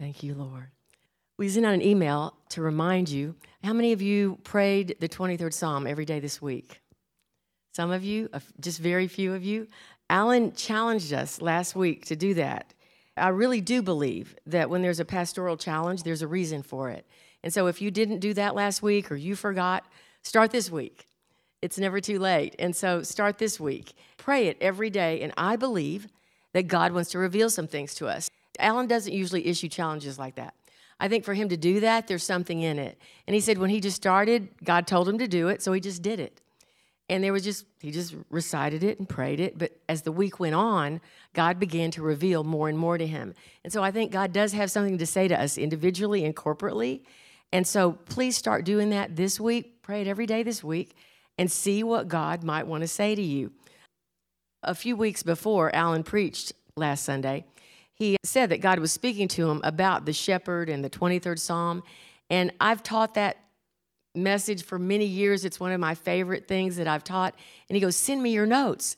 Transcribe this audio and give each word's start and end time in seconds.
Thank 0.00 0.22
you, 0.22 0.32
Lord. 0.32 0.68
We 1.36 1.50
sent 1.50 1.66
out 1.66 1.74
an 1.74 1.82
email 1.82 2.34
to 2.50 2.62
remind 2.62 3.10
you 3.10 3.34
how 3.62 3.74
many 3.74 3.92
of 3.92 4.00
you 4.00 4.38
prayed 4.44 4.96
the 4.98 5.10
23rd 5.10 5.52
Psalm 5.52 5.86
every 5.86 6.06
day 6.06 6.20
this 6.20 6.40
week? 6.40 6.80
Some 7.74 7.90
of 7.90 8.02
you, 8.02 8.30
just 8.60 8.78
very 8.78 9.06
few 9.06 9.34
of 9.34 9.44
you. 9.44 9.68
Alan 10.08 10.54
challenged 10.54 11.12
us 11.12 11.42
last 11.42 11.76
week 11.76 12.06
to 12.06 12.16
do 12.16 12.32
that. 12.34 12.72
I 13.14 13.28
really 13.28 13.60
do 13.60 13.82
believe 13.82 14.34
that 14.46 14.70
when 14.70 14.80
there's 14.80 15.00
a 15.00 15.04
pastoral 15.04 15.58
challenge, 15.58 16.02
there's 16.02 16.22
a 16.22 16.26
reason 16.26 16.62
for 16.62 16.88
it. 16.88 17.06
And 17.44 17.52
so 17.52 17.66
if 17.66 17.82
you 17.82 17.90
didn't 17.90 18.20
do 18.20 18.32
that 18.34 18.54
last 18.54 18.82
week 18.82 19.12
or 19.12 19.16
you 19.16 19.36
forgot, 19.36 19.84
start 20.22 20.50
this 20.50 20.70
week. 20.70 21.08
It's 21.60 21.78
never 21.78 22.00
too 22.00 22.18
late. 22.18 22.56
And 22.58 22.74
so 22.74 23.02
start 23.02 23.36
this 23.36 23.60
week. 23.60 23.92
Pray 24.16 24.46
it 24.46 24.56
every 24.62 24.88
day. 24.88 25.20
And 25.20 25.34
I 25.36 25.56
believe 25.56 26.08
that 26.54 26.68
God 26.68 26.92
wants 26.92 27.10
to 27.10 27.18
reveal 27.18 27.50
some 27.50 27.66
things 27.66 27.94
to 27.96 28.08
us. 28.08 28.30
Alan 28.62 28.86
doesn't 28.86 29.12
usually 29.12 29.46
issue 29.46 29.68
challenges 29.68 30.18
like 30.18 30.36
that. 30.36 30.54
I 30.98 31.08
think 31.08 31.24
for 31.24 31.34
him 31.34 31.48
to 31.48 31.56
do 31.56 31.80
that, 31.80 32.06
there's 32.06 32.22
something 32.22 32.60
in 32.60 32.78
it. 32.78 33.00
And 33.26 33.34
he 33.34 33.40
said 33.40 33.58
when 33.58 33.70
he 33.70 33.80
just 33.80 33.96
started, 33.96 34.48
God 34.62 34.86
told 34.86 35.08
him 35.08 35.18
to 35.18 35.26
do 35.26 35.48
it, 35.48 35.62
so 35.62 35.72
he 35.72 35.80
just 35.80 36.02
did 36.02 36.20
it. 36.20 36.40
And 37.08 37.24
there 37.24 37.32
was 37.32 37.42
just, 37.42 37.64
he 37.80 37.90
just 37.90 38.14
recited 38.28 38.84
it 38.84 39.00
and 39.00 39.08
prayed 39.08 39.40
it. 39.40 39.58
But 39.58 39.72
as 39.88 40.02
the 40.02 40.12
week 40.12 40.38
went 40.38 40.54
on, 40.54 41.00
God 41.32 41.58
began 41.58 41.90
to 41.92 42.02
reveal 42.02 42.44
more 42.44 42.68
and 42.68 42.78
more 42.78 42.98
to 42.98 43.06
him. 43.06 43.34
And 43.64 43.72
so 43.72 43.82
I 43.82 43.90
think 43.90 44.12
God 44.12 44.32
does 44.32 44.52
have 44.52 44.70
something 44.70 44.98
to 44.98 45.06
say 45.06 45.26
to 45.26 45.40
us 45.40 45.58
individually 45.58 46.24
and 46.24 46.36
corporately. 46.36 47.00
And 47.52 47.66
so 47.66 47.92
please 47.92 48.36
start 48.36 48.64
doing 48.64 48.90
that 48.90 49.16
this 49.16 49.40
week. 49.40 49.82
Pray 49.82 50.02
it 50.02 50.06
every 50.06 50.26
day 50.26 50.44
this 50.44 50.62
week 50.62 50.94
and 51.36 51.50
see 51.50 51.82
what 51.82 52.06
God 52.06 52.44
might 52.44 52.68
want 52.68 52.82
to 52.82 52.88
say 52.88 53.16
to 53.16 53.22
you. 53.22 53.50
A 54.62 54.74
few 54.74 54.94
weeks 54.94 55.24
before 55.24 55.74
Alan 55.74 56.04
preached 56.04 56.52
last 56.76 57.04
Sunday, 57.04 57.44
he 58.00 58.16
said 58.24 58.48
that 58.48 58.62
God 58.62 58.78
was 58.78 58.90
speaking 58.90 59.28
to 59.28 59.50
him 59.50 59.60
about 59.62 60.06
the 60.06 60.14
shepherd 60.14 60.70
and 60.70 60.82
the 60.82 60.88
23rd 60.88 61.38
Psalm. 61.38 61.82
And 62.30 62.50
I've 62.58 62.82
taught 62.82 63.12
that 63.14 63.36
message 64.14 64.64
for 64.64 64.78
many 64.78 65.04
years. 65.04 65.44
It's 65.44 65.60
one 65.60 65.70
of 65.70 65.80
my 65.80 65.94
favorite 65.94 66.48
things 66.48 66.76
that 66.76 66.88
I've 66.88 67.04
taught. 67.04 67.34
And 67.68 67.76
he 67.76 67.80
goes, 67.80 67.96
Send 67.96 68.22
me 68.22 68.30
your 68.30 68.46
notes. 68.46 68.96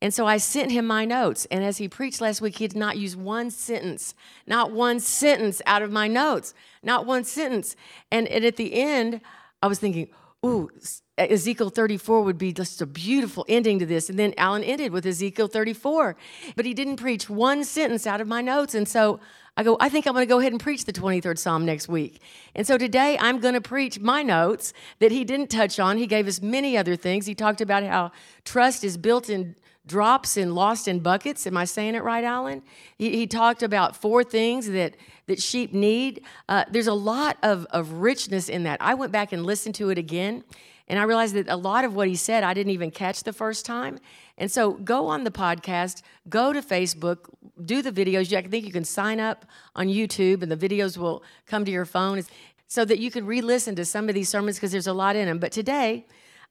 And 0.00 0.14
so 0.14 0.24
I 0.24 0.36
sent 0.36 0.70
him 0.70 0.86
my 0.86 1.04
notes. 1.04 1.48
And 1.50 1.64
as 1.64 1.78
he 1.78 1.88
preached 1.88 2.20
last 2.20 2.40
week, 2.40 2.58
he 2.58 2.68
did 2.68 2.76
not 2.76 2.96
use 2.96 3.16
one 3.16 3.50
sentence, 3.50 4.14
not 4.46 4.70
one 4.70 5.00
sentence 5.00 5.60
out 5.66 5.82
of 5.82 5.90
my 5.90 6.06
notes, 6.06 6.54
not 6.80 7.06
one 7.06 7.24
sentence. 7.24 7.74
And, 8.12 8.28
and 8.28 8.44
at 8.44 8.54
the 8.54 8.74
end, 8.74 9.20
I 9.62 9.66
was 9.66 9.80
thinking, 9.80 10.10
ooh, 10.46 10.70
Ezekiel 11.16 11.70
34 11.70 12.22
would 12.22 12.38
be 12.38 12.52
just 12.52 12.82
a 12.82 12.86
beautiful 12.86 13.44
ending 13.48 13.78
to 13.78 13.86
this. 13.86 14.10
And 14.10 14.18
then 14.18 14.34
Alan 14.36 14.64
ended 14.64 14.92
with 14.92 15.06
Ezekiel 15.06 15.46
34. 15.46 16.16
But 16.56 16.64
he 16.64 16.74
didn't 16.74 16.96
preach 16.96 17.30
one 17.30 17.62
sentence 17.64 18.06
out 18.06 18.20
of 18.20 18.26
my 18.26 18.40
notes. 18.40 18.74
And 18.74 18.88
so 18.88 19.20
I 19.56 19.62
go, 19.62 19.76
I 19.78 19.88
think 19.88 20.06
I'm 20.06 20.14
going 20.14 20.26
to 20.26 20.28
go 20.28 20.40
ahead 20.40 20.50
and 20.50 20.60
preach 20.60 20.84
the 20.84 20.92
23rd 20.92 21.38
Psalm 21.38 21.64
next 21.64 21.88
week. 21.88 22.20
And 22.56 22.66
so 22.66 22.76
today 22.76 23.16
I'm 23.20 23.38
going 23.38 23.54
to 23.54 23.60
preach 23.60 24.00
my 24.00 24.24
notes 24.24 24.72
that 24.98 25.12
he 25.12 25.24
didn't 25.24 25.50
touch 25.50 25.78
on. 25.78 25.98
He 25.98 26.08
gave 26.08 26.26
us 26.26 26.42
many 26.42 26.76
other 26.76 26.96
things. 26.96 27.26
He 27.26 27.34
talked 27.36 27.60
about 27.60 27.84
how 27.84 28.10
trust 28.44 28.82
is 28.82 28.96
built 28.96 29.30
in 29.30 29.54
drops 29.86 30.36
and 30.36 30.54
lost 30.54 30.88
in 30.88 30.98
buckets. 30.98 31.46
Am 31.46 31.56
I 31.56 31.64
saying 31.64 31.94
it 31.94 32.02
right, 32.02 32.24
Alan? 32.24 32.62
He, 32.96 33.16
he 33.16 33.26
talked 33.26 33.62
about 33.62 33.94
four 33.96 34.24
things 34.24 34.68
that, 34.70 34.96
that 35.26 35.40
sheep 35.40 35.72
need. 35.72 36.22
Uh, 36.48 36.64
there's 36.70 36.86
a 36.86 36.94
lot 36.94 37.36
of, 37.42 37.66
of 37.70 37.92
richness 37.92 38.48
in 38.48 38.64
that. 38.64 38.80
I 38.80 38.94
went 38.94 39.12
back 39.12 39.32
and 39.32 39.44
listened 39.44 39.74
to 39.76 39.90
it 39.90 39.98
again, 39.98 40.42
and 40.88 40.98
I 40.98 41.04
realized 41.04 41.34
that 41.34 41.48
a 41.48 41.56
lot 41.56 41.84
of 41.84 41.94
what 41.94 42.08
he 42.08 42.16
said 42.16 42.44
I 42.44 42.52
didn't 42.54 42.72
even 42.72 42.90
catch 42.90 43.22
the 43.22 43.32
first 43.32 43.64
time. 43.64 43.98
And 44.36 44.50
so 44.50 44.72
go 44.72 45.06
on 45.06 45.24
the 45.24 45.30
podcast, 45.30 46.02
go 46.28 46.52
to 46.52 46.60
Facebook, 46.60 47.30
do 47.64 47.82
the 47.82 47.92
videos. 47.92 48.34
I 48.36 48.42
think 48.42 48.66
you 48.66 48.72
can 48.72 48.84
sign 48.84 49.20
up 49.20 49.46
on 49.74 49.86
YouTube, 49.86 50.42
and 50.42 50.50
the 50.50 50.56
videos 50.56 50.98
will 50.98 51.22
come 51.46 51.64
to 51.64 51.70
your 51.70 51.84
phone 51.84 52.22
so 52.66 52.84
that 52.84 52.98
you 52.98 53.10
can 53.10 53.24
re 53.24 53.40
listen 53.40 53.76
to 53.76 53.84
some 53.84 54.08
of 54.08 54.14
these 54.14 54.28
sermons 54.28 54.56
because 54.56 54.72
there's 54.72 54.86
a 54.86 54.92
lot 54.92 55.16
in 55.16 55.26
them. 55.26 55.38
But 55.38 55.52
today, 55.52 56.06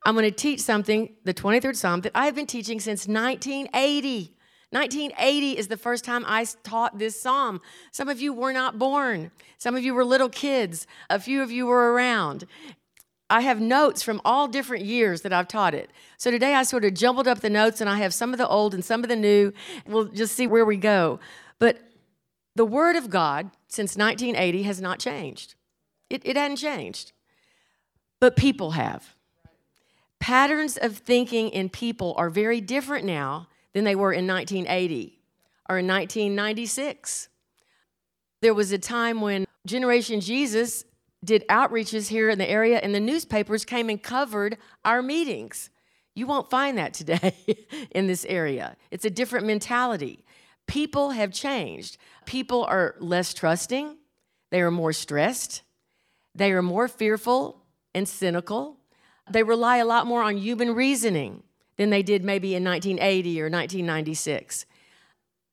I'm 0.05 0.16
going 0.16 0.25
to 0.25 0.31
teach 0.31 0.59
something, 0.59 1.13
the 1.23 1.33
23rd 1.33 1.75
Psalm, 1.75 2.01
that 2.01 2.11
I 2.15 2.25
have 2.25 2.35
been 2.35 2.47
teaching 2.47 2.79
since 2.79 3.07
1980. 3.07 4.35
1980 4.71 5.57
is 5.57 5.67
the 5.67 5.77
first 5.77 6.03
time 6.03 6.23
I 6.27 6.45
taught 6.63 6.97
this 6.97 7.21
psalm. 7.21 7.61
Some 7.91 8.09
of 8.09 8.19
you 8.19 8.33
were 8.33 8.51
not 8.51 8.79
born. 8.79 9.29
Some 9.59 9.75
of 9.75 9.83
you 9.83 9.94
were 9.94 10.03
little 10.03 10.29
kids. 10.29 10.88
A 11.11 11.19
few 11.19 11.44
of 11.44 11.51
you 11.51 11.67
were 11.67 11.94
around. 11.94 12.45
I 13.33 13.41
have 13.41 13.59
notes 13.59 14.03
from 14.03 14.21
all 14.23 14.47
different 14.47 14.85
years 14.85 15.21
that 15.21 15.33
I've 15.33 15.47
taught 15.47 15.73
it. 15.73 15.89
So 16.17 16.29
today 16.29 16.53
I 16.53 16.61
sort 16.61 16.85
of 16.85 16.94
jumbled 16.94 17.27
up 17.27 17.39
the 17.39 17.49
notes 17.49 17.81
and 17.81 17.89
I 17.89 17.97
have 17.97 18.13
some 18.13 18.31
of 18.31 18.38
the 18.38 18.47
old 18.47 18.75
and 18.75 18.85
some 18.85 19.01
of 19.01 19.09
the 19.09 19.16
new. 19.16 19.53
We'll 19.88 20.05
just 20.05 20.35
see 20.35 20.45
where 20.45 20.63
we 20.63 20.77
go. 20.77 21.19
But 21.57 21.79
the 22.55 22.63
Word 22.63 22.95
of 22.95 23.09
God 23.09 23.49
since 23.67 23.97
1980 23.97 24.61
has 24.63 24.79
not 24.79 24.99
changed, 24.99 25.55
it, 26.11 26.21
it 26.23 26.38
hadn't 26.38 26.57
changed. 26.57 27.11
But 28.19 28.35
people 28.35 28.71
have 28.71 29.16
patterns 30.19 30.77
of 30.77 31.00
thinking 31.00 31.50
in 31.50 31.69
people 31.69 32.13
are 32.15 32.29
very 32.29 32.61
different 32.61 33.03
now 33.03 33.47
than 33.73 33.83
they 33.83 33.95
were 33.95 34.13
in 34.13 34.27
1980 34.27 35.19
or 35.67 35.79
in 35.79 35.88
1996. 35.88 37.29
There 38.41 38.53
was 38.53 38.71
a 38.71 38.77
time 38.77 39.21
when 39.21 39.47
Generation 39.65 40.21
Jesus 40.21 40.85
did 41.23 41.47
outreaches 41.47 42.07
here 42.07 42.29
in 42.29 42.38
the 42.38 42.50
area, 42.50 42.79
and 42.79 42.94
the 42.94 43.00
newspapers 43.00 43.66
came 43.66 43.89
and 43.89 44.01
covered 44.01 44.57
our 44.84 45.01
meetings. 45.01 45.69
You 46.16 46.28
won't 46.28 46.50
find 46.50 46.78
that 46.78 46.94
today 46.94 47.35
in 47.91 48.07
this 48.07 48.25
area. 48.25 48.75
It's 48.91 49.06
a 49.06 49.09
different 49.09 49.47
mentality. 49.47 50.23
People 50.67 51.12
have 51.12 51.31
changed. 51.31 51.97
People 52.25 52.63
are 52.63 52.95
less 53.00 53.33
trusting, 53.33 53.97
they 54.51 54.62
are 54.62 54.72
more 54.72 54.94
stressed, 54.94 55.63
they 56.35 56.51
are 56.51 56.62
more 56.62 56.88
fearful 56.88 57.63
and 57.94 58.07
cynical. 58.07 58.78
They 59.29 59.44
rely 59.44 59.78
a 59.78 59.85
lot 59.85 60.06
more 60.06 60.22
on 60.22 60.38
human 60.38 60.75
reasoning 60.75 61.44
than 61.78 61.89
they 61.89 62.03
did 62.03 62.23
maybe 62.23 62.56
in 62.56 62.63
1980 62.63 63.41
or 63.41 63.45
1996. 63.45 64.66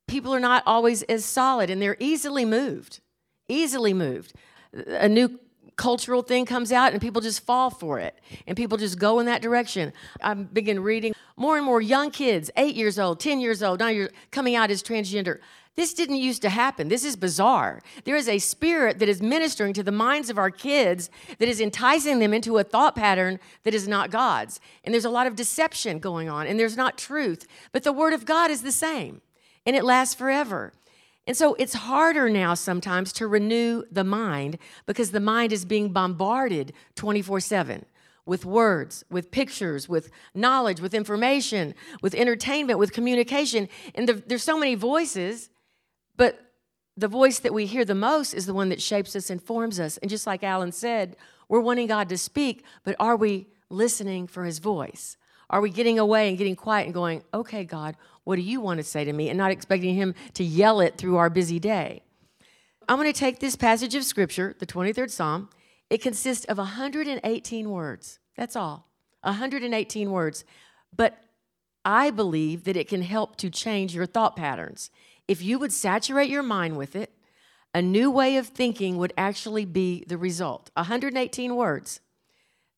People 0.09 0.35
are 0.35 0.41
not 0.41 0.63
always 0.67 1.03
as 1.05 1.25
solid 1.25 1.71
and 1.71 1.81
they're 1.81 1.97
easily 2.01 2.45
moved, 2.45 3.01
easily 3.49 3.95
moved. 3.95 4.33
A 4.73 5.09
new 5.09 5.39
cultural 5.81 6.21
thing 6.21 6.45
comes 6.45 6.73
out 6.73 6.93
and 6.93 7.01
people 7.01 7.23
just 7.23 7.43
fall 7.43 7.71
for 7.71 7.99
it 7.99 8.15
and 8.47 8.55
people 8.55 8.77
just 8.77 8.99
go 8.99 9.19
in 9.19 9.25
that 9.25 9.41
direction. 9.41 9.95
I 10.23 10.35
begin 10.35 10.83
reading 10.83 11.15
more 11.39 11.57
and 11.57 11.65
more 11.65 11.81
young 11.81 12.11
kids, 12.11 12.51
eight 12.59 12.75
years 12.75 12.99
old, 12.99 13.19
10 13.19 13.41
years 13.41 13.63
old, 13.63 13.81
now 13.81 13.89
you're 13.89 14.11
coming 14.31 14.55
out 14.55 14.71
as 14.71 14.83
transgender. 14.83 15.39
This 15.77 15.95
didn't 15.95 16.17
used 16.17 16.43
to 16.43 16.51
happen. 16.51 16.89
This 16.89 17.03
is 17.03 17.17
bizarre. 17.17 17.81
There 18.05 18.15
is 18.15 18.29
a 18.29 18.39
spirit 18.39 18.99
that 18.99 19.09
is 19.09 19.23
ministering 19.23 19.73
to 19.73 19.83
the 19.83 19.91
minds 19.91 20.29
of 20.29 20.37
our 20.37 20.51
kids 20.51 21.09
that 21.39 21.49
is 21.49 21.63
enticing 21.63 22.19
them 22.19 22.35
into 22.35 22.59
a 22.59 22.65
thought 22.65 22.95
pattern 22.95 23.41
that 23.63 23.73
is 23.73 23.89
not 23.89 24.11
God's. 24.11 24.61
And 24.85 24.93
there's 24.93 25.07
a 25.07 25.11
lot 25.11 25.27
of 25.27 25.35
deception 25.35 25.99
going 25.99 26.29
on, 26.29 26.47
and 26.47 26.61
there's 26.61 26.77
not 26.77 26.99
truth. 26.99 27.47
But 27.73 27.85
the 27.85 27.93
Word 27.95 28.13
of 28.13 28.27
God 28.27 28.51
is 28.51 28.61
the 28.61 28.71
same, 28.73 29.23
and 29.65 29.75
it 29.75 29.83
lasts 29.83 30.15
forever. 30.15 30.75
And 31.27 31.37
so 31.37 31.55
it's 31.55 31.75
harder 31.75 32.29
now 32.29 32.55
sometimes 32.55 33.13
to 33.15 33.27
renew 33.27 33.85
the 33.91 34.05
mind 34.05 34.59
because 34.87 35.11
the 35.11 35.21
mind 35.21 35.53
is 35.53 35.65
being 35.65 35.93
bombarded 35.93 36.73
24 36.97 37.41
7 37.41 37.85
with 38.27 38.45
words, 38.45 39.05
with 39.11 39.31
pictures, 39.31 39.89
with 39.89 40.11
knowledge, 40.35 40.81
with 40.81 40.95
information, 40.95 41.75
with 42.03 42.15
entertainment, 42.15 42.79
with 42.79 42.93
communication. 42.93 43.69
And 43.95 44.09
the, 44.09 44.15
there's 44.27 44.43
so 44.43 44.59
many 44.59 44.75
voices 44.75 45.51
but 46.21 46.53
the 46.99 47.09
voice 47.09 47.39
that 47.39 47.55
we 47.55 47.65
hear 47.65 47.83
the 47.83 47.95
most 47.95 48.35
is 48.35 48.45
the 48.45 48.53
one 48.53 48.69
that 48.69 48.83
shapes 48.83 49.17
us 49.17 49.31
and 49.31 49.43
forms 49.43 49.81
us. 49.81 49.97
And 49.97 50.11
just 50.11 50.27
like 50.27 50.45
Alan 50.45 50.71
said, 50.71 51.17
we're 51.49 51.61
wanting 51.61 51.87
God 51.87 52.11
to 52.11 52.19
speak, 52.19 52.63
but 52.85 52.95
are 53.01 53.17
we 53.17 53.47
listening 53.71 54.27
for 54.27 54.45
his 54.45 54.59
voice? 54.59 55.17
Are 55.49 55.63
we 55.63 55.71
getting 55.71 55.99
away 55.99 56.29
and 56.29 56.37
getting 56.37 56.57
quiet 56.57 56.85
and 56.85 56.93
going, 56.93 57.25
okay, 57.33 57.65
God, 57.65 57.97
what 58.25 58.37
do 58.37 58.43
you 58.43 58.61
want 58.61 58.79
to 58.79 58.85
say 58.85 59.05
to 59.05 59.13
me? 59.13 59.29
And 59.29 59.39
not 59.39 59.51
expecting 59.51 59.95
him 59.95 60.15
to 60.35 60.45
yell 60.45 60.81
it 60.81 60.99
through 60.99 61.17
our 61.17 61.31
busy 61.31 61.59
day. 61.59 62.03
I'm 62.89 62.99
going 62.99 63.13
to 63.13 63.19
take 63.19 63.39
this 63.39 63.57
passage 63.57 63.95
of 63.95 64.05
scripture, 64.05 64.55
the 64.59 64.67
23rd 64.67 65.11
Psalm. 65.11 65.51
It 65.89 66.03
consists 66.03 66.45
of 66.47 66.59
118 66.59 67.71
words. 67.71 68.19
That's 68.37 68.57
all. 68.57 68.87
118 69.23 70.11
words. 70.11 70.45
But 70.95 71.19
I 71.85 72.11
believe 72.11 72.65
that 72.65 72.77
it 72.77 72.89
can 72.89 73.03
help 73.03 73.37
to 73.37 73.51
change 73.51 73.95
your 73.95 74.07
thought 74.07 74.37
patterns 74.37 74.91
if 75.31 75.41
you 75.45 75.61
would 75.61 75.73
saturate 75.73 76.29
your 76.29 76.43
mind 76.43 76.77
with 76.77 76.97
it, 76.97 77.13
a 77.73 77.81
new 77.81 78.11
way 78.11 78.37
of 78.37 78.49
thinking 78.49 78.97
would 78.97 79.13
actually 79.17 79.65
be 79.65 80.03
the 80.09 80.19
result. 80.19 80.73
118 80.75 81.55
words. 81.55 82.01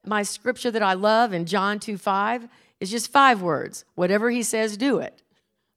My 0.04 0.22
scripture 0.22 0.70
that 0.70 0.82
I 0.82 0.92
love 0.92 1.32
in 1.32 1.46
John 1.46 1.80
2 1.80 1.96
5 1.96 2.48
is 2.78 2.90
just 2.90 3.10
five 3.10 3.40
words. 3.40 3.86
Whatever 3.94 4.30
he 4.30 4.42
says, 4.42 4.76
do 4.76 4.98
it. 4.98 5.22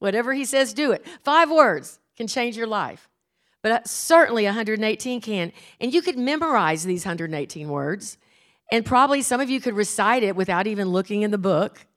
Whatever 0.05 0.35
he 0.35 0.45
says, 0.45 0.71
do 0.71 0.91
it. 0.91 1.03
Five 1.23 1.49
words 1.49 1.97
can 2.15 2.27
change 2.27 2.55
your 2.55 2.67
life. 2.67 3.09
But 3.63 3.71
uh, 3.71 3.79
certainly 3.85 4.43
118 4.43 5.19
can. 5.19 5.51
And 5.81 5.91
you 5.91 6.03
could 6.03 6.15
memorize 6.15 6.83
these 6.83 7.03
118 7.03 7.67
words. 7.67 8.19
And 8.71 8.85
probably 8.85 9.23
some 9.23 9.41
of 9.41 9.49
you 9.49 9.59
could 9.59 9.73
recite 9.73 10.21
it 10.21 10.35
without 10.35 10.67
even 10.67 10.89
looking 10.89 11.23
in 11.23 11.31
the 11.31 11.39
book. 11.39 11.87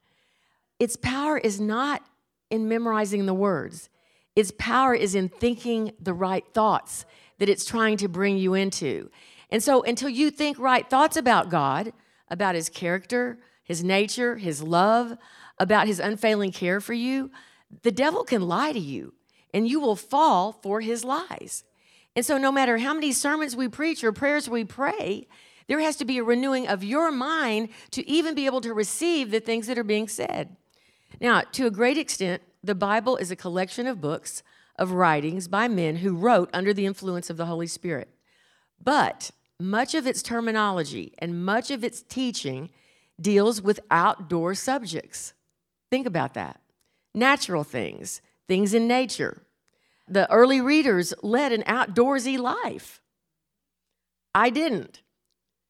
Its 0.78 0.96
power 0.96 1.36
is 1.36 1.60
not 1.60 2.02
in 2.48 2.66
memorizing 2.66 3.26
the 3.26 3.34
words, 3.34 3.90
its 4.34 4.52
power 4.56 4.94
is 4.94 5.14
in 5.14 5.28
thinking 5.28 5.92
the 6.00 6.14
right 6.14 6.46
thoughts 6.54 7.04
that 7.36 7.50
it's 7.50 7.66
trying 7.66 7.98
to 7.98 8.08
bring 8.08 8.38
you 8.38 8.54
into. 8.54 9.10
And 9.50 9.62
so 9.62 9.82
until 9.82 10.08
you 10.08 10.30
think 10.30 10.58
right 10.58 10.88
thoughts 10.88 11.18
about 11.18 11.50
God, 11.50 11.92
about 12.30 12.54
his 12.54 12.70
character, 12.70 13.38
his 13.62 13.84
nature, 13.84 14.36
his 14.36 14.62
love, 14.62 15.18
about 15.58 15.86
his 15.86 16.00
unfailing 16.00 16.52
care 16.52 16.80
for 16.80 16.94
you, 16.94 17.30
the 17.82 17.92
devil 17.92 18.24
can 18.24 18.42
lie 18.42 18.72
to 18.72 18.78
you 18.78 19.14
and 19.52 19.68
you 19.68 19.80
will 19.80 19.96
fall 19.96 20.52
for 20.52 20.80
his 20.80 21.04
lies. 21.04 21.64
And 22.14 22.24
so, 22.24 22.38
no 22.38 22.50
matter 22.50 22.78
how 22.78 22.94
many 22.94 23.12
sermons 23.12 23.54
we 23.54 23.68
preach 23.68 24.02
or 24.02 24.12
prayers 24.12 24.48
we 24.48 24.64
pray, 24.64 25.28
there 25.68 25.80
has 25.80 25.96
to 25.96 26.04
be 26.04 26.18
a 26.18 26.24
renewing 26.24 26.66
of 26.66 26.82
your 26.82 27.12
mind 27.12 27.68
to 27.92 28.08
even 28.08 28.34
be 28.34 28.46
able 28.46 28.60
to 28.62 28.74
receive 28.74 29.30
the 29.30 29.40
things 29.40 29.66
that 29.66 29.78
are 29.78 29.84
being 29.84 30.08
said. 30.08 30.56
Now, 31.20 31.42
to 31.52 31.66
a 31.66 31.70
great 31.70 31.98
extent, 31.98 32.42
the 32.62 32.74
Bible 32.74 33.16
is 33.16 33.30
a 33.30 33.36
collection 33.36 33.86
of 33.86 34.00
books, 34.00 34.42
of 34.76 34.92
writings 34.92 35.48
by 35.48 35.68
men 35.68 35.96
who 35.96 36.14
wrote 36.14 36.50
under 36.52 36.72
the 36.72 36.86
influence 36.86 37.30
of 37.30 37.36
the 37.36 37.46
Holy 37.46 37.66
Spirit. 37.66 38.08
But 38.82 39.30
much 39.60 39.94
of 39.94 40.06
its 40.06 40.22
terminology 40.22 41.14
and 41.18 41.44
much 41.44 41.70
of 41.70 41.84
its 41.84 42.02
teaching 42.02 42.70
deals 43.20 43.60
with 43.60 43.80
outdoor 43.90 44.54
subjects. 44.54 45.34
Think 45.90 46.06
about 46.06 46.34
that 46.34 46.60
natural 47.18 47.64
things, 47.64 48.20
things 48.46 48.74
in 48.74 48.86
nature. 48.86 49.42
The 50.06 50.30
early 50.30 50.60
readers 50.60 51.12
led 51.22 51.52
an 51.52 51.62
outdoorsy 51.64 52.38
life. 52.38 53.00
I 54.34 54.50
didn't. 54.50 55.02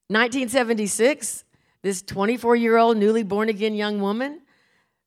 1976, 0.07 1.43
this 1.81 2.01
24 2.01 2.55
year 2.55 2.77
old 2.77 2.97
newly 2.97 3.23
born 3.23 3.49
again 3.49 3.75
young 3.75 4.01
woman 4.01 4.41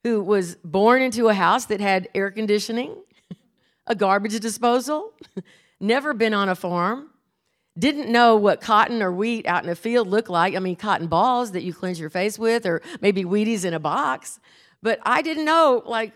who 0.04 0.22
was 0.22 0.56
born 0.64 1.02
into 1.02 1.28
a 1.28 1.34
house 1.34 1.66
that 1.66 1.80
had 1.80 2.08
air 2.14 2.30
conditioning, 2.30 2.96
a 3.86 3.94
garbage 3.94 4.38
disposal, 4.40 5.12
never 5.80 6.12
been 6.12 6.34
on 6.34 6.48
a 6.48 6.54
farm, 6.54 7.10
didn't 7.78 8.10
know 8.10 8.36
what 8.36 8.60
cotton 8.60 9.02
or 9.02 9.12
wheat 9.12 9.46
out 9.46 9.64
in 9.64 9.70
a 9.70 9.74
field 9.74 10.08
looked 10.08 10.28
like. 10.28 10.54
I 10.54 10.58
mean, 10.58 10.76
cotton 10.76 11.06
balls 11.06 11.52
that 11.52 11.62
you 11.62 11.72
cleanse 11.72 11.98
your 11.98 12.10
face 12.10 12.38
with, 12.38 12.66
or 12.66 12.82
maybe 13.00 13.24
Wheaties 13.24 13.64
in 13.64 13.74
a 13.74 13.80
box. 13.80 14.40
But 14.82 14.98
I 15.04 15.22
didn't 15.22 15.44
know, 15.44 15.82
like, 15.86 16.12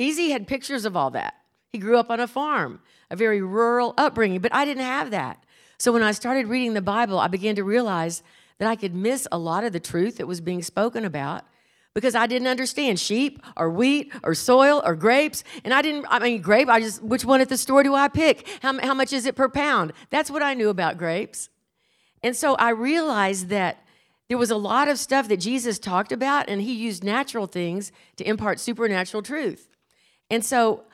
Easy 0.00 0.30
had 0.30 0.46
pictures 0.46 0.86
of 0.86 0.96
all 0.96 1.10
that. 1.10 1.34
He 1.68 1.78
grew 1.78 1.98
up 1.98 2.10
on 2.10 2.20
a 2.20 2.26
farm, 2.26 2.80
a 3.10 3.16
very 3.16 3.42
rural 3.42 3.92
upbringing, 3.98 4.40
but 4.40 4.54
I 4.54 4.64
didn't 4.64 4.84
have 4.84 5.10
that. 5.10 5.44
So 5.78 5.92
when 5.92 6.02
I 6.02 6.12
started 6.12 6.48
reading 6.48 6.72
the 6.72 6.80
Bible, 6.80 7.18
I 7.18 7.28
began 7.28 7.54
to 7.56 7.64
realize 7.64 8.22
that 8.58 8.68
I 8.68 8.76
could 8.76 8.94
miss 8.94 9.28
a 9.30 9.36
lot 9.36 9.62
of 9.62 9.72
the 9.72 9.80
truth 9.80 10.16
that 10.16 10.26
was 10.26 10.40
being 10.40 10.62
spoken 10.62 11.04
about 11.04 11.44
because 11.92 12.14
I 12.14 12.26
didn't 12.26 12.48
understand 12.48 12.98
sheep 12.98 13.42
or 13.58 13.68
wheat 13.68 14.10
or 14.22 14.34
soil 14.34 14.80
or 14.86 14.94
grapes. 14.96 15.44
And 15.64 15.74
I 15.74 15.82
didn't, 15.82 16.06
I 16.08 16.18
mean, 16.18 16.40
grape, 16.40 16.70
I 16.70 16.80
just, 16.80 17.02
which 17.02 17.26
one 17.26 17.42
at 17.42 17.50
the 17.50 17.58
store 17.58 17.82
do 17.82 17.94
I 17.94 18.08
pick? 18.08 18.48
How, 18.62 18.78
how 18.80 18.94
much 18.94 19.12
is 19.12 19.26
it 19.26 19.36
per 19.36 19.50
pound? 19.50 19.92
That's 20.08 20.30
what 20.30 20.42
I 20.42 20.54
knew 20.54 20.70
about 20.70 20.96
grapes. 20.96 21.50
And 22.22 22.34
so 22.34 22.54
I 22.54 22.70
realized 22.70 23.48
that 23.48 23.84
there 24.28 24.38
was 24.38 24.50
a 24.50 24.56
lot 24.56 24.88
of 24.88 24.98
stuff 24.98 25.28
that 25.28 25.38
Jesus 25.38 25.78
talked 25.78 26.12
about, 26.12 26.48
and 26.48 26.62
he 26.62 26.72
used 26.72 27.04
natural 27.04 27.46
things 27.46 27.92
to 28.16 28.26
impart 28.26 28.60
supernatural 28.60 29.22
truth. 29.22 29.69
And 30.30 30.44
so, 30.44 30.84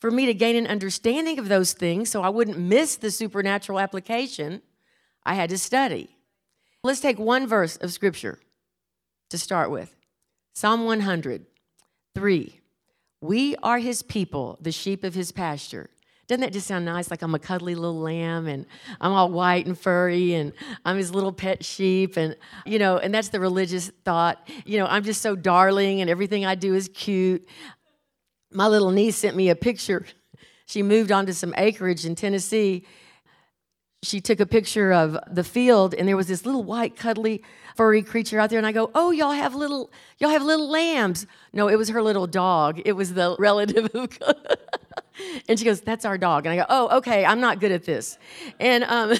for 0.00 0.10
me 0.10 0.26
to 0.26 0.34
gain 0.34 0.56
an 0.56 0.66
understanding 0.66 1.38
of 1.38 1.48
those 1.48 1.72
things 1.72 2.10
so 2.10 2.22
I 2.22 2.28
wouldn't 2.28 2.58
miss 2.58 2.96
the 2.96 3.10
supernatural 3.10 3.80
application, 3.80 4.60
I 5.24 5.34
had 5.34 5.48
to 5.50 5.58
study. 5.58 6.16
Let's 6.82 7.00
take 7.00 7.18
one 7.18 7.46
verse 7.46 7.76
of 7.76 7.92
scripture 7.92 8.38
to 9.30 9.38
start 9.38 9.70
with 9.70 9.94
Psalm 10.54 10.84
100, 10.84 11.46
3. 12.14 12.60
We 13.22 13.56
are 13.62 13.78
his 13.78 14.02
people, 14.02 14.58
the 14.60 14.70
sheep 14.70 15.02
of 15.02 15.14
his 15.14 15.32
pasture. 15.32 15.88
Doesn't 16.26 16.40
that 16.40 16.52
just 16.52 16.66
sound 16.66 16.86
nice? 16.86 17.10
Like 17.10 17.20
I'm 17.20 17.34
a 17.34 17.38
cuddly 17.38 17.74
little 17.74 18.00
lamb 18.00 18.46
and 18.46 18.64
I'm 19.00 19.12
all 19.12 19.30
white 19.30 19.66
and 19.66 19.78
furry 19.78 20.34
and 20.34 20.52
I'm 20.84 20.96
his 20.96 21.14
little 21.14 21.32
pet 21.32 21.64
sheep. 21.64 22.16
And, 22.16 22.34
you 22.64 22.78
know, 22.78 22.96
and 22.96 23.12
that's 23.12 23.28
the 23.28 23.40
religious 23.40 23.90
thought. 24.04 24.48
You 24.64 24.78
know, 24.78 24.86
I'm 24.86 25.04
just 25.04 25.20
so 25.20 25.36
darling 25.36 26.00
and 26.00 26.08
everything 26.08 26.46
I 26.46 26.54
do 26.54 26.74
is 26.74 26.88
cute 26.94 27.46
my 28.54 28.68
little 28.68 28.90
niece 28.90 29.16
sent 29.16 29.36
me 29.36 29.50
a 29.50 29.56
picture. 29.56 30.06
She 30.66 30.82
moved 30.82 31.12
onto 31.12 31.32
some 31.32 31.52
acreage 31.58 32.06
in 32.06 32.14
Tennessee. 32.14 32.86
She 34.02 34.20
took 34.20 34.38
a 34.38 34.46
picture 34.46 34.92
of 34.92 35.18
the 35.30 35.44
field, 35.44 35.94
and 35.94 36.06
there 36.06 36.16
was 36.16 36.28
this 36.28 36.46
little 36.46 36.62
white, 36.62 36.94
cuddly, 36.94 37.42
furry 37.74 38.02
creature 38.02 38.38
out 38.38 38.50
there. 38.50 38.58
And 38.58 38.66
I 38.66 38.72
go, 38.72 38.90
"Oh, 38.94 39.10
y'all 39.10 39.32
have 39.32 39.54
little, 39.54 39.90
y'all 40.18 40.30
have 40.30 40.42
little 40.42 40.68
lambs." 40.68 41.26
No, 41.52 41.68
it 41.68 41.76
was 41.76 41.88
her 41.88 42.02
little 42.02 42.26
dog. 42.26 42.80
It 42.84 42.92
was 42.92 43.14
the 43.14 43.34
relative. 43.40 43.86
Of. 43.94 44.18
and 45.48 45.58
she 45.58 45.64
goes, 45.64 45.80
"That's 45.80 46.04
our 46.04 46.18
dog." 46.18 46.46
And 46.46 46.52
I 46.52 46.56
go, 46.56 46.66
"Oh, 46.68 46.98
okay. 46.98 47.24
I'm 47.24 47.40
not 47.40 47.60
good 47.60 47.72
at 47.72 47.84
this." 47.84 48.18
And 48.60 48.84
um, 48.84 49.14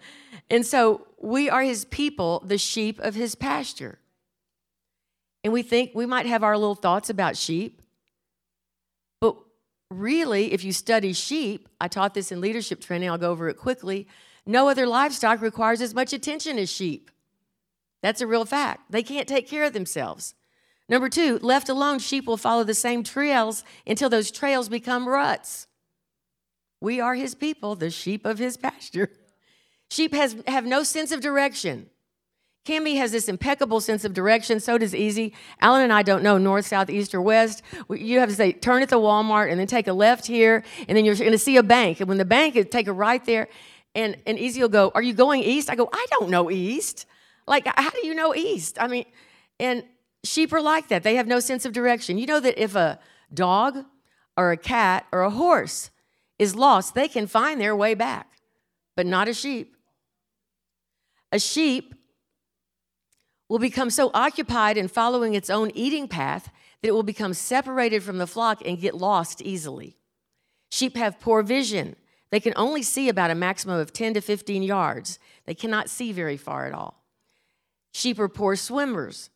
and 0.50 0.66
so 0.66 1.06
we 1.20 1.48
are 1.48 1.62
His 1.62 1.84
people, 1.84 2.42
the 2.44 2.58
sheep 2.58 2.98
of 3.00 3.14
His 3.14 3.34
pasture. 3.34 3.98
And 5.44 5.52
we 5.52 5.62
think 5.62 5.92
we 5.94 6.06
might 6.06 6.26
have 6.26 6.42
our 6.42 6.56
little 6.58 6.74
thoughts 6.74 7.08
about 7.08 7.36
sheep 7.36 7.79
really, 9.90 10.52
if 10.52 10.64
you 10.64 10.72
study 10.72 11.12
sheep, 11.12 11.68
I 11.80 11.88
taught 11.88 12.14
this 12.14 12.32
in 12.32 12.40
leadership 12.40 12.80
training, 12.80 13.10
I'll 13.10 13.18
go 13.18 13.30
over 13.30 13.48
it 13.48 13.56
quickly. 13.56 14.06
No 14.46 14.68
other 14.68 14.86
livestock 14.86 15.40
requires 15.40 15.80
as 15.80 15.94
much 15.94 16.12
attention 16.12 16.58
as 16.58 16.70
sheep. 16.70 17.10
That's 18.02 18.20
a 18.20 18.26
real 18.26 18.44
fact. 18.44 18.90
They 18.90 19.02
can't 19.02 19.28
take 19.28 19.48
care 19.48 19.64
of 19.64 19.72
themselves. 19.72 20.34
Number 20.88 21.08
two, 21.08 21.38
left 21.38 21.68
alone, 21.68 21.98
sheep 21.98 22.26
will 22.26 22.36
follow 22.36 22.64
the 22.64 22.74
same 22.74 23.04
trails 23.04 23.62
until 23.86 24.08
those 24.08 24.30
trails 24.30 24.68
become 24.68 25.08
ruts. 25.08 25.66
We 26.80 27.00
are 27.00 27.14
his 27.14 27.34
people, 27.34 27.76
the 27.76 27.90
sheep 27.90 28.24
of 28.24 28.38
his 28.38 28.56
pasture. 28.56 29.10
Sheep 29.90 30.14
has, 30.14 30.36
have 30.46 30.64
no 30.64 30.82
sense 30.82 31.12
of 31.12 31.20
direction. 31.20 31.90
Kimmy 32.66 32.96
has 32.96 33.10
this 33.10 33.28
impeccable 33.28 33.80
sense 33.80 34.04
of 34.04 34.12
direction. 34.12 34.60
So 34.60 34.76
does 34.76 34.94
Easy. 34.94 35.34
Alan 35.60 35.82
and 35.82 35.92
I 35.92 36.02
don't 36.02 36.22
know 36.22 36.36
north, 36.36 36.66
south, 36.66 36.90
east, 36.90 37.14
or 37.14 37.22
west. 37.22 37.62
You 37.88 38.20
have 38.20 38.28
to 38.28 38.34
say, 38.34 38.52
turn 38.52 38.82
at 38.82 38.90
the 38.90 38.98
Walmart 38.98 39.50
and 39.50 39.58
then 39.58 39.66
take 39.66 39.88
a 39.88 39.92
left 39.92 40.26
here, 40.26 40.62
and 40.86 40.96
then 40.96 41.04
you're 41.04 41.14
going 41.14 41.32
to 41.32 41.38
see 41.38 41.56
a 41.56 41.62
bank. 41.62 42.00
And 42.00 42.08
when 42.08 42.18
the 42.18 42.24
bank 42.24 42.56
is, 42.56 42.66
take 42.66 42.86
a 42.86 42.92
right 42.92 43.24
there. 43.24 43.48
And, 43.94 44.16
and 44.26 44.38
Easy 44.38 44.60
will 44.60 44.68
go, 44.68 44.92
Are 44.94 45.02
you 45.02 45.14
going 45.14 45.42
east? 45.42 45.70
I 45.70 45.74
go, 45.74 45.88
I 45.92 46.06
don't 46.10 46.30
know 46.30 46.50
east. 46.50 47.06
Like, 47.46 47.66
how 47.66 47.90
do 47.90 48.06
you 48.06 48.14
know 48.14 48.34
east? 48.34 48.76
I 48.80 48.86
mean, 48.86 49.06
and 49.58 49.82
sheep 50.22 50.52
are 50.52 50.60
like 50.60 50.88
that. 50.88 51.02
They 51.02 51.16
have 51.16 51.26
no 51.26 51.40
sense 51.40 51.64
of 51.64 51.72
direction. 51.72 52.18
You 52.18 52.26
know 52.26 52.40
that 52.40 52.62
if 52.62 52.76
a 52.76 53.00
dog 53.32 53.84
or 54.36 54.52
a 54.52 54.56
cat 54.56 55.06
or 55.10 55.22
a 55.22 55.30
horse 55.30 55.90
is 56.38 56.54
lost, 56.54 56.94
they 56.94 57.08
can 57.08 57.26
find 57.26 57.60
their 57.60 57.74
way 57.74 57.94
back, 57.94 58.38
but 58.96 59.06
not 59.06 59.28
a 59.28 59.34
sheep. 59.34 59.76
A 61.32 61.38
sheep 61.38 61.94
will 63.50 63.58
become 63.58 63.90
so 63.90 64.12
occupied 64.14 64.78
in 64.78 64.86
following 64.86 65.34
its 65.34 65.50
own 65.50 65.72
eating 65.74 66.06
path 66.06 66.52
that 66.80 66.88
it 66.88 66.92
will 66.92 67.02
become 67.02 67.34
separated 67.34 68.00
from 68.00 68.18
the 68.18 68.26
flock 68.26 68.62
and 68.64 68.80
get 68.80 68.94
lost 68.94 69.42
easily. 69.42 69.96
Sheep 70.70 70.96
have 70.96 71.18
poor 71.18 71.42
vision. 71.42 71.96
They 72.30 72.38
can 72.38 72.52
only 72.54 72.84
see 72.84 73.08
about 73.08 73.32
a 73.32 73.34
maximum 73.34 73.80
of 73.80 73.92
10 73.92 74.14
to 74.14 74.20
15 74.20 74.62
yards. 74.62 75.18
They 75.46 75.54
cannot 75.54 75.90
see 75.90 76.12
very 76.12 76.36
far 76.36 76.66
at 76.66 76.72
all. 76.72 77.02
Sheep 77.92 78.20
are 78.20 78.28
poor 78.28 78.54
swimmers. 78.54 79.30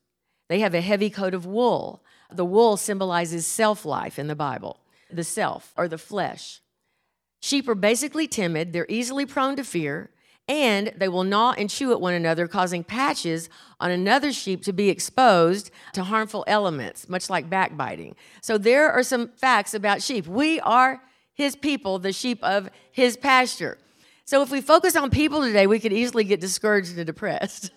They 0.49 0.61
have 0.61 0.75
a 0.75 0.81
heavy 0.81 1.11
coat 1.11 1.35
of 1.35 1.45
wool. 1.45 2.05
The 2.31 2.45
wool 2.45 2.77
symbolizes 2.77 3.47
self 3.47 3.85
life 3.85 4.17
in 4.17 4.29
the 4.29 4.37
Bible, 4.37 4.79
the 5.11 5.25
self 5.25 5.75
or 5.77 5.89
the 5.89 5.99
flesh. 5.99 6.61
Sheep 7.41 7.69
are 7.69 7.75
basically 7.75 8.29
timid, 8.29 8.73
they're 8.73 8.87
easily 8.89 9.27
prone 9.27 9.57
to 9.57 9.65
fear, 9.65 10.11
and 10.49 10.93
they 10.97 11.09
will 11.09 11.25
gnaw 11.25 11.55
and 11.57 11.71
chew 11.71 11.93
at 11.93 12.01
one 12.01 12.13
another, 12.13 12.47
causing 12.47 12.85
patches 12.85 13.49
on 13.81 13.91
another 13.91 14.33
sheep 14.33 14.63
to 14.65 14.73
be 14.73 14.91
exposed 14.91 15.71
to 15.95 16.05
harmful 16.05 16.45
elements, 16.47 17.09
much 17.09 17.31
like 17.31 17.49
backbiting. 17.49 18.15
So, 18.43 18.59
there 18.59 18.91
are 18.93 19.03
some 19.03 19.29
facts 19.29 19.73
about 19.73 20.03
sheep. 20.03 20.27
We 20.27 20.61
are 20.61 21.01
his 21.33 21.57
people, 21.57 21.99
the 21.99 22.13
sheep 22.13 22.43
of 22.45 22.69
his 22.93 23.17
pasture. 23.17 23.79
So, 24.27 24.43
if 24.43 24.51
we 24.51 24.61
focus 24.61 24.97
on 24.97 25.11
people 25.11 25.41
today, 25.41 25.67
we 25.67 25.81
could 25.81 25.93
easily 25.93 26.25
get 26.25 26.41
discouraged 26.41 26.97
and 26.97 27.07
depressed. 27.07 27.71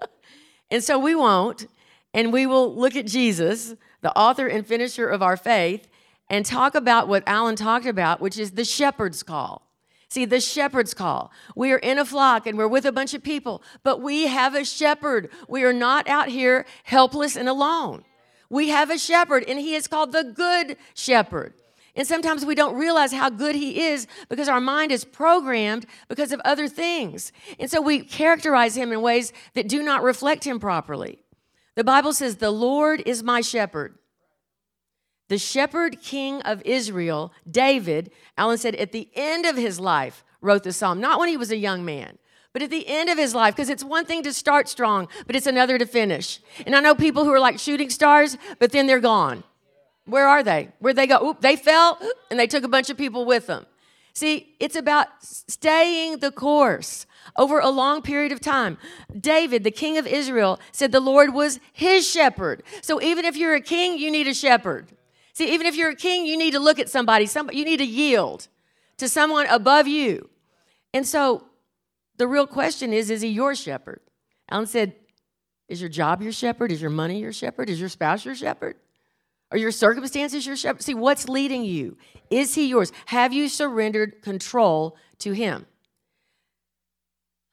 and 0.70 0.84
so, 0.84 0.98
we 0.98 1.14
won't. 1.14 1.66
And 2.14 2.30
we 2.30 2.44
will 2.44 2.74
look 2.74 2.94
at 2.94 3.06
Jesus, 3.06 3.74
the 4.02 4.14
author 4.18 4.46
and 4.46 4.66
finisher 4.66 5.08
of 5.08 5.22
our 5.22 5.38
faith, 5.38 5.88
and 6.28 6.44
talk 6.44 6.74
about 6.74 7.08
what 7.08 7.22
Alan 7.26 7.56
talked 7.56 7.86
about, 7.86 8.20
which 8.20 8.38
is 8.38 8.50
the 8.50 8.66
shepherd's 8.66 9.22
call. 9.22 9.71
See, 10.12 10.26
the 10.26 10.42
shepherd's 10.42 10.92
call. 10.92 11.32
We 11.56 11.72
are 11.72 11.78
in 11.78 11.98
a 11.98 12.04
flock 12.04 12.46
and 12.46 12.58
we're 12.58 12.68
with 12.68 12.84
a 12.84 12.92
bunch 12.92 13.14
of 13.14 13.22
people, 13.22 13.62
but 13.82 14.02
we 14.02 14.26
have 14.26 14.54
a 14.54 14.62
shepherd. 14.62 15.30
We 15.48 15.64
are 15.64 15.72
not 15.72 16.06
out 16.06 16.28
here 16.28 16.66
helpless 16.82 17.34
and 17.34 17.48
alone. 17.48 18.04
We 18.50 18.68
have 18.68 18.90
a 18.90 18.98
shepherd, 18.98 19.42
and 19.48 19.58
he 19.58 19.74
is 19.74 19.88
called 19.88 20.12
the 20.12 20.22
good 20.24 20.76
shepherd. 20.92 21.54
And 21.96 22.06
sometimes 22.06 22.44
we 22.44 22.54
don't 22.54 22.76
realize 22.76 23.14
how 23.14 23.30
good 23.30 23.54
he 23.54 23.84
is 23.84 24.06
because 24.28 24.50
our 24.50 24.60
mind 24.60 24.92
is 24.92 25.06
programmed 25.06 25.86
because 26.08 26.30
of 26.30 26.42
other 26.44 26.68
things. 26.68 27.32
And 27.58 27.70
so 27.70 27.80
we 27.80 28.00
characterize 28.00 28.76
him 28.76 28.92
in 28.92 29.00
ways 29.00 29.32
that 29.54 29.66
do 29.66 29.82
not 29.82 30.02
reflect 30.02 30.44
him 30.44 30.60
properly. 30.60 31.22
The 31.74 31.84
Bible 31.84 32.12
says, 32.12 32.36
The 32.36 32.50
Lord 32.50 33.02
is 33.06 33.22
my 33.22 33.40
shepherd. 33.40 33.96
The 35.32 35.38
shepherd 35.38 36.02
king 36.02 36.42
of 36.42 36.60
Israel, 36.66 37.32
David, 37.50 38.10
Alan 38.36 38.58
said, 38.58 38.74
at 38.74 38.92
the 38.92 39.08
end 39.14 39.46
of 39.46 39.56
his 39.56 39.80
life, 39.80 40.26
wrote 40.42 40.62
the 40.62 40.74
psalm, 40.74 41.00
not 41.00 41.18
when 41.18 41.30
he 41.30 41.38
was 41.38 41.50
a 41.50 41.56
young 41.56 41.86
man. 41.86 42.18
But 42.52 42.60
at 42.60 42.68
the 42.68 42.86
end 42.86 43.08
of 43.08 43.16
his 43.16 43.34
life, 43.34 43.56
because 43.56 43.70
it's 43.70 43.82
one 43.82 44.04
thing 44.04 44.22
to 44.24 44.34
start 44.34 44.68
strong, 44.68 45.08
but 45.26 45.34
it's 45.34 45.46
another 45.46 45.78
to 45.78 45.86
finish. 45.86 46.38
And 46.66 46.76
I 46.76 46.80
know 46.80 46.94
people 46.94 47.24
who 47.24 47.32
are 47.32 47.40
like 47.40 47.58
shooting 47.58 47.88
stars, 47.88 48.36
but 48.58 48.72
then 48.72 48.86
they're 48.86 49.00
gone. 49.00 49.42
Where 50.04 50.28
are 50.28 50.42
they? 50.42 50.68
Where'd 50.80 50.96
they 50.96 51.06
go? 51.06 51.26
Oop, 51.26 51.40
they 51.40 51.56
fell 51.56 51.98
and 52.30 52.38
they 52.38 52.46
took 52.46 52.64
a 52.64 52.68
bunch 52.68 52.90
of 52.90 52.98
people 52.98 53.24
with 53.24 53.46
them. 53.46 53.64
See, 54.12 54.54
it's 54.60 54.76
about 54.76 55.06
staying 55.22 56.18
the 56.18 56.30
course 56.30 57.06
over 57.38 57.58
a 57.58 57.70
long 57.70 58.02
period 58.02 58.32
of 58.32 58.40
time. 58.40 58.76
David, 59.18 59.64
the 59.64 59.70
king 59.70 59.96
of 59.96 60.06
Israel, 60.06 60.60
said 60.72 60.92
the 60.92 61.00
Lord 61.00 61.32
was 61.32 61.58
his 61.72 62.06
shepherd. 62.06 62.62
So 62.82 63.00
even 63.00 63.24
if 63.24 63.34
you're 63.34 63.54
a 63.54 63.62
king, 63.62 63.96
you 63.96 64.10
need 64.10 64.28
a 64.28 64.34
shepherd. 64.34 64.92
See, 65.34 65.52
even 65.54 65.66
if 65.66 65.76
you're 65.76 65.90
a 65.90 65.96
king, 65.96 66.26
you 66.26 66.36
need 66.36 66.52
to 66.52 66.60
look 66.60 66.78
at 66.78 66.90
somebody, 66.90 67.26
somebody 67.26 67.58
you 67.58 67.64
need 67.64 67.78
to 67.78 67.86
yield 67.86 68.48
to 68.98 69.08
someone 69.08 69.46
above 69.46 69.88
you. 69.88 70.28
And 70.92 71.06
so 71.06 71.46
the 72.18 72.28
real 72.28 72.46
question 72.46 72.92
is 72.92 73.10
is 73.10 73.22
he 73.22 73.28
your 73.28 73.54
shepherd? 73.54 74.00
Alan 74.50 74.66
said, 74.66 74.94
Is 75.68 75.80
your 75.80 75.88
job 75.88 76.22
your 76.22 76.32
shepherd? 76.32 76.70
Is 76.70 76.82
your 76.82 76.90
money 76.90 77.20
your 77.20 77.32
shepherd? 77.32 77.70
Is 77.70 77.80
your 77.80 77.88
spouse 77.88 78.24
your 78.24 78.34
shepherd? 78.34 78.76
Are 79.50 79.58
your 79.58 79.70
circumstances 79.70 80.46
your 80.46 80.56
shepherd? 80.56 80.82
See, 80.82 80.94
what's 80.94 81.28
leading 81.28 81.64
you? 81.64 81.96
Is 82.30 82.54
he 82.54 82.66
yours? 82.66 82.92
Have 83.06 83.32
you 83.32 83.48
surrendered 83.48 84.22
control 84.22 84.96
to 85.18 85.32
him? 85.32 85.66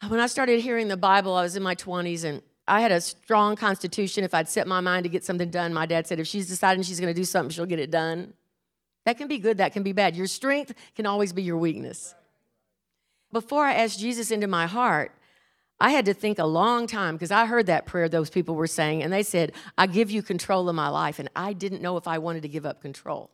When 0.07 0.21
I 0.21 0.27
started 0.27 0.61
hearing 0.61 0.87
the 0.87 0.97
Bible, 0.97 1.33
I 1.33 1.41
was 1.41 1.57
in 1.57 1.63
my 1.63 1.75
20s 1.75 2.23
and 2.23 2.41
I 2.69 2.81
had 2.81 2.91
a 2.91 3.01
strong 3.01 3.55
constitution. 3.55 4.23
If 4.23 4.33
I'd 4.33 4.47
set 4.47 4.67
my 4.67 4.79
mind 4.79 5.03
to 5.03 5.09
get 5.09 5.23
something 5.23 5.49
done, 5.49 5.73
my 5.73 5.85
dad 5.85 6.07
said, 6.07 6.19
if 6.19 6.27
she's 6.27 6.47
deciding 6.47 6.83
she's 6.83 6.99
going 6.99 7.13
to 7.13 7.19
do 7.19 7.25
something, 7.25 7.49
she'll 7.49 7.65
get 7.65 7.79
it 7.79 7.91
done. 7.91 8.33
That 9.05 9.17
can 9.17 9.27
be 9.27 9.39
good, 9.39 9.57
that 9.57 9.73
can 9.73 9.81
be 9.81 9.91
bad. 9.91 10.15
Your 10.15 10.27
strength 10.27 10.73
can 10.95 11.05
always 11.05 11.33
be 11.33 11.41
your 11.41 11.57
weakness. 11.57 12.13
Before 13.31 13.65
I 13.65 13.73
asked 13.73 13.99
Jesus 13.99 14.31
into 14.31 14.47
my 14.47 14.67
heart, 14.67 15.11
I 15.79 15.91
had 15.91 16.05
to 16.05 16.13
think 16.13 16.39
a 16.39 16.45
long 16.45 16.87
time 16.87 17.15
because 17.15 17.31
I 17.31 17.45
heard 17.45 17.67
that 17.67 17.85
prayer 17.85 18.09
those 18.09 18.29
people 18.29 18.55
were 18.55 18.67
saying, 18.67 19.01
and 19.01 19.11
they 19.11 19.23
said, 19.23 19.53
I 19.77 19.87
give 19.87 20.11
you 20.11 20.21
control 20.21 20.67
of 20.67 20.75
my 20.75 20.89
life. 20.89 21.19
And 21.19 21.29
I 21.35 21.53
didn't 21.53 21.81
know 21.81 21.97
if 21.97 22.07
I 22.07 22.17
wanted 22.17 22.41
to 22.43 22.49
give 22.49 22.65
up 22.65 22.81
control. 22.81 23.29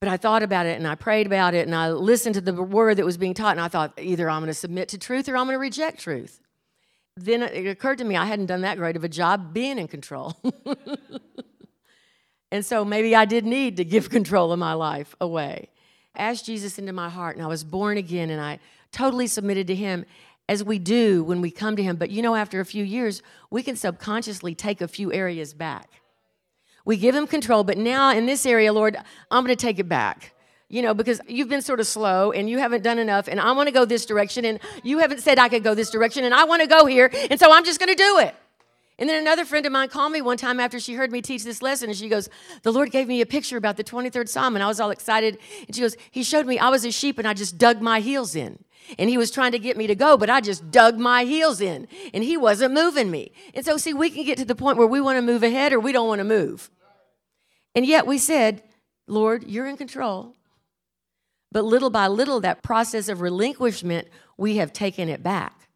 But 0.00 0.08
I 0.08 0.16
thought 0.16 0.42
about 0.42 0.66
it 0.66 0.78
and 0.78 0.88
I 0.88 0.96
prayed 0.96 1.26
about 1.26 1.54
it 1.54 1.66
and 1.66 1.76
I 1.76 1.90
listened 1.90 2.34
to 2.34 2.40
the 2.40 2.54
word 2.54 2.96
that 2.96 3.04
was 3.04 3.16
being 3.16 3.34
taught, 3.34 3.52
and 3.52 3.60
I 3.60 3.68
thought, 3.68 3.92
either 4.00 4.28
I'm 4.28 4.40
going 4.40 4.48
to 4.48 4.54
submit 4.54 4.88
to 4.88 4.98
truth 4.98 5.28
or 5.28 5.36
I'm 5.36 5.46
going 5.46 5.54
to 5.54 5.60
reject 5.60 6.00
truth. 6.00 6.40
Then 7.16 7.42
it 7.42 7.66
occurred 7.66 7.98
to 7.98 8.04
me 8.04 8.16
I 8.16 8.24
hadn't 8.24 8.46
done 8.46 8.62
that 8.62 8.78
great 8.78 8.96
of 8.96 9.04
a 9.04 9.08
job 9.08 9.52
being 9.52 9.78
in 9.78 9.88
control. 9.88 10.36
and 12.50 12.64
so 12.64 12.84
maybe 12.84 13.14
I 13.14 13.24
did 13.24 13.44
need 13.44 13.76
to 13.76 13.84
give 13.84 14.08
control 14.18 14.52
of 14.52 14.58
my 14.58 14.72
life 14.72 15.14
away. 15.20 15.68
Asked 16.16 16.46
Jesus 16.46 16.78
into 16.78 16.92
my 16.92 17.08
heart, 17.08 17.36
and 17.36 17.44
I 17.44 17.48
was 17.48 17.64
born 17.64 17.96
again, 17.96 18.30
and 18.30 18.40
I 18.40 18.58
totally 18.92 19.26
submitted 19.26 19.66
to 19.68 19.74
Him 19.74 20.04
as 20.48 20.62
we 20.62 20.78
do 20.78 21.24
when 21.24 21.40
we 21.40 21.50
come 21.50 21.76
to 21.76 21.82
Him. 21.82 21.96
But 21.96 22.10
you 22.10 22.22
know, 22.22 22.34
after 22.34 22.60
a 22.60 22.64
few 22.66 22.84
years, 22.84 23.22
we 23.50 23.62
can 23.62 23.76
subconsciously 23.76 24.54
take 24.54 24.80
a 24.80 24.88
few 24.88 25.12
areas 25.12 25.54
back. 25.54 25.88
We 26.84 26.96
give 26.96 27.14
Him 27.14 27.26
control, 27.26 27.64
but 27.64 27.78
now 27.78 28.12
in 28.12 28.26
this 28.26 28.44
area, 28.44 28.72
Lord, 28.72 28.96
I'm 29.30 29.44
going 29.44 29.56
to 29.56 29.66
take 29.66 29.78
it 29.78 29.88
back. 29.88 30.34
You 30.72 30.80
know, 30.80 30.94
because 30.94 31.20
you've 31.28 31.50
been 31.50 31.60
sort 31.60 31.80
of 31.80 31.86
slow 31.86 32.32
and 32.32 32.48
you 32.48 32.58
haven't 32.58 32.82
done 32.82 32.98
enough, 32.98 33.28
and 33.28 33.38
I 33.38 33.52
want 33.52 33.66
to 33.66 33.72
go 33.72 33.84
this 33.84 34.06
direction, 34.06 34.46
and 34.46 34.58
you 34.82 35.00
haven't 35.00 35.20
said 35.20 35.38
I 35.38 35.50
could 35.50 35.62
go 35.62 35.74
this 35.74 35.90
direction, 35.90 36.24
and 36.24 36.32
I 36.32 36.44
want 36.44 36.62
to 36.62 36.66
go 36.66 36.86
here, 36.86 37.10
and 37.30 37.38
so 37.38 37.52
I'm 37.52 37.62
just 37.62 37.78
going 37.78 37.90
to 37.90 37.94
do 37.94 38.18
it. 38.20 38.34
And 38.98 39.06
then 39.06 39.20
another 39.20 39.44
friend 39.44 39.66
of 39.66 39.72
mine 39.72 39.90
called 39.90 40.12
me 40.12 40.22
one 40.22 40.38
time 40.38 40.58
after 40.58 40.80
she 40.80 40.94
heard 40.94 41.12
me 41.12 41.20
teach 41.20 41.44
this 41.44 41.60
lesson, 41.60 41.90
and 41.90 41.98
she 41.98 42.08
goes, 42.08 42.30
The 42.62 42.72
Lord 42.72 42.90
gave 42.90 43.06
me 43.06 43.20
a 43.20 43.26
picture 43.26 43.58
about 43.58 43.76
the 43.76 43.84
23rd 43.84 44.30
Psalm, 44.30 44.56
and 44.56 44.62
I 44.62 44.66
was 44.66 44.80
all 44.80 44.88
excited. 44.88 45.36
And 45.66 45.76
she 45.76 45.82
goes, 45.82 45.94
He 46.10 46.22
showed 46.22 46.46
me 46.46 46.58
I 46.58 46.70
was 46.70 46.86
a 46.86 46.90
sheep, 46.90 47.18
and 47.18 47.28
I 47.28 47.34
just 47.34 47.58
dug 47.58 47.82
my 47.82 48.00
heels 48.00 48.34
in. 48.34 48.64
And 48.98 49.10
he 49.10 49.18
was 49.18 49.30
trying 49.30 49.52
to 49.52 49.58
get 49.58 49.76
me 49.76 49.86
to 49.88 49.94
go, 49.94 50.16
but 50.16 50.30
I 50.30 50.40
just 50.40 50.70
dug 50.70 50.98
my 50.98 51.24
heels 51.24 51.60
in 51.60 51.86
and 52.12 52.24
he 52.24 52.36
wasn't 52.36 52.74
moving 52.74 53.12
me. 53.12 53.30
And 53.54 53.64
so, 53.64 53.76
see, 53.76 53.94
we 53.94 54.10
can 54.10 54.24
get 54.24 54.38
to 54.38 54.44
the 54.44 54.56
point 54.56 54.76
where 54.76 54.88
we 54.88 55.00
want 55.00 55.18
to 55.18 55.22
move 55.22 55.44
ahead 55.44 55.72
or 55.72 55.78
we 55.78 55.92
don't 55.92 56.08
want 56.08 56.18
to 56.18 56.24
move. 56.24 56.68
And 57.76 57.86
yet 57.86 58.08
we 58.08 58.18
said, 58.18 58.64
Lord, 59.06 59.44
you're 59.44 59.66
in 59.66 59.76
control. 59.76 60.34
But 61.52 61.64
little 61.64 61.90
by 61.90 62.08
little, 62.08 62.40
that 62.40 62.62
process 62.62 63.08
of 63.08 63.20
relinquishment, 63.20 64.08
we 64.36 64.56
have 64.56 64.72
taken 64.72 65.08
it 65.08 65.22
back. 65.22 65.68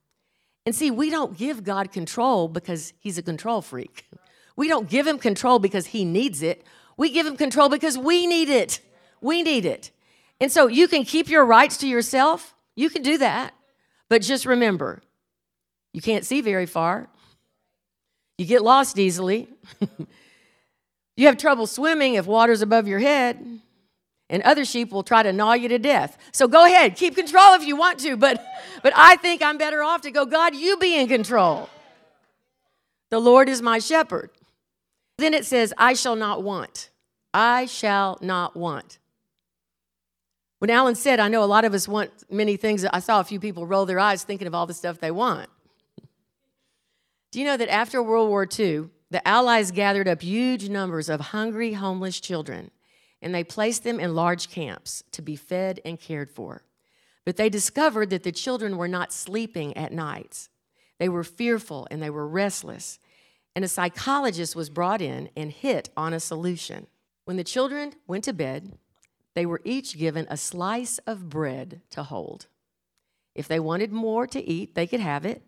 And 0.64 0.74
see, 0.74 0.90
we 0.90 1.10
don't 1.10 1.36
give 1.36 1.62
God 1.62 1.92
control 1.92 2.48
because 2.48 2.92
he's 2.98 3.18
a 3.18 3.22
control 3.22 3.62
freak. 3.62 4.08
We 4.56 4.68
don't 4.68 4.88
give 4.88 5.06
him 5.06 5.18
control 5.18 5.58
because 5.58 5.86
he 5.86 6.04
needs 6.04 6.42
it. 6.42 6.64
We 6.96 7.10
give 7.10 7.26
him 7.26 7.36
control 7.36 7.68
because 7.68 7.96
we 7.96 8.26
need 8.26 8.48
it. 8.48 8.80
We 9.20 9.42
need 9.42 9.64
it. 9.64 9.90
And 10.40 10.50
so 10.50 10.66
you 10.66 10.88
can 10.88 11.04
keep 11.04 11.28
your 11.28 11.44
rights 11.44 11.76
to 11.78 11.86
yourself 11.86 12.54
you 12.76 12.90
can 12.90 13.02
do 13.02 13.18
that. 13.18 13.54
But 14.08 14.22
just 14.22 14.46
remember, 14.46 15.02
you 15.92 16.00
can't 16.00 16.24
see 16.24 16.42
very 16.42 16.66
far. 16.66 17.08
You 18.38 18.44
get 18.44 18.62
lost 18.62 18.98
easily. 18.98 19.48
you 21.16 21.26
have 21.26 21.38
trouble 21.38 21.66
swimming 21.66 22.14
if 22.14 22.26
water's 22.26 22.62
above 22.62 22.86
your 22.86 23.00
head. 23.00 23.60
And 24.28 24.42
other 24.42 24.64
sheep 24.64 24.90
will 24.90 25.04
try 25.04 25.22
to 25.22 25.32
gnaw 25.32 25.52
you 25.52 25.68
to 25.68 25.78
death. 25.78 26.18
So 26.32 26.48
go 26.48 26.64
ahead, 26.64 26.96
keep 26.96 27.14
control 27.14 27.54
if 27.54 27.64
you 27.64 27.76
want 27.76 28.00
to, 28.00 28.16
but 28.16 28.44
but 28.82 28.92
I 28.96 29.16
think 29.16 29.42
I'm 29.42 29.58
better 29.58 29.82
off 29.82 30.02
to 30.02 30.10
go, 30.10 30.26
God, 30.26 30.54
you 30.54 30.76
be 30.78 30.98
in 30.98 31.06
control. 31.06 31.68
The 33.10 33.20
Lord 33.20 33.48
is 33.48 33.62
my 33.62 33.78
shepherd. 33.78 34.30
Then 35.18 35.32
it 35.32 35.44
says, 35.44 35.72
I 35.78 35.94
shall 35.94 36.16
not 36.16 36.42
want. 36.42 36.90
I 37.32 37.66
shall 37.66 38.18
not 38.20 38.56
want. 38.56 38.98
When 40.58 40.70
Alan 40.70 40.94
said, 40.94 41.20
I 41.20 41.28
know 41.28 41.44
a 41.44 41.46
lot 41.46 41.64
of 41.64 41.74
us 41.74 41.86
want 41.86 42.10
many 42.30 42.56
things, 42.56 42.84
I 42.84 42.98
saw 42.98 43.20
a 43.20 43.24
few 43.24 43.38
people 43.38 43.66
roll 43.66 43.86
their 43.86 44.00
eyes 44.00 44.24
thinking 44.24 44.46
of 44.46 44.54
all 44.54 44.66
the 44.66 44.74
stuff 44.74 44.98
they 44.98 45.10
want. 45.10 45.48
Do 47.30 47.38
you 47.38 47.44
know 47.44 47.56
that 47.56 47.68
after 47.68 48.02
World 48.02 48.28
War 48.28 48.46
II, 48.46 48.88
the 49.10 49.26
Allies 49.26 49.70
gathered 49.70 50.08
up 50.08 50.22
huge 50.22 50.68
numbers 50.68 51.08
of 51.08 51.20
hungry, 51.20 51.74
homeless 51.74 52.18
children 52.18 52.70
and 53.26 53.34
they 53.34 53.42
placed 53.42 53.82
them 53.82 53.98
in 53.98 54.14
large 54.14 54.48
camps 54.48 55.02
to 55.10 55.20
be 55.20 55.34
fed 55.34 55.80
and 55.84 55.98
cared 55.98 56.30
for? 56.30 56.62
But 57.24 57.36
they 57.36 57.48
discovered 57.48 58.10
that 58.10 58.22
the 58.22 58.30
children 58.30 58.76
were 58.76 58.86
not 58.86 59.12
sleeping 59.12 59.76
at 59.76 59.92
nights. 59.92 60.48
They 61.00 61.08
were 61.08 61.24
fearful 61.24 61.88
and 61.90 62.00
they 62.00 62.08
were 62.08 62.28
restless. 62.28 63.00
And 63.56 63.64
a 63.64 63.68
psychologist 63.68 64.54
was 64.54 64.70
brought 64.70 65.02
in 65.02 65.28
and 65.36 65.50
hit 65.50 65.88
on 65.96 66.14
a 66.14 66.20
solution. 66.20 66.86
When 67.24 67.36
the 67.36 67.42
children 67.42 67.94
went 68.06 68.22
to 68.24 68.32
bed, 68.32 68.78
they 69.34 69.44
were 69.44 69.60
each 69.64 69.98
given 69.98 70.28
a 70.30 70.36
slice 70.36 70.98
of 70.98 71.28
bread 71.28 71.80
to 71.90 72.04
hold. 72.04 72.46
If 73.34 73.48
they 73.48 73.58
wanted 73.58 73.90
more 73.90 74.28
to 74.28 74.40
eat, 74.40 74.76
they 74.76 74.86
could 74.86 75.00
have 75.00 75.26
it, 75.26 75.42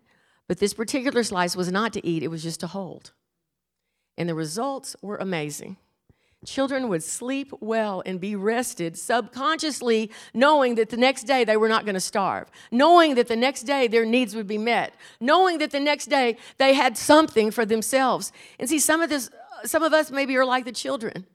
but 0.49 0.59
this 0.59 0.73
particular 0.73 1.23
slice 1.23 1.55
was 1.55 1.71
not 1.71 1.93
to 1.93 2.05
eat, 2.05 2.23
it 2.23 2.27
was 2.27 2.43
just 2.43 2.59
to 2.59 2.67
hold. 2.67 3.13
And 4.17 4.27
the 4.27 4.35
results 4.35 4.97
were 5.01 5.15
amazing. 5.15 5.77
Children 6.45 6.87
would 6.87 7.03
sleep 7.03 7.51
well 7.59 8.01
and 8.05 8.19
be 8.19 8.33
rested 8.33 8.97
subconsciously, 8.97 10.09
knowing 10.33 10.75
that 10.75 10.89
the 10.89 10.95
next 10.95 11.23
day 11.23 11.43
they 11.43 11.57
were 11.57 11.67
not 11.67 11.83
going 11.83 11.95
to 11.95 11.99
starve, 11.99 12.49
knowing 12.71 13.15
that 13.15 13.27
the 13.27 13.35
next 13.35 13.63
day 13.63 13.89
their 13.89 14.05
needs 14.05 14.35
would 14.35 14.47
be 14.47 14.57
met, 14.57 14.93
knowing 15.19 15.57
that 15.57 15.71
the 15.71 15.81
next 15.81 16.05
day 16.05 16.37
they 16.57 16.73
had 16.73 16.97
something 16.97 17.51
for 17.51 17.65
themselves. 17.65 18.31
And 18.57 18.69
see, 18.69 18.79
some 18.79 19.01
of 19.01 19.09
this, 19.09 19.29
some 19.65 19.83
of 19.83 19.91
us 19.91 20.11
maybe 20.11 20.37
are 20.37 20.45
like 20.45 20.63
the 20.63 20.71
children. 20.71 21.25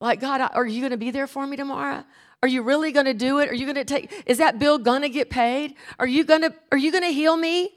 Like, 0.00 0.20
God, 0.20 0.50
are 0.52 0.66
you 0.66 0.80
going 0.80 0.90
to 0.90 0.98
be 0.98 1.10
there 1.10 1.26
for 1.26 1.46
me 1.46 1.56
tomorrow? 1.56 2.04
Are 2.42 2.48
you 2.48 2.62
really 2.62 2.92
going 2.92 3.06
to 3.06 3.14
do 3.14 3.38
it? 3.38 3.48
Are 3.48 3.54
you 3.54 3.64
going 3.64 3.76
to 3.76 3.84
take 3.84 4.12
Is 4.26 4.38
that 4.38 4.58
bill 4.58 4.76
going 4.76 5.00
to 5.00 5.08
get 5.08 5.30
paid? 5.30 5.74
Are 5.98 6.06
you 6.06 6.24
going 6.24 6.42
to 6.42 6.54
are 6.70 6.78
you 6.78 6.92
going 6.92 7.04
to 7.04 7.10
heal 7.10 7.36
me? 7.36 7.70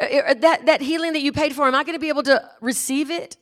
Uh, 0.00 0.04
uh, 0.04 0.34
that 0.34 0.66
that 0.66 0.82
healing 0.82 1.14
that 1.14 1.22
you 1.22 1.32
paid 1.32 1.54
for, 1.54 1.66
am 1.66 1.74
I 1.74 1.84
going 1.84 1.94
to 1.94 2.00
be 2.00 2.08
able 2.08 2.24
to 2.24 2.50
receive 2.60 3.10
it? 3.10 3.38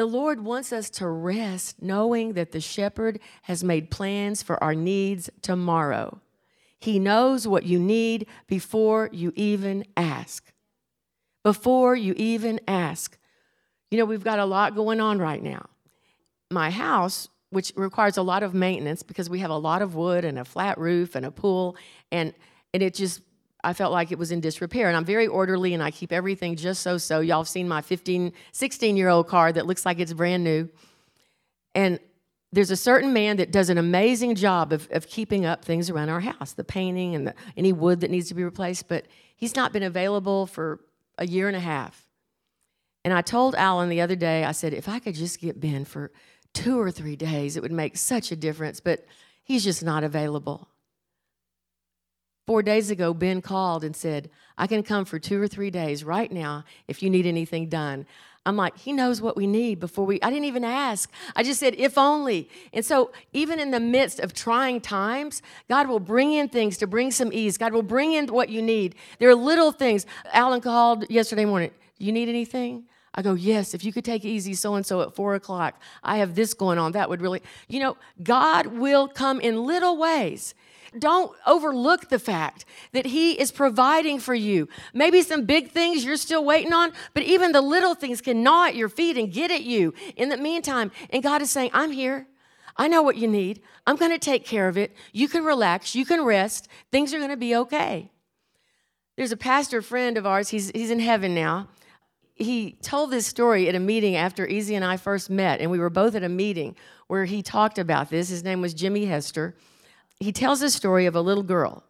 The 0.00 0.06
Lord 0.06 0.40
wants 0.40 0.72
us 0.72 0.88
to 0.92 1.06
rest 1.06 1.82
knowing 1.82 2.32
that 2.32 2.52
the 2.52 2.60
shepherd 2.62 3.20
has 3.42 3.62
made 3.62 3.90
plans 3.90 4.42
for 4.42 4.56
our 4.64 4.74
needs 4.74 5.28
tomorrow. 5.42 6.22
He 6.78 6.98
knows 6.98 7.46
what 7.46 7.64
you 7.64 7.78
need 7.78 8.26
before 8.46 9.10
you 9.12 9.30
even 9.36 9.84
ask. 9.98 10.54
Before 11.44 11.94
you 11.94 12.14
even 12.16 12.60
ask. 12.66 13.18
You 13.90 13.98
know, 13.98 14.06
we've 14.06 14.24
got 14.24 14.38
a 14.38 14.46
lot 14.46 14.74
going 14.74 15.02
on 15.02 15.18
right 15.18 15.42
now. 15.42 15.66
My 16.50 16.70
house 16.70 17.28
which 17.50 17.70
requires 17.76 18.16
a 18.16 18.22
lot 18.22 18.42
of 18.42 18.54
maintenance 18.54 19.02
because 19.02 19.28
we 19.28 19.40
have 19.40 19.50
a 19.50 19.58
lot 19.58 19.82
of 19.82 19.96
wood 19.96 20.24
and 20.24 20.38
a 20.38 20.46
flat 20.46 20.78
roof 20.78 21.14
and 21.14 21.26
a 21.26 21.30
pool 21.30 21.76
and 22.10 22.32
and 22.72 22.82
it 22.82 22.94
just 22.94 23.20
I 23.62 23.72
felt 23.72 23.92
like 23.92 24.12
it 24.12 24.18
was 24.18 24.30
in 24.30 24.40
disrepair 24.40 24.88
and 24.88 24.96
I'm 24.96 25.04
very 25.04 25.26
orderly 25.26 25.74
and 25.74 25.82
I 25.82 25.90
keep 25.90 26.12
everything 26.12 26.56
just 26.56 26.82
so 26.82 26.98
so. 26.98 27.20
Y'all 27.20 27.40
have 27.40 27.48
seen 27.48 27.68
my 27.68 27.82
15 27.82 28.32
16 28.52 28.96
year 28.96 29.08
old 29.08 29.28
car 29.28 29.52
that 29.52 29.66
looks 29.66 29.84
like 29.84 29.98
it's 29.98 30.12
brand 30.12 30.44
new. 30.44 30.68
And 31.74 31.98
there's 32.52 32.70
a 32.70 32.76
certain 32.76 33.12
man 33.12 33.36
that 33.36 33.52
does 33.52 33.70
an 33.70 33.78
amazing 33.78 34.34
job 34.34 34.72
of, 34.72 34.88
of 34.90 35.06
keeping 35.06 35.46
up 35.46 35.64
things 35.64 35.88
around 35.88 36.08
our 36.08 36.20
house 36.20 36.52
the 36.52 36.64
painting 36.64 37.14
and 37.14 37.26
the, 37.28 37.34
any 37.56 37.72
wood 37.72 38.00
that 38.00 38.10
needs 38.10 38.28
to 38.28 38.34
be 38.34 38.44
replaced 38.44 38.88
but 38.88 39.06
he's 39.36 39.54
not 39.54 39.72
been 39.72 39.82
available 39.82 40.46
for 40.46 40.80
a 41.18 41.26
year 41.26 41.46
and 41.48 41.56
a 41.56 41.60
half. 41.60 42.06
And 43.04 43.14
I 43.14 43.22
told 43.22 43.54
Alan 43.54 43.88
the 43.88 44.00
other 44.00 44.16
day 44.16 44.44
I 44.44 44.52
said 44.52 44.74
if 44.74 44.88
I 44.88 44.98
could 44.98 45.14
just 45.14 45.40
get 45.40 45.60
Ben 45.60 45.84
for 45.84 46.10
two 46.52 46.80
or 46.80 46.90
three 46.90 47.16
days, 47.16 47.56
it 47.56 47.62
would 47.62 47.72
make 47.72 47.96
such 47.96 48.32
a 48.32 48.36
difference, 48.36 48.80
but 48.80 49.06
he's 49.42 49.64
just 49.64 49.84
not 49.84 50.02
available. 50.02 50.69
Four 52.50 52.64
days 52.64 52.90
ago, 52.90 53.14
Ben 53.14 53.42
called 53.42 53.84
and 53.84 53.94
said, 53.94 54.28
I 54.58 54.66
can 54.66 54.82
come 54.82 55.04
for 55.04 55.20
two 55.20 55.40
or 55.40 55.46
three 55.46 55.70
days 55.70 56.02
right 56.02 56.32
now 56.32 56.64
if 56.88 57.00
you 57.00 57.08
need 57.08 57.24
anything 57.24 57.68
done. 57.68 58.06
I'm 58.44 58.56
like, 58.56 58.76
he 58.76 58.92
knows 58.92 59.22
what 59.22 59.36
we 59.36 59.46
need 59.46 59.78
before 59.78 60.04
we, 60.04 60.20
I 60.20 60.30
didn't 60.30 60.46
even 60.46 60.64
ask. 60.64 61.08
I 61.36 61.44
just 61.44 61.60
said, 61.60 61.76
if 61.78 61.96
only. 61.96 62.48
And 62.72 62.84
so, 62.84 63.12
even 63.32 63.60
in 63.60 63.70
the 63.70 63.78
midst 63.78 64.18
of 64.18 64.34
trying 64.34 64.80
times, 64.80 65.42
God 65.68 65.88
will 65.88 66.00
bring 66.00 66.32
in 66.32 66.48
things 66.48 66.76
to 66.78 66.88
bring 66.88 67.12
some 67.12 67.32
ease. 67.32 67.56
God 67.56 67.72
will 67.72 67.84
bring 67.84 68.14
in 68.14 68.26
what 68.26 68.48
you 68.48 68.62
need. 68.62 68.96
There 69.20 69.30
are 69.30 69.36
little 69.36 69.70
things. 69.70 70.04
Alan 70.32 70.60
called 70.60 71.08
yesterday 71.08 71.44
morning, 71.44 71.70
you 71.98 72.10
need 72.10 72.28
anything? 72.28 72.82
I 73.14 73.22
go, 73.22 73.34
yes, 73.34 73.74
if 73.74 73.84
you 73.84 73.92
could 73.92 74.04
take 74.04 74.24
easy 74.24 74.54
so 74.54 74.74
and 74.74 74.84
so 74.84 75.02
at 75.02 75.14
four 75.14 75.36
o'clock, 75.36 75.80
I 76.02 76.16
have 76.16 76.34
this 76.34 76.54
going 76.54 76.78
on. 76.78 76.90
That 76.92 77.08
would 77.08 77.20
really, 77.20 77.42
you 77.68 77.78
know, 77.78 77.96
God 78.24 78.66
will 78.66 79.06
come 79.06 79.40
in 79.40 79.66
little 79.66 79.96
ways. 79.96 80.56
Don't 80.98 81.32
overlook 81.46 82.08
the 82.08 82.18
fact 82.18 82.64
that 82.92 83.06
He 83.06 83.32
is 83.32 83.52
providing 83.52 84.18
for 84.18 84.34
you. 84.34 84.68
Maybe 84.92 85.22
some 85.22 85.44
big 85.44 85.70
things 85.70 86.04
you're 86.04 86.16
still 86.16 86.44
waiting 86.44 86.72
on, 86.72 86.92
but 87.14 87.22
even 87.22 87.52
the 87.52 87.60
little 87.60 87.94
things 87.94 88.20
can 88.20 88.42
gnaw 88.42 88.66
at 88.66 88.74
your 88.74 88.88
feet 88.88 89.16
and 89.16 89.32
get 89.32 89.50
at 89.50 89.62
you 89.62 89.94
in 90.16 90.28
the 90.28 90.36
meantime. 90.36 90.90
And 91.10 91.22
God 91.22 91.42
is 91.42 91.50
saying, 91.50 91.70
I'm 91.72 91.92
here. 91.92 92.26
I 92.76 92.88
know 92.88 93.02
what 93.02 93.16
you 93.16 93.28
need. 93.28 93.60
I'm 93.86 93.96
going 93.96 94.10
to 94.10 94.18
take 94.18 94.44
care 94.44 94.68
of 94.68 94.78
it. 94.78 94.96
You 95.12 95.28
can 95.28 95.44
relax. 95.44 95.94
You 95.94 96.04
can 96.04 96.24
rest. 96.24 96.68
Things 96.90 97.12
are 97.12 97.18
going 97.18 97.30
to 97.30 97.36
be 97.36 97.54
okay. 97.56 98.10
There's 99.16 99.32
a 99.32 99.36
pastor 99.36 99.82
friend 99.82 100.16
of 100.16 100.26
ours, 100.26 100.48
he's, 100.48 100.70
he's 100.70 100.90
in 100.90 100.98
heaven 100.98 101.34
now. 101.34 101.68
He 102.34 102.78
told 102.80 103.10
this 103.10 103.26
story 103.26 103.68
at 103.68 103.74
a 103.74 103.78
meeting 103.78 104.16
after 104.16 104.46
Easy 104.46 104.74
and 104.74 104.82
I 104.82 104.96
first 104.96 105.28
met, 105.28 105.60
and 105.60 105.70
we 105.70 105.78
were 105.78 105.90
both 105.90 106.14
at 106.14 106.22
a 106.22 106.28
meeting 106.30 106.74
where 107.06 107.26
he 107.26 107.42
talked 107.42 107.78
about 107.78 108.08
this. 108.08 108.30
His 108.30 108.42
name 108.42 108.62
was 108.62 108.72
Jimmy 108.72 109.04
Hester 109.04 109.54
he 110.20 110.32
tells 110.32 110.62
a 110.62 110.70
story 110.70 111.06
of 111.06 111.16
a 111.16 111.20
little 111.20 111.42
girl 111.42 111.82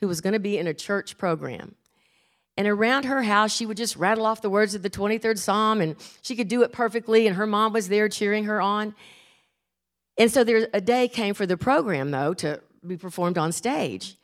who 0.00 0.08
was 0.08 0.20
going 0.20 0.32
to 0.32 0.40
be 0.40 0.58
in 0.58 0.66
a 0.66 0.74
church 0.74 1.16
program. 1.16 1.76
And 2.56 2.66
around 2.66 3.04
her 3.04 3.22
house, 3.22 3.54
she 3.54 3.66
would 3.66 3.76
just 3.76 3.96
rattle 3.96 4.26
off 4.26 4.42
the 4.42 4.50
words 4.50 4.74
of 4.74 4.82
the 4.82 4.90
23rd 4.90 5.38
Psalm, 5.38 5.80
and 5.80 5.96
she 6.22 6.34
could 6.34 6.48
do 6.48 6.62
it 6.62 6.72
perfectly, 6.72 7.26
and 7.26 7.36
her 7.36 7.46
mom 7.46 7.72
was 7.72 7.88
there 7.88 8.08
cheering 8.08 8.44
her 8.44 8.60
on. 8.60 8.94
And 10.18 10.30
so 10.30 10.42
there, 10.42 10.68
a 10.72 10.80
day 10.80 11.06
came 11.06 11.34
for 11.34 11.46
the 11.46 11.56
program, 11.56 12.10
though, 12.10 12.34
to 12.34 12.60
be 12.86 12.96
performed 12.96 13.38
on 13.38 13.52
stage. 13.52 14.16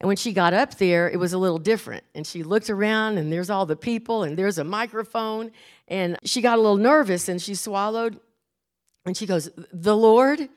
And 0.00 0.08
when 0.08 0.16
she 0.16 0.32
got 0.32 0.54
up 0.54 0.76
there, 0.76 1.08
it 1.08 1.18
was 1.18 1.32
a 1.32 1.38
little 1.38 1.58
different. 1.58 2.04
And 2.14 2.26
she 2.26 2.42
looked 2.42 2.68
around, 2.68 3.18
and 3.18 3.32
there's 3.32 3.50
all 3.50 3.64
the 3.64 3.76
people, 3.76 4.24
and 4.24 4.36
there's 4.36 4.58
a 4.58 4.64
microphone. 4.64 5.52
And 5.86 6.18
she 6.24 6.40
got 6.40 6.58
a 6.58 6.60
little 6.60 6.76
nervous, 6.76 7.28
and 7.28 7.40
she 7.40 7.54
swallowed. 7.54 8.18
And 9.06 9.16
she 9.16 9.26
goes, 9.26 9.50
The 9.72 9.96
Lord 9.96 10.48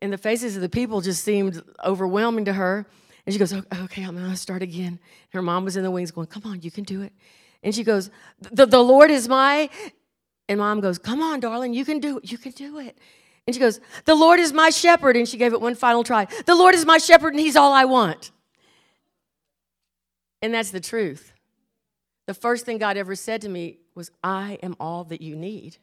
and 0.00 0.12
the 0.12 0.18
faces 0.18 0.56
of 0.56 0.62
the 0.62 0.68
people 0.68 1.00
just 1.00 1.24
seemed 1.24 1.62
overwhelming 1.84 2.44
to 2.46 2.52
her. 2.52 2.86
And 3.24 3.32
she 3.32 3.38
goes, 3.38 3.52
Okay, 3.52 4.02
I'm 4.02 4.16
going 4.16 4.30
to 4.30 4.36
start 4.36 4.62
again. 4.62 4.98
Her 5.30 5.42
mom 5.42 5.64
was 5.64 5.76
in 5.76 5.82
the 5.82 5.90
wings 5.90 6.10
going, 6.10 6.26
Come 6.26 6.42
on, 6.44 6.62
you 6.62 6.70
can 6.70 6.84
do 6.84 7.02
it. 7.02 7.12
And 7.62 7.74
she 7.74 7.84
goes, 7.84 8.10
The, 8.40 8.66
the 8.66 8.82
Lord 8.82 9.10
is 9.10 9.28
my. 9.28 9.68
And 10.48 10.60
mom 10.60 10.80
goes, 10.80 10.98
Come 10.98 11.22
on, 11.22 11.40
darling, 11.40 11.74
you 11.74 11.84
can 11.84 11.98
do 11.98 12.18
it. 12.18 12.30
You 12.30 12.38
can 12.38 12.52
do 12.52 12.78
it. 12.78 12.96
And 13.46 13.54
she 13.54 13.60
goes, 13.60 13.80
The 14.04 14.14
Lord 14.14 14.38
is 14.38 14.52
my 14.52 14.70
shepherd. 14.70 15.16
And 15.16 15.28
she 15.28 15.38
gave 15.38 15.52
it 15.52 15.60
one 15.60 15.74
final 15.74 16.04
try. 16.04 16.26
The 16.46 16.54
Lord 16.54 16.74
is 16.74 16.84
my 16.84 16.98
shepherd, 16.98 17.34
and 17.34 17.40
he's 17.40 17.56
all 17.56 17.72
I 17.72 17.84
want. 17.84 18.30
And 20.42 20.54
that's 20.54 20.70
the 20.70 20.80
truth. 20.80 21.32
The 22.26 22.34
first 22.34 22.66
thing 22.66 22.78
God 22.78 22.96
ever 22.96 23.14
said 23.14 23.42
to 23.42 23.48
me 23.48 23.78
was, 23.94 24.10
I 24.22 24.58
am 24.62 24.76
all 24.78 25.04
that 25.04 25.20
you 25.20 25.36
need. 25.36 25.78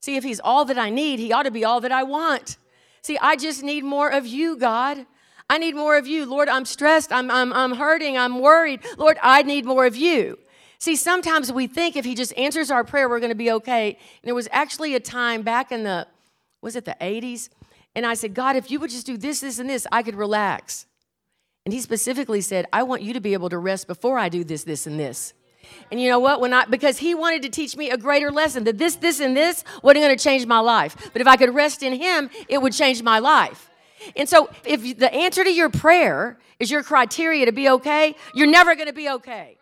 See, 0.00 0.16
if 0.16 0.24
he's 0.24 0.40
all 0.40 0.64
that 0.64 0.78
I 0.78 0.90
need, 0.90 1.18
he 1.18 1.32
ought 1.32 1.44
to 1.44 1.50
be 1.50 1.64
all 1.64 1.80
that 1.82 1.92
I 1.92 2.02
want. 2.02 2.56
See, 3.02 3.18
I 3.18 3.36
just 3.36 3.62
need 3.62 3.84
more 3.84 4.10
of 4.10 4.26
you, 4.26 4.56
God. 4.56 5.06
I 5.50 5.58
need 5.58 5.74
more 5.74 5.98
of 5.98 6.06
you. 6.06 6.24
Lord, 6.24 6.48
I'm 6.48 6.64
stressed. 6.64 7.12
I'm, 7.12 7.30
I'm, 7.30 7.52
I'm 7.52 7.74
hurting. 7.74 8.16
I'm 8.16 8.40
worried. 8.40 8.80
Lord, 8.96 9.18
I 9.22 9.42
need 9.42 9.64
more 9.64 9.86
of 9.86 9.96
you. 9.96 10.38
See, 10.78 10.96
sometimes 10.96 11.52
we 11.52 11.66
think 11.66 11.96
if 11.96 12.04
He 12.04 12.14
just 12.14 12.36
answers 12.38 12.70
our 12.70 12.84
prayer, 12.84 13.08
we're 13.08 13.20
going 13.20 13.30
to 13.30 13.36
be 13.36 13.50
okay. 13.52 13.88
And 13.90 14.24
there 14.24 14.34
was 14.34 14.48
actually 14.50 14.94
a 14.94 15.00
time 15.00 15.42
back 15.42 15.70
in 15.70 15.82
the, 15.84 16.06
was 16.60 16.76
it 16.76 16.84
the 16.84 16.96
80s? 17.00 17.50
And 17.94 18.06
I 18.06 18.14
said, 18.14 18.34
God, 18.34 18.56
if 18.56 18.70
you 18.70 18.80
would 18.80 18.90
just 18.90 19.06
do 19.06 19.16
this, 19.16 19.40
this, 19.40 19.58
and 19.58 19.68
this, 19.68 19.86
I 19.92 20.02
could 20.02 20.14
relax. 20.14 20.86
And 21.64 21.72
He 21.72 21.80
specifically 21.80 22.40
said, 22.40 22.66
I 22.72 22.84
want 22.84 23.02
you 23.02 23.12
to 23.12 23.20
be 23.20 23.32
able 23.32 23.48
to 23.50 23.58
rest 23.58 23.86
before 23.86 24.18
I 24.18 24.28
do 24.28 24.44
this, 24.44 24.64
this, 24.64 24.86
and 24.86 24.98
this. 24.98 25.34
And 25.90 26.00
you 26.00 26.08
know 26.08 26.18
what? 26.18 26.40
When 26.40 26.52
I 26.52 26.64
because 26.64 26.98
he 26.98 27.14
wanted 27.14 27.42
to 27.42 27.48
teach 27.48 27.76
me 27.76 27.90
a 27.90 27.96
greater 27.96 28.30
lesson 28.30 28.64
that 28.64 28.78
this, 28.78 28.96
this, 28.96 29.20
and 29.20 29.36
this 29.36 29.64
wasn't 29.82 30.04
going 30.04 30.16
to 30.16 30.22
change 30.22 30.46
my 30.46 30.60
life. 30.60 31.10
But 31.12 31.20
if 31.20 31.28
I 31.28 31.36
could 31.36 31.54
rest 31.54 31.82
in 31.82 31.92
him, 31.92 32.30
it 32.48 32.60
would 32.60 32.72
change 32.72 33.02
my 33.02 33.18
life. 33.18 33.70
And 34.16 34.28
so 34.28 34.50
if 34.64 34.98
the 34.98 35.12
answer 35.12 35.44
to 35.44 35.50
your 35.52 35.70
prayer 35.70 36.38
is 36.58 36.70
your 36.70 36.82
criteria 36.82 37.46
to 37.46 37.52
be 37.52 37.68
okay, 37.68 38.16
you're 38.34 38.46
never 38.46 38.74
going 38.74 38.88
to 38.88 38.92
be 38.92 39.08
okay. 39.08 39.58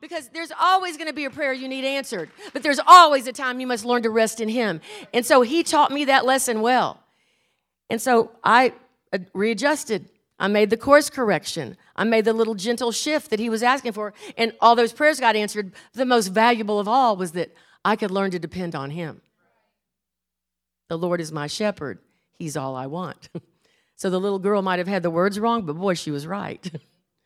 Because 0.00 0.28
there's 0.28 0.52
always 0.60 0.96
going 0.98 1.08
to 1.08 1.14
be 1.14 1.24
a 1.24 1.30
prayer 1.30 1.54
you 1.54 1.66
need 1.66 1.84
answered, 1.84 2.30
but 2.52 2.62
there's 2.62 2.80
always 2.86 3.26
a 3.26 3.32
time 3.32 3.58
you 3.58 3.66
must 3.66 3.86
learn 3.86 4.02
to 4.02 4.10
rest 4.10 4.38
in 4.38 4.50
Him. 4.50 4.82
And 5.14 5.24
so 5.24 5.40
He 5.40 5.62
taught 5.62 5.90
me 5.90 6.04
that 6.06 6.26
lesson 6.26 6.60
well. 6.60 7.00
And 7.88 8.02
so 8.02 8.32
I 8.42 8.74
uh, 9.12 9.18
readjusted 9.32 10.08
I 10.38 10.48
made 10.48 10.70
the 10.70 10.76
course 10.76 11.10
correction. 11.10 11.76
I 11.94 12.04
made 12.04 12.24
the 12.24 12.32
little 12.32 12.54
gentle 12.54 12.90
shift 12.90 13.30
that 13.30 13.38
he 13.38 13.48
was 13.48 13.62
asking 13.62 13.92
for. 13.92 14.14
And 14.36 14.52
all 14.60 14.74
those 14.74 14.92
prayers 14.92 15.20
got 15.20 15.36
answered. 15.36 15.72
The 15.92 16.04
most 16.04 16.28
valuable 16.28 16.80
of 16.80 16.88
all 16.88 17.16
was 17.16 17.32
that 17.32 17.54
I 17.84 17.96
could 17.96 18.10
learn 18.10 18.30
to 18.32 18.38
depend 18.38 18.74
on 18.74 18.90
him. 18.90 19.20
The 20.88 20.98
Lord 20.98 21.20
is 21.20 21.32
my 21.32 21.46
shepherd. 21.46 21.98
He's 22.38 22.56
all 22.56 22.74
I 22.74 22.86
want. 22.86 23.28
so 23.96 24.10
the 24.10 24.20
little 24.20 24.38
girl 24.38 24.60
might 24.60 24.78
have 24.78 24.88
had 24.88 25.02
the 25.02 25.10
words 25.10 25.38
wrong, 25.38 25.62
but 25.62 25.76
boy, 25.76 25.94
she 25.94 26.10
was 26.10 26.26
right. 26.26 26.68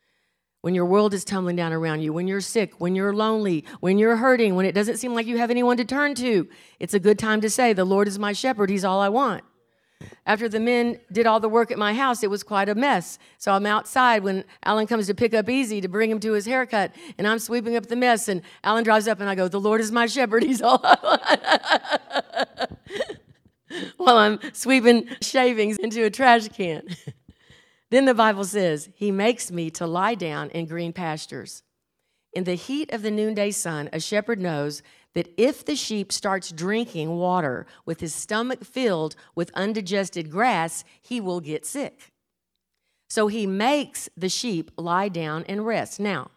when 0.61 0.75
your 0.75 0.85
world 0.85 1.13
is 1.13 1.23
tumbling 1.23 1.55
down 1.55 1.73
around 1.73 2.01
you, 2.01 2.13
when 2.13 2.27
you're 2.27 2.41
sick, 2.41 2.79
when 2.79 2.95
you're 2.95 3.13
lonely, 3.13 3.65
when 3.79 3.97
you're 3.97 4.17
hurting, 4.17 4.55
when 4.55 4.65
it 4.65 4.75
doesn't 4.75 4.97
seem 4.97 5.13
like 5.13 5.25
you 5.25 5.37
have 5.37 5.49
anyone 5.49 5.77
to 5.77 5.85
turn 5.85 6.13
to, 6.15 6.47
it's 6.79 6.93
a 6.93 6.99
good 6.99 7.17
time 7.17 7.41
to 7.41 7.49
say, 7.49 7.73
The 7.73 7.85
Lord 7.85 8.07
is 8.07 8.19
my 8.19 8.33
shepherd. 8.33 8.69
He's 8.69 8.85
all 8.85 8.99
I 8.99 9.09
want. 9.09 9.43
After 10.29 10.47
the 10.47 10.59
men 10.59 10.99
did 11.11 11.25
all 11.25 11.39
the 11.39 11.49
work 11.49 11.71
at 11.71 11.79
my 11.79 11.91
house, 11.95 12.21
it 12.21 12.29
was 12.29 12.43
quite 12.43 12.69
a 12.69 12.75
mess. 12.75 13.17
So 13.39 13.51
I'm 13.51 13.65
outside 13.65 14.21
when 14.21 14.43
Alan 14.63 14.85
comes 14.85 15.07
to 15.07 15.15
pick 15.15 15.33
up 15.33 15.49
Easy 15.49 15.81
to 15.81 15.87
bring 15.87 16.11
him 16.11 16.19
to 16.19 16.33
his 16.33 16.45
haircut, 16.45 16.93
and 17.17 17.27
I'm 17.27 17.39
sweeping 17.39 17.75
up 17.75 17.87
the 17.87 17.95
mess. 17.95 18.27
And 18.27 18.43
Alan 18.63 18.83
drives 18.83 19.07
up, 19.07 19.19
and 19.19 19.27
I 19.27 19.33
go, 19.33 19.47
"The 19.47 19.59
Lord 19.59 19.81
is 19.81 19.91
my 19.91 20.05
shepherd; 20.05 20.43
He's 20.49 20.61
all." 20.61 20.77
While 23.97 24.17
I'm 24.17 24.39
sweeping 24.53 25.09
shavings 25.19 25.79
into 25.79 26.03
a 26.03 26.11
trash 26.11 26.47
can. 26.49 26.87
then 27.89 28.05
the 28.05 28.13
Bible 28.13 28.43
says, 28.43 28.87
"He 28.93 29.09
makes 29.09 29.49
me 29.49 29.71
to 29.71 29.87
lie 29.87 30.13
down 30.13 30.51
in 30.51 30.67
green 30.67 30.93
pastures." 30.93 31.63
In 32.33 32.43
the 32.43 32.53
heat 32.53 32.93
of 32.93 33.01
the 33.01 33.09
noonday 33.09 33.49
sun, 33.49 33.89
a 33.91 33.99
shepherd 33.99 34.39
knows 34.39 34.83
that 35.15 35.33
if 35.37 35.65
the 35.65 35.75
sheep 35.75 36.11
starts 36.11 36.51
drinking 36.51 37.17
water 37.17 37.65
with 37.85 37.99
his 37.99 38.13
stomach 38.13 38.63
filled 38.63 39.15
with 39.35 39.51
undigested 39.53 40.29
grass, 40.29 40.83
he 41.01 41.19
will 41.19 41.39
get 41.39 41.65
sick. 41.65 42.11
So 43.09 43.27
he 43.27 43.47
makes 43.47 44.07
the 44.15 44.29
sheep 44.29 44.71
lie 44.77 45.09
down 45.09 45.45
and 45.49 45.65
rest. 45.65 45.99
Now, 45.99 46.31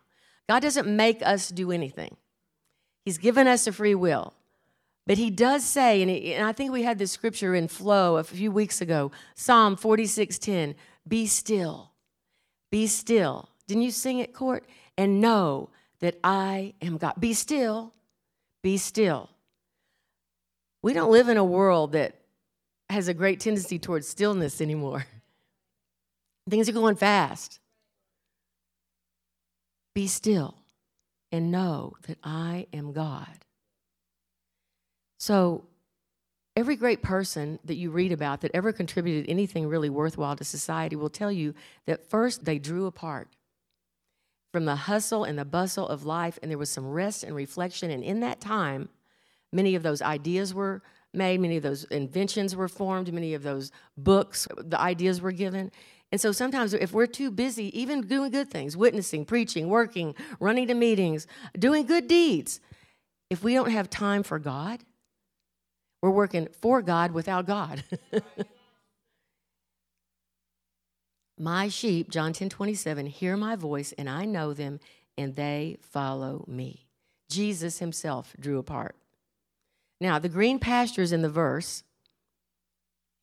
God 0.49 0.61
doesn't 0.61 0.89
make 0.89 1.23
us 1.23 1.49
do 1.49 1.71
anything, 1.71 2.17
He's 3.05 3.19
given 3.19 3.47
us 3.47 3.67
a 3.67 3.73
free 3.73 3.95
will. 3.95 4.35
But 5.05 5.19
he 5.19 5.31
does 5.31 5.65
say, 5.65 6.01
and, 6.01 6.09
he, 6.09 6.33
and 6.33 6.47
I 6.47 6.53
think 6.53 6.71
we 6.71 6.85
had 6.85 6.97
this 6.97 7.11
scripture 7.11 7.57
in 7.57 7.67
flow 7.67 8.19
a 8.19 8.25
few 8.25 8.53
weeks 8.53 8.81
ago 8.81 9.11
Psalm 9.35 9.77
46:10, 9.77 10.75
be 11.07 11.27
still, 11.27 11.91
be 12.71 12.87
still. 12.87 13.49
Didn't 13.67 13.83
you 13.83 13.91
sing 13.91 14.19
it, 14.19 14.33
Court? 14.33 14.65
And 14.97 15.21
know 15.21 15.71
that 16.01 16.19
I 16.23 16.75
am 16.81 16.99
God. 16.99 17.15
Be 17.19 17.33
still 17.33 17.93
be 18.63 18.77
still. 18.79 19.29
We 20.83 20.93
don't 20.93 21.13
live 21.13 21.29
in 21.29 21.37
a 21.37 21.45
world 21.45 21.93
that 21.93 22.15
has 22.89 23.09
a 23.09 23.15
great 23.15 23.41
tendency 23.41 23.79
towards 23.79 24.09
stillness 24.09 24.61
anymore. 24.61 25.07
Things 26.51 26.69
are 26.69 26.73
going 26.73 26.97
fast. 26.97 27.61
Be 29.95 30.07
still 30.07 30.57
and 31.31 31.51
know 31.51 31.95
that 32.07 32.19
I 32.23 32.67
am 32.73 32.93
God. 32.93 33.27
So, 35.19 35.65
every 36.57 36.77
great 36.77 37.03
person 37.03 37.59
that 37.65 37.77
you 37.77 37.91
read 37.91 38.13
about 38.13 38.41
that 38.41 38.51
ever 38.55 38.73
contributed 38.73 39.31
anything 39.31 39.69
really 39.69 39.89
worthwhile 39.89 40.37
to 40.37 40.45
society 40.45 40.97
will 40.97 41.09
tell 41.09 41.33
you 41.33 41.55
that 41.87 42.11
first 42.11 42.45
they 42.45 42.59
drew 42.59 42.87
apart 42.87 43.29
from 44.53 44.67
the 44.67 44.77
hustle 44.77 45.25
and 45.25 45.39
the 45.39 45.45
bustle 45.45 45.89
of 45.89 46.05
life, 46.05 46.39
and 46.43 46.51
there 46.51 46.59
was 46.59 46.71
some 46.71 46.87
rest 46.87 47.25
and 47.25 47.35
reflection. 47.37 47.91
And 47.91 48.05
in 48.05 48.21
that 48.21 48.41
time, 48.41 48.91
many 49.53 49.75
of 49.75 49.83
those 49.83 50.03
ideas 50.03 50.55
were 50.55 50.83
made, 51.15 51.41
many 51.41 51.57
of 51.59 51.65
those 51.65 51.85
inventions 51.85 52.57
were 52.57 52.69
formed, 52.69 53.13
many 53.13 53.35
of 53.35 53.43
those 53.43 53.73
books, 53.97 54.49
the 54.59 54.81
ideas 54.81 55.21
were 55.23 55.33
given. 55.33 55.73
And 56.13 56.21
so 56.21 56.33
sometimes 56.33 56.75
if 56.75 56.93
we're 56.93 57.07
too 57.07 57.31
busy, 57.31 57.79
even 57.81 58.03
doing 58.03 58.31
good 58.31 58.51
things, 58.51 58.77
witnessing, 58.77 59.25
preaching, 59.25 59.69
working, 59.69 60.15
running 60.41 60.69
to 60.69 60.75
meetings, 60.75 61.27
doing 61.59 61.87
good 61.87 62.09
deeds, 62.09 62.61
if 63.31 63.43
we 63.45 63.55
don't 63.55 63.71
have 63.71 63.91
time 63.91 64.23
for 64.23 64.39
God, 64.39 64.81
We're 66.03 66.11
working 66.11 66.49
for 66.61 66.83
God 66.83 67.13
without 67.13 67.47
God. 67.47 67.85
my 71.43 71.67
sheep, 71.67 72.09
John 72.09 72.33
10 72.33 72.49
27, 72.49 73.07
hear 73.07 73.37
my 73.37 73.57
voice, 73.57 73.93
and 73.99 74.09
I 74.09 74.25
know 74.25 74.55
them, 74.55 74.79
and 75.19 75.35
they 75.35 75.77
follow 75.81 76.45
me. 76.47 76.87
Jesus 77.29 77.81
himself 77.81 78.37
drew 78.39 78.59
apart. 78.59 78.95
Now, 80.01 80.21
the 80.21 80.29
green 80.29 80.61
pastures 80.61 81.11
in 81.11 81.23
the 81.23 81.29
verse, 81.29 81.83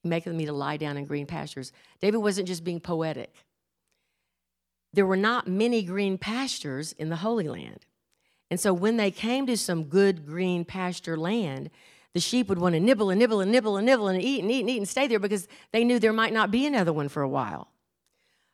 making 0.03 0.35
me 0.35 0.45
to 0.45 0.51
lie 0.51 0.75
down 0.75 0.97
in 0.97 1.05
green 1.05 1.27
pastures, 1.27 1.71
David 2.01 2.17
wasn't 2.17 2.49
just 2.49 2.65
being 2.65 2.81
poetic. 2.81 3.33
There 4.91 5.05
were 5.05 5.17
not 5.17 5.47
many 5.47 5.81
green 5.81 6.17
pastures 6.17 6.91
in 6.91 7.07
the 7.07 7.17
Holy 7.17 7.47
Land. 7.47 7.85
And 8.51 8.59
so 8.59 8.73
when 8.73 8.97
they 8.97 9.11
came 9.11 9.45
to 9.47 9.55
some 9.55 9.85
good 9.85 10.25
green 10.25 10.65
pasture 10.65 11.15
land, 11.15 11.69
the 12.13 12.19
sheep 12.19 12.49
would 12.49 12.59
want 12.59 12.73
to 12.73 12.81
nibble 12.81 13.11
and 13.11 13.19
nibble 13.19 13.39
and 13.39 13.51
nibble 13.51 13.77
and 13.77 13.85
nibble 13.85 14.09
and 14.09 14.21
eat 14.21 14.41
and 14.41 14.51
eat 14.51 14.61
and 14.61 14.69
eat 14.69 14.77
and 14.77 14.89
stay 14.89 15.07
there 15.07 15.19
because 15.19 15.47
they 15.71 15.85
knew 15.85 15.99
there 15.99 16.11
might 16.11 16.33
not 16.33 16.51
be 16.51 16.65
another 16.65 16.91
one 16.91 17.07
for 17.07 17.21
a 17.21 17.29
while. 17.29 17.69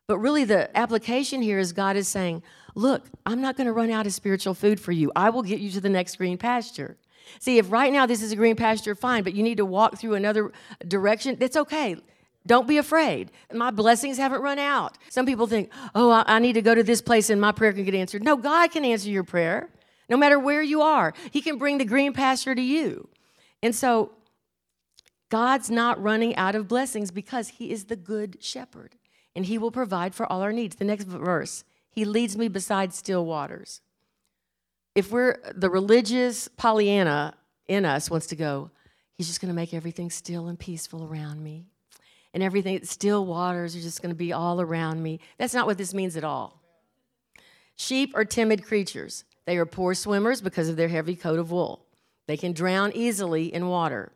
But 0.08 0.20
really, 0.20 0.44
the 0.44 0.76
application 0.78 1.42
here 1.42 1.58
is 1.58 1.74
God 1.74 1.96
is 1.96 2.08
saying, 2.08 2.44
Look, 2.76 3.06
I'm 3.26 3.42
not 3.42 3.56
going 3.56 3.68
to 3.68 3.74
run 3.74 3.90
out 3.90 4.06
of 4.06 4.14
spiritual 4.14 4.54
food 4.54 4.80
for 4.80 4.92
you. 4.92 5.12
I 5.16 5.30
will 5.30 5.44
get 5.44 5.60
you 5.60 5.72
to 5.72 5.82
the 5.82 5.90
next 5.90 6.18
green 6.18 6.38
pasture. 6.38 6.98
See, 7.40 7.58
if 7.58 7.72
right 7.72 7.92
now 7.92 8.06
this 8.06 8.22
is 8.22 8.32
a 8.32 8.36
green 8.36 8.56
pasture, 8.56 8.94
fine, 8.96 9.24
but 9.24 9.34
you 9.34 9.42
need 9.42 9.58
to 9.58 9.66
walk 9.66 9.98
through 9.98 10.16
another 10.16 10.52
direction, 10.88 11.38
that's 11.40 11.56
okay. 11.56 11.96
Don't 12.46 12.68
be 12.68 12.78
afraid. 12.78 13.32
My 13.52 13.72
blessings 13.72 14.18
haven't 14.18 14.42
run 14.42 14.60
out. 14.60 14.98
Some 15.10 15.26
people 15.26 15.48
think, 15.48 15.72
oh, 15.96 16.24
I 16.28 16.38
need 16.38 16.54
to 16.54 16.62
go 16.62 16.76
to 16.76 16.84
this 16.84 17.02
place 17.02 17.32
and 17.32 17.42
my 17.42 17.52
prayer 17.52 17.74
can 17.74 17.86
get 17.86 17.96
answered. 17.96 18.24
No, 18.24 18.38
God 18.38 18.72
can 18.72 18.86
answer 18.86 19.10
your 19.10 19.24
prayer 19.24 19.70
no 20.10 20.18
matter 20.18 20.38
where 20.38 20.62
you 20.62 20.82
are. 20.82 21.14
He 21.32 21.42
can 21.42 21.58
bring 21.58 21.80
the 21.80 21.86
green 21.86 22.14
pasture 22.14 22.54
to 22.54 22.62
you. 22.62 23.10
And 23.64 23.74
so, 23.74 24.12
God's 25.30 25.72
not 25.72 26.02
running 26.02 26.36
out 26.36 26.54
of 26.54 26.68
blessings 26.68 27.10
because 27.10 27.48
He 27.50 27.72
is 27.72 27.86
the 27.86 27.96
good 27.96 28.38
shepherd 28.42 28.96
and 29.36 29.46
He 29.46 29.58
will 29.58 29.72
provide 29.72 30.16
for 30.16 30.32
all 30.32 30.42
our 30.42 30.54
needs. 30.54 30.76
The 30.76 30.86
next 30.86 31.06
verse, 31.06 31.64
He 31.92 32.06
leads 32.06 32.38
me 32.38 32.48
beside 32.48 32.94
still 32.94 33.26
waters. 33.26 33.82
If 34.94 35.12
we're 35.12 35.38
the 35.54 35.70
religious 35.70 36.48
Pollyanna 36.48 37.36
in 37.68 37.86
us 37.86 38.10
wants 38.10 38.28
to 38.28 38.36
go, 38.36 38.72
He's 39.18 39.28
just 39.28 39.42
going 39.42 39.50
to 39.50 39.56
make 39.56 39.74
everything 39.74 40.10
still 40.10 40.48
and 40.48 40.60
peaceful 40.60 41.06
around 41.06 41.44
me 41.44 41.68
and 42.36 42.44
everything, 42.44 42.84
still 42.84 43.26
waters 43.26 43.78
are 43.78 43.82
just 43.82 44.02
going 44.02 44.14
to 44.14 44.16
be 44.16 44.34
all 44.34 44.60
around 44.60 45.02
me. 45.02 45.22
That's 45.38 45.54
not 45.54 45.66
what 45.66 45.78
this 45.78 45.94
means 45.94 46.18
at 46.18 46.26
all. 46.26 46.62
Sheep 47.78 48.12
are 48.14 48.26
timid 48.26 48.66
creatures. 48.66 49.24
They 49.46 49.58
are 49.58 49.66
poor 49.66 49.94
swimmers 49.94 50.42
because 50.42 50.68
of 50.68 50.76
their 50.76 50.90
heavy 50.90 51.16
coat 51.16 51.40
of 51.40 51.50
wool. 51.50 51.86
They 52.28 52.36
can 52.36 52.52
drown 52.52 52.92
easily 52.94 53.54
in 53.54 53.70
water. 53.70 54.12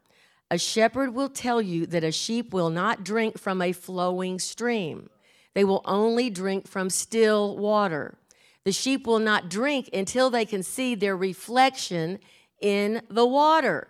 A 0.51 0.57
shepherd 0.57 1.13
will 1.13 1.29
tell 1.29 1.61
you 1.61 1.85
that 1.87 2.03
a 2.03 2.11
sheep 2.11 2.53
will 2.53 2.69
not 2.69 3.03
drink 3.03 3.37
from 3.37 3.61
a 3.61 3.71
flowing 3.71 4.39
stream. 4.39 5.09
They 5.53 5.63
will 5.63 5.81
only 5.85 6.29
drink 6.29 6.67
from 6.67 6.89
still 6.89 7.57
water. 7.57 8.17
The 8.65 8.71
sheep 8.71 9.05
will 9.05 9.19
not 9.19 9.49
drink 9.49 9.89
until 9.93 10.29
they 10.29 10.45
can 10.45 10.63
see 10.63 10.95
their 10.95 11.15
reflection 11.15 12.19
in 12.59 13.01
the 13.09 13.25
water. 13.25 13.87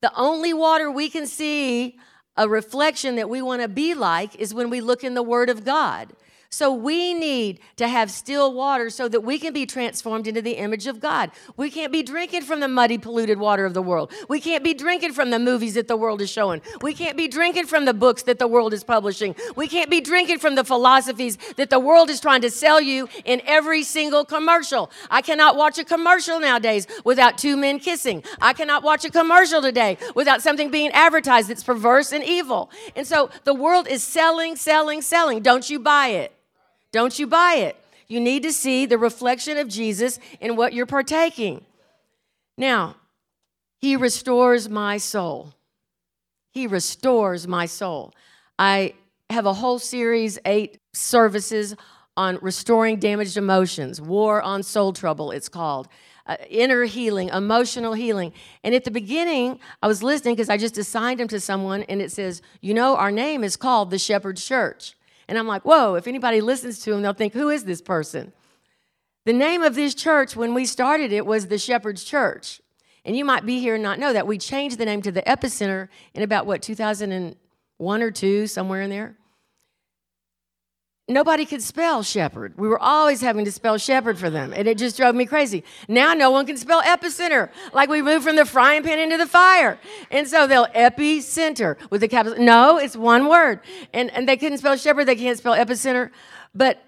The 0.00 0.12
only 0.16 0.52
water 0.52 0.90
we 0.90 1.08
can 1.08 1.26
see 1.26 1.98
a 2.36 2.48
reflection 2.48 3.16
that 3.16 3.30
we 3.30 3.42
want 3.42 3.62
to 3.62 3.68
be 3.68 3.94
like 3.94 4.36
is 4.36 4.54
when 4.54 4.70
we 4.70 4.80
look 4.80 5.02
in 5.02 5.14
the 5.14 5.22
Word 5.22 5.48
of 5.48 5.64
God. 5.64 6.12
So 6.50 6.72
we 6.72 7.12
need 7.14 7.60
to 7.76 7.88
have 7.88 8.10
still 8.10 8.54
water 8.54 8.90
so 8.90 9.08
that 9.08 9.20
we 9.20 9.38
can 9.38 9.52
be 9.52 9.66
transformed 9.66 10.26
into 10.26 10.40
the 10.40 10.52
image 10.52 10.86
of 10.86 11.00
God. 11.00 11.30
We 11.56 11.70
can't 11.70 11.92
be 11.92 12.02
drinking 12.02 12.42
from 12.42 12.60
the 12.60 12.68
muddy, 12.68 12.98
polluted 12.98 13.38
water 13.38 13.64
of 13.64 13.74
the 13.74 13.82
world. 13.82 14.12
We 14.28 14.40
can't 14.40 14.62
be 14.62 14.74
drinking 14.74 15.12
from 15.12 15.30
the 15.30 15.38
movies 15.38 15.74
that 15.74 15.88
the 15.88 15.96
world 15.96 16.20
is 16.20 16.30
showing. 16.30 16.62
We 16.82 16.94
can't 16.94 17.16
be 17.16 17.28
drinking 17.28 17.66
from 17.66 17.84
the 17.84 17.94
books 17.94 18.22
that 18.24 18.38
the 18.38 18.46
world 18.46 18.72
is 18.72 18.84
publishing. 18.84 19.34
We 19.56 19.68
can't 19.68 19.90
be 19.90 20.00
drinking 20.00 20.38
from 20.38 20.54
the 20.54 20.64
philosophies 20.64 21.36
that 21.56 21.70
the 21.70 21.80
world 21.80 22.10
is 22.10 22.20
trying 22.20 22.42
to 22.42 22.50
sell 22.50 22.80
you 22.80 23.08
in 23.24 23.42
every 23.44 23.82
single 23.82 24.24
commercial. 24.24 24.90
I 25.10 25.22
cannot 25.22 25.56
watch 25.56 25.78
a 25.78 25.84
commercial 25.84 26.38
nowadays 26.38 26.86
without 27.04 27.38
two 27.38 27.56
men 27.56 27.78
kissing. 27.78 28.22
I 28.40 28.52
cannot 28.52 28.82
watch 28.82 29.04
a 29.04 29.10
commercial 29.10 29.60
today 29.60 29.98
without 30.14 30.42
something 30.42 30.70
being 30.70 30.90
advertised 30.92 31.48
that's 31.48 31.64
perverse 31.64 32.12
and 32.12 32.22
evil. 32.24 32.70
And 32.94 33.06
so 33.06 33.30
the 33.44 33.54
world 33.54 33.88
is 33.88 34.02
selling, 34.02 34.56
selling, 34.56 35.02
selling. 35.02 35.42
Don't 35.42 35.68
you 35.68 35.78
buy 35.78 36.08
it. 36.08 36.35
Don't 36.96 37.18
you 37.18 37.26
buy 37.26 37.56
it. 37.56 37.76
You 38.08 38.20
need 38.20 38.42
to 38.44 38.52
see 38.54 38.86
the 38.86 38.96
reflection 38.96 39.58
of 39.58 39.68
Jesus 39.68 40.18
in 40.40 40.56
what 40.56 40.72
you're 40.72 40.86
partaking. 40.86 41.62
Now, 42.56 42.96
He 43.76 43.96
restores 43.96 44.70
my 44.70 44.96
soul. 44.96 45.52
He 46.52 46.66
restores 46.66 47.46
my 47.46 47.66
soul. 47.66 48.14
I 48.58 48.94
have 49.28 49.44
a 49.44 49.52
whole 49.52 49.78
series, 49.78 50.38
eight 50.46 50.80
services 50.94 51.76
on 52.16 52.38
restoring 52.40 52.98
damaged 52.98 53.36
emotions, 53.36 54.00
War 54.00 54.40
on 54.40 54.62
Soul 54.62 54.94
Trouble, 54.94 55.32
it's 55.32 55.50
called. 55.50 55.88
Uh, 56.26 56.38
inner 56.48 56.84
healing, 56.84 57.28
emotional 57.28 57.92
healing. 57.92 58.32
And 58.64 58.74
at 58.74 58.84
the 58.84 58.90
beginning, 58.90 59.60
I 59.82 59.86
was 59.86 60.02
listening 60.02 60.34
because 60.34 60.48
I 60.48 60.56
just 60.56 60.78
assigned 60.78 61.20
him 61.20 61.28
to 61.28 61.40
someone, 61.40 61.82
and 61.90 62.00
it 62.00 62.10
says, 62.10 62.40
You 62.62 62.72
know, 62.72 62.96
our 62.96 63.10
name 63.10 63.44
is 63.44 63.54
called 63.58 63.90
the 63.90 63.98
Shepherd's 63.98 64.42
Church. 64.42 64.96
And 65.28 65.38
I'm 65.38 65.46
like, 65.46 65.64
whoa, 65.64 65.94
if 65.94 66.06
anybody 66.06 66.40
listens 66.40 66.78
to 66.80 66.92
him, 66.92 67.02
they'll 67.02 67.12
think, 67.12 67.32
who 67.32 67.48
is 67.48 67.64
this 67.64 67.82
person? 67.82 68.32
The 69.24 69.32
name 69.32 69.62
of 69.62 69.74
this 69.74 69.94
church, 69.94 70.36
when 70.36 70.54
we 70.54 70.64
started 70.64 71.12
it, 71.12 71.26
was 71.26 71.48
the 71.48 71.58
Shepherd's 71.58 72.04
Church. 72.04 72.60
And 73.04 73.16
you 73.16 73.24
might 73.24 73.44
be 73.44 73.58
here 73.58 73.74
and 73.74 73.82
not 73.82 73.98
know 73.98 74.12
that. 74.12 74.26
We 74.26 74.38
changed 74.38 74.78
the 74.78 74.84
name 74.84 75.02
to 75.02 75.12
the 75.12 75.22
Epicenter 75.22 75.88
in 76.14 76.22
about, 76.22 76.46
what, 76.46 76.62
2001 76.62 78.02
or 78.02 78.10
2, 78.10 78.46
somewhere 78.46 78.82
in 78.82 78.90
there? 78.90 79.16
Nobody 81.08 81.44
could 81.44 81.62
spell 81.62 82.02
shepherd. 82.02 82.54
We 82.56 82.68
were 82.68 82.80
always 82.80 83.20
having 83.20 83.44
to 83.44 83.52
spell 83.52 83.78
shepherd 83.78 84.18
for 84.18 84.30
them, 84.30 84.52
and 84.54 84.66
it 84.66 84.78
just 84.78 84.96
drove 84.96 85.14
me 85.14 85.26
crazy. 85.26 85.62
Now 85.88 86.14
no 86.14 86.30
one 86.30 86.46
can 86.46 86.56
spell 86.56 86.82
epicenter. 86.82 87.50
Like 87.72 87.88
we 87.88 88.02
moved 88.02 88.24
from 88.24 88.36
the 88.36 88.44
frying 88.44 88.82
pan 88.82 88.98
into 88.98 89.16
the 89.16 89.26
fire. 89.26 89.78
And 90.10 90.26
so 90.26 90.46
they'll 90.46 90.66
epicenter 90.66 91.76
with 91.90 92.00
the 92.00 92.08
capital. 92.08 92.42
No, 92.42 92.78
it's 92.78 92.96
one 92.96 93.28
word. 93.28 93.60
And, 93.92 94.10
and 94.12 94.28
they 94.28 94.36
couldn't 94.36 94.58
spell 94.58 94.76
shepherd, 94.76 95.04
they 95.04 95.16
can't 95.16 95.38
spell 95.38 95.54
epicenter. 95.54 96.10
But 96.54 96.82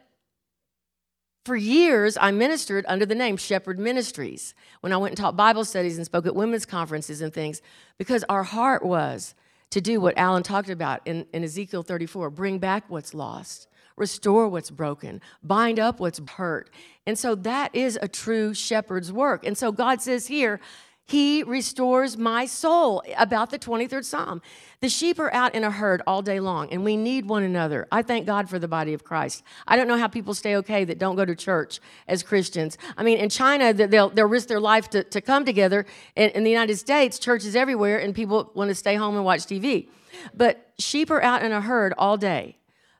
for 1.44 1.56
years, 1.56 2.18
I 2.20 2.30
ministered 2.30 2.84
under 2.88 3.06
the 3.06 3.14
name 3.14 3.38
Shepherd 3.38 3.78
Ministries 3.78 4.54
when 4.80 4.92
I 4.92 4.98
went 4.98 5.12
and 5.12 5.16
taught 5.16 5.34
Bible 5.36 5.64
studies 5.64 5.96
and 5.96 6.04
spoke 6.04 6.26
at 6.26 6.34
women's 6.34 6.66
conferences 6.66 7.22
and 7.22 7.32
things, 7.32 7.62
because 7.96 8.22
our 8.28 8.42
heart 8.42 8.84
was 8.84 9.34
to 9.70 9.80
do 9.80 9.98
what 9.98 10.18
Alan 10.18 10.42
talked 10.42 10.68
about 10.68 11.00
in, 11.06 11.26
in 11.32 11.44
Ezekiel 11.44 11.82
34 11.82 12.30
bring 12.30 12.58
back 12.58 12.84
what's 12.88 13.14
lost 13.14 13.68
restore 13.98 14.48
what's 14.48 14.70
broken, 14.70 15.20
bind 15.42 15.78
up 15.78 16.00
what's 16.00 16.20
hurt. 16.36 16.70
And 17.06 17.18
so 17.18 17.34
that 17.36 17.74
is 17.74 17.98
a 18.00 18.08
true 18.08 18.54
shepherd's 18.54 19.12
work. 19.12 19.46
And 19.46 19.56
so 19.56 19.72
God 19.72 20.02
says 20.02 20.26
here, 20.26 20.60
he 21.08 21.42
restores 21.42 22.18
my 22.18 22.44
soul. 22.44 23.02
About 23.16 23.48
the 23.48 23.58
23rd 23.58 24.04
Psalm. 24.04 24.42
The 24.80 24.90
sheep 24.90 25.18
are 25.18 25.32
out 25.32 25.54
in 25.54 25.64
a 25.64 25.70
herd 25.70 26.02
all 26.06 26.20
day 26.20 26.38
long, 26.38 26.68
and 26.70 26.84
we 26.84 26.98
need 26.98 27.26
one 27.26 27.42
another. 27.42 27.88
I 27.90 28.02
thank 28.02 28.26
God 28.26 28.50
for 28.50 28.58
the 28.58 28.68
body 28.68 28.92
of 28.92 29.04
Christ. 29.04 29.42
I 29.66 29.76
don't 29.76 29.88
know 29.88 29.96
how 29.96 30.06
people 30.06 30.34
stay 30.34 30.54
okay 30.56 30.84
that 30.84 30.98
don't 30.98 31.16
go 31.16 31.24
to 31.24 31.34
church 31.34 31.80
as 32.06 32.22
Christians. 32.22 32.76
I 32.98 33.04
mean, 33.04 33.16
in 33.18 33.30
China, 33.30 33.72
they'll, 33.72 34.10
they'll 34.10 34.26
risk 34.26 34.48
their 34.48 34.60
life 34.60 34.90
to, 34.90 35.02
to 35.02 35.22
come 35.22 35.46
together. 35.46 35.86
In, 36.14 36.28
in 36.30 36.44
the 36.44 36.50
United 36.50 36.76
States, 36.76 37.18
churches 37.18 37.56
everywhere, 37.56 37.98
and 37.98 38.14
people 38.14 38.50
want 38.54 38.68
to 38.68 38.74
stay 38.74 38.94
home 38.94 39.16
and 39.16 39.24
watch 39.24 39.40
TV. 39.40 39.88
But 40.34 40.72
sheep 40.78 41.10
are 41.10 41.22
out 41.22 41.42
in 41.42 41.52
a 41.52 41.62
herd 41.62 41.94
all 41.96 42.18
day. 42.18 42.58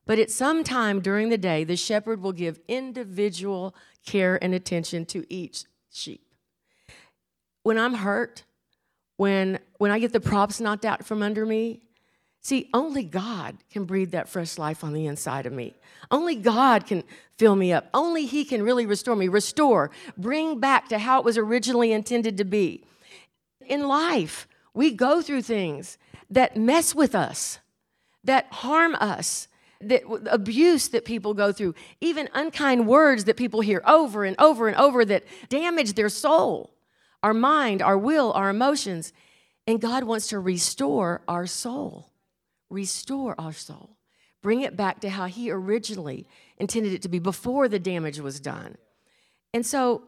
But 0.09 0.19
at 0.19 0.31
some 0.31 0.65
time 0.65 1.01
during 1.01 1.29
the 1.29 1.37
day, 1.37 1.65
the 1.65 1.77
shepherd 1.77 2.23
will 2.23 2.33
give 2.33 2.61
individual 2.67 3.75
care 4.07 4.43
and 4.43 4.55
attention 4.55 5.05
to 5.05 5.27
each 5.29 5.65
sheep. 5.93 6.33
When 7.63 7.77
I'm 7.79 7.93
hurt, 7.93 8.45
when, 9.19 9.59
when 9.77 9.91
I 9.91 9.99
get 9.99 10.15
the 10.15 10.19
props 10.21 10.61
knocked 10.61 10.87
out 10.87 11.05
from 11.05 11.23
under 11.23 11.45
me, 11.45 11.83
see, 12.41 12.71
only 12.73 13.05
God 13.05 13.59
can 13.71 13.85
breathe 13.85 14.13
that 14.13 14.31
fresh 14.31 14.57
life 14.57 14.83
on 14.83 14.95
the 14.95 15.05
inside 15.05 15.45
of 15.45 15.53
me. 15.53 15.75
Only 16.11 16.37
God 16.37 16.87
can 16.87 17.05
fill 17.37 17.55
me 17.55 17.71
up. 17.71 17.91
Only 17.93 18.25
He 18.25 18.47
can 18.47 18.63
really 18.63 18.87
restore 18.87 19.15
me, 19.15 19.29
restore, 19.29 19.91
bring 20.17 20.59
back 20.59 20.89
to 20.89 20.99
how 20.99 21.19
it 21.19 21.25
was 21.27 21.37
originally 21.37 21.93
intended 21.93 22.39
to 22.39 22.45
be. 22.45 22.83
In 23.67 23.87
life, 23.87 24.49
we 24.73 24.91
go 24.91 25.21
through 25.21 25.43
things 25.43 25.99
that 26.31 26.57
mess 26.57 26.95
with 26.95 27.15
us, 27.15 27.59
that 28.25 28.47
harm 28.51 28.95
us, 28.95 29.49
that 29.81 30.03
abuse 30.31 30.89
that 30.89 31.05
people 31.05 31.35
go 31.35 31.53
through, 31.53 31.75
even 32.01 32.29
unkind 32.35 32.87
words 32.89 33.25
that 33.25 33.37
people 33.37 33.61
hear 33.61 33.83
over 33.87 34.25
and 34.25 34.35
over 34.39 34.69
and 34.69 34.77
over 34.77 35.05
that 35.05 35.25
damage 35.49 35.93
their 35.93 36.09
soul, 36.09 36.75
our 37.23 37.35
mind, 37.35 37.81
our 37.81 37.99
will, 37.99 38.33
our 38.33 38.51
emotions. 38.51 39.13
And 39.67 39.81
God 39.81 40.05
wants 40.05 40.29
to 40.29 40.39
restore 40.39 41.23
our 41.29 41.47
soul, 41.47 42.11
restore 42.71 43.35
our 43.39 43.53
soul, 43.53 43.97
bring 44.43 44.63
it 44.63 44.77
back 44.77 45.01
to 45.01 45.11
how 45.11 45.27
He 45.27 45.51
originally 45.51 46.27
intended 46.57 46.93
it 46.93 47.03
to 47.03 47.09
be 47.09 47.19
before 47.19 47.69
the 47.69 47.79
damage 47.79 48.19
was 48.19 48.41
done. 48.41 48.77
And 49.55 49.65
so 49.65 50.05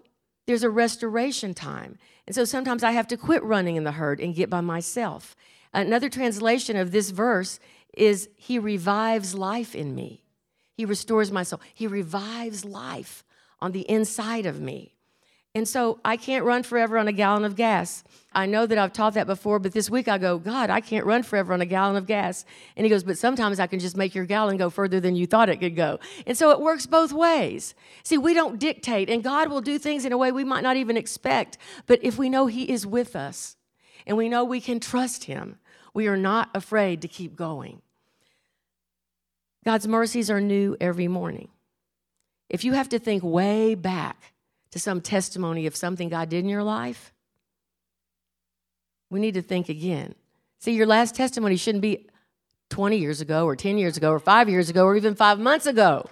there's 0.47 0.63
a 0.65 0.71
restoration 0.71 1.55
time. 1.55 1.97
And 2.27 2.35
so 2.35 2.45
sometimes 2.45 2.83
I 2.83 2.91
have 2.93 3.07
to 3.09 3.17
quit 3.17 3.43
running 3.45 3.77
in 3.77 3.85
the 3.85 3.93
herd 3.93 4.21
and 4.21 4.35
get 4.35 4.51
by 4.51 4.61
myself. 4.61 5.37
Another 5.73 6.09
translation 6.09 6.77
of 6.77 6.91
this 6.91 7.11
verse 7.11 7.61
is 7.95 8.29
He 8.37 8.59
revives 8.59 9.35
life 9.35 9.75
in 9.75 9.95
me. 9.95 10.23
He 10.75 10.85
restores 10.85 11.31
my 11.31 11.43
soul. 11.43 11.61
He 11.75 11.87
revives 11.87 12.65
life 12.65 13.25
on 13.61 13.73
the 13.73 13.89
inside 13.91 14.47
of 14.47 14.61
me. 14.61 14.95
And 15.53 15.67
so 15.67 15.99
I 16.05 16.17
can't 16.17 16.45
run 16.45 16.63
forever 16.63 16.97
on 16.97 17.09
a 17.09 17.13
gallon 17.13 17.45
of 17.45 17.57
gas. 17.57 18.05
I 18.33 18.47
know 18.47 18.67
that 18.67 18.79
I've 18.79 18.93
taught 18.93 19.15
that 19.15 19.27
before, 19.27 19.59
but 19.59 19.73
this 19.73 19.91
week 19.91 20.07
I 20.07 20.17
go, 20.17 20.39
God, 20.39 20.71
I 20.71 20.81
can't 20.81 21.05
run 21.05 21.25
forever 21.25 21.53
on 21.53 21.61
a 21.61 21.67
gallon 21.67 21.97
of 21.97 22.07
gas. 22.07 22.45
And 22.77 22.87
he 22.87 22.91
goes, 22.91 23.03
but 23.03 23.19
sometimes 23.19 23.59
I 23.59 23.67
can 23.67 23.81
just 23.81 23.97
make 23.97 24.15
your 24.15 24.27
gallon 24.27 24.59
go 24.59 24.71
further 24.71 25.01
than 25.01 25.17
you 25.17 25.27
thought 25.27 25.49
it 25.49 25.59
could 25.59 25.75
go. 25.75 25.99
And 26.25 26.39
so 26.39 26.51
it 26.51 26.61
works 26.61 26.87
both 26.87 27.13
ways. 27.13 27.75
See, 28.05 28.17
we 28.17 28.33
don't 28.33 28.61
dictate, 28.61 29.11
and 29.11 29.25
God 29.25 29.51
will 29.51 29.61
do 29.61 29.77
things 29.77 30.05
in 30.05 30.13
a 30.13 30.19
way 30.19 30.31
we 30.31 30.45
might 30.45 30.63
not 30.63 30.77
even 30.77 30.97
expect. 30.97 31.59
But 31.87 31.99
if 32.05 32.17
we 32.17 32.31
know 32.31 32.47
he 32.47 32.71
is 32.71 32.87
with 32.87 33.17
us 33.17 33.57
and 34.07 34.17
we 34.17 34.29
know 34.29 34.45
we 34.45 34.61
can 34.61 34.79
trust 34.79 35.25
him, 35.25 35.59
we 35.95 36.07
are 36.07 36.17
not 36.17 36.51
afraid 36.55 37.03
to 37.03 37.09
keep 37.09 37.37
going. 37.37 37.83
God's 39.65 39.87
mercies 39.87 40.31
are 40.31 40.41
new 40.41 40.77
every 40.81 41.09
morning. 41.09 41.49
If 42.49 42.65
you 42.65 42.73
have 42.73 42.89
to 42.91 42.99
think 42.99 43.23
way 43.23 43.75
back, 43.75 44.33
to 44.71 44.79
some 44.79 45.01
testimony 45.01 45.67
of 45.67 45.77
something 45.77 46.09
God 46.09 46.29
did 46.29 46.45
in 46.45 46.49
your 46.49 46.63
life, 46.63 47.13
we 49.11 49.21
need 49.21 49.35
to 49.35 49.43
think 49.43 49.69
again. 49.69 50.15
See, 50.61 50.73
your 50.73 50.87
last 50.87 51.15
testimony 51.15 51.57
shouldn't 51.57 51.83
be 51.83 52.07
20 52.69 52.97
years 52.97 53.21
ago 53.21 53.47
or 53.47 53.57
10 53.57 53.79
years 53.79 53.97
ago 53.97 54.13
or 54.13 54.21
five 54.21 54.49
years 54.49 54.71
ago 54.71 54.85
or 54.85 54.97
even 54.97 55.15
five 55.15 55.41
months 55.41 55.67
ago. 55.67 56.09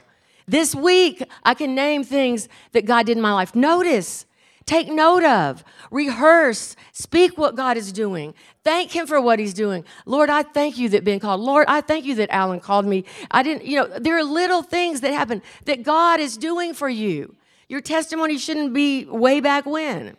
This 0.47 0.75
week, 0.75 1.23
I 1.45 1.55
can 1.55 1.75
name 1.75 2.03
things 2.03 2.49
that 2.73 2.87
God 2.87 3.07
did 3.07 3.17
in 3.17 3.23
my 3.23 3.33
life. 3.33 3.55
Notice, 3.55 4.27
take 4.69 4.89
note 4.89 5.25
of, 5.25 5.65
rehearse, 5.91 6.77
speak 6.93 7.39
what 7.39 7.57
God 7.57 7.77
is 7.77 7.91
doing. 7.91 8.35
Thank 8.63 8.95
Him 8.95 9.07
for 9.07 9.21
what 9.21 9.39
He's 9.39 9.55
doing. 9.55 9.85
Lord, 10.05 10.29
I 10.29 10.43
thank 10.43 10.77
you 10.79 10.91
that 10.91 11.05
Ben 11.05 11.19
called. 11.19 11.41
Lord, 11.41 11.67
I 11.69 11.81
thank 11.81 12.05
you 12.05 12.15
that 12.17 12.31
Alan 12.31 12.61
called 12.61 12.87
me. 12.87 13.05
I 13.31 13.43
didn't, 13.43 13.65
you 13.65 13.77
know, 13.77 13.87
there 13.87 14.17
are 14.17 14.23
little 14.23 14.63
things 14.63 15.01
that 15.01 15.13
happen 15.13 15.43
that 15.65 15.83
God 15.83 16.21
is 16.21 16.37
doing 16.37 16.75
for 16.75 16.89
you. 16.89 17.35
Your 17.69 17.81
testimony 17.81 18.39
shouldn't 18.39 18.75
be 18.75 19.07
way 19.07 19.41
back 19.41 19.67
when. 19.67 20.17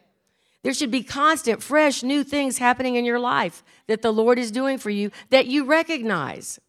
There 0.64 0.74
should 0.74 0.92
be 0.92 1.04
constant, 1.04 1.64
fresh, 1.64 2.04
new 2.04 2.24
things 2.24 2.58
happening 2.58 2.96
in 2.96 3.06
your 3.06 3.20
life 3.20 3.64
that 3.88 4.02
the 4.02 4.12
Lord 4.12 4.38
is 4.38 4.52
doing 4.52 4.78
for 4.78 4.90
you 4.90 5.12
that 5.30 5.48
you 5.48 5.64
recognize. 5.64 6.60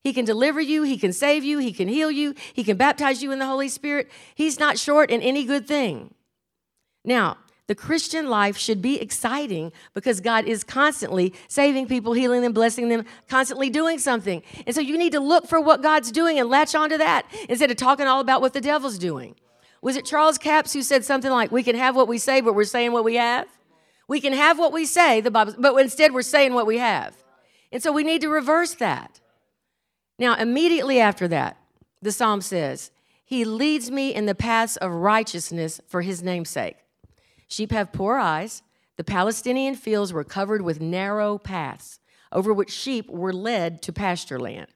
He 0.00 0.12
can 0.12 0.24
deliver 0.24 0.60
you, 0.60 0.84
He 0.84 0.96
can 0.96 1.12
save 1.12 1.44
you, 1.44 1.58
He 1.58 1.72
can 1.72 1.88
heal 1.88 2.10
you, 2.10 2.34
He 2.54 2.64
can 2.64 2.76
baptize 2.76 3.22
you 3.22 3.32
in 3.32 3.40
the 3.40 3.46
Holy 3.46 3.68
Spirit. 3.68 4.10
He's 4.34 4.58
not 4.58 4.78
short 4.78 5.10
in 5.10 5.20
any 5.20 5.44
good 5.44 5.66
thing. 5.66 6.14
Now, 7.06 7.38
the 7.66 7.74
Christian 7.74 8.28
life 8.28 8.56
should 8.56 8.80
be 8.80 9.00
exciting 9.00 9.72
because 9.92 10.20
God 10.20 10.44
is 10.44 10.62
constantly 10.62 11.34
saving 11.48 11.88
people, 11.88 12.12
healing 12.12 12.42
them, 12.42 12.52
blessing 12.52 12.88
them, 12.88 13.04
constantly 13.28 13.70
doing 13.70 13.98
something. 13.98 14.42
And 14.66 14.74
so 14.74 14.80
you 14.80 14.96
need 14.96 15.12
to 15.12 15.20
look 15.20 15.48
for 15.48 15.60
what 15.60 15.82
God's 15.82 16.12
doing 16.12 16.38
and 16.38 16.48
latch 16.48 16.74
onto 16.74 16.98
that 16.98 17.26
instead 17.48 17.70
of 17.70 17.76
talking 17.76 18.06
all 18.06 18.20
about 18.20 18.40
what 18.40 18.52
the 18.52 18.60
devil's 18.60 18.98
doing. 18.98 19.34
Was 19.82 19.96
it 19.96 20.04
Charles 20.04 20.38
Capps 20.38 20.72
who 20.72 20.82
said 20.82 21.04
something 21.04 21.30
like, 21.30 21.50
We 21.50 21.62
can 21.62 21.76
have 21.76 21.96
what 21.96 22.08
we 22.08 22.18
say, 22.18 22.40
but 22.40 22.54
we're 22.54 22.64
saying 22.64 22.92
what 22.92 23.04
we 23.04 23.16
have? 23.16 23.48
We 24.08 24.20
can 24.20 24.32
have 24.32 24.58
what 24.58 24.72
we 24.72 24.84
say, 24.84 25.20
the 25.20 25.32
Bible, 25.32 25.54
but 25.58 25.76
instead 25.76 26.14
we're 26.14 26.22
saying 26.22 26.54
what 26.54 26.66
we 26.66 26.78
have. 26.78 27.16
And 27.72 27.82
so 27.82 27.90
we 27.90 28.04
need 28.04 28.20
to 28.20 28.28
reverse 28.28 28.74
that. 28.74 29.20
Now, 30.18 30.36
immediately 30.36 31.00
after 31.00 31.26
that, 31.28 31.56
the 32.00 32.12
psalm 32.12 32.40
says, 32.40 32.92
He 33.24 33.44
leads 33.44 33.90
me 33.90 34.14
in 34.14 34.26
the 34.26 34.36
paths 34.36 34.76
of 34.76 34.92
righteousness 34.92 35.80
for 35.88 36.02
His 36.02 36.22
name's 36.22 36.50
sake. 36.50 36.76
Sheep 37.48 37.72
have 37.72 37.92
poor 37.92 38.16
eyes. 38.16 38.62
The 38.96 39.04
Palestinian 39.04 39.74
fields 39.74 40.12
were 40.12 40.24
covered 40.24 40.62
with 40.62 40.80
narrow 40.80 41.38
paths 41.38 42.00
over 42.32 42.52
which 42.52 42.70
sheep 42.70 43.08
were 43.08 43.32
led 43.32 43.82
to 43.82 43.92
pasture 43.92 44.38
land. 44.38 44.68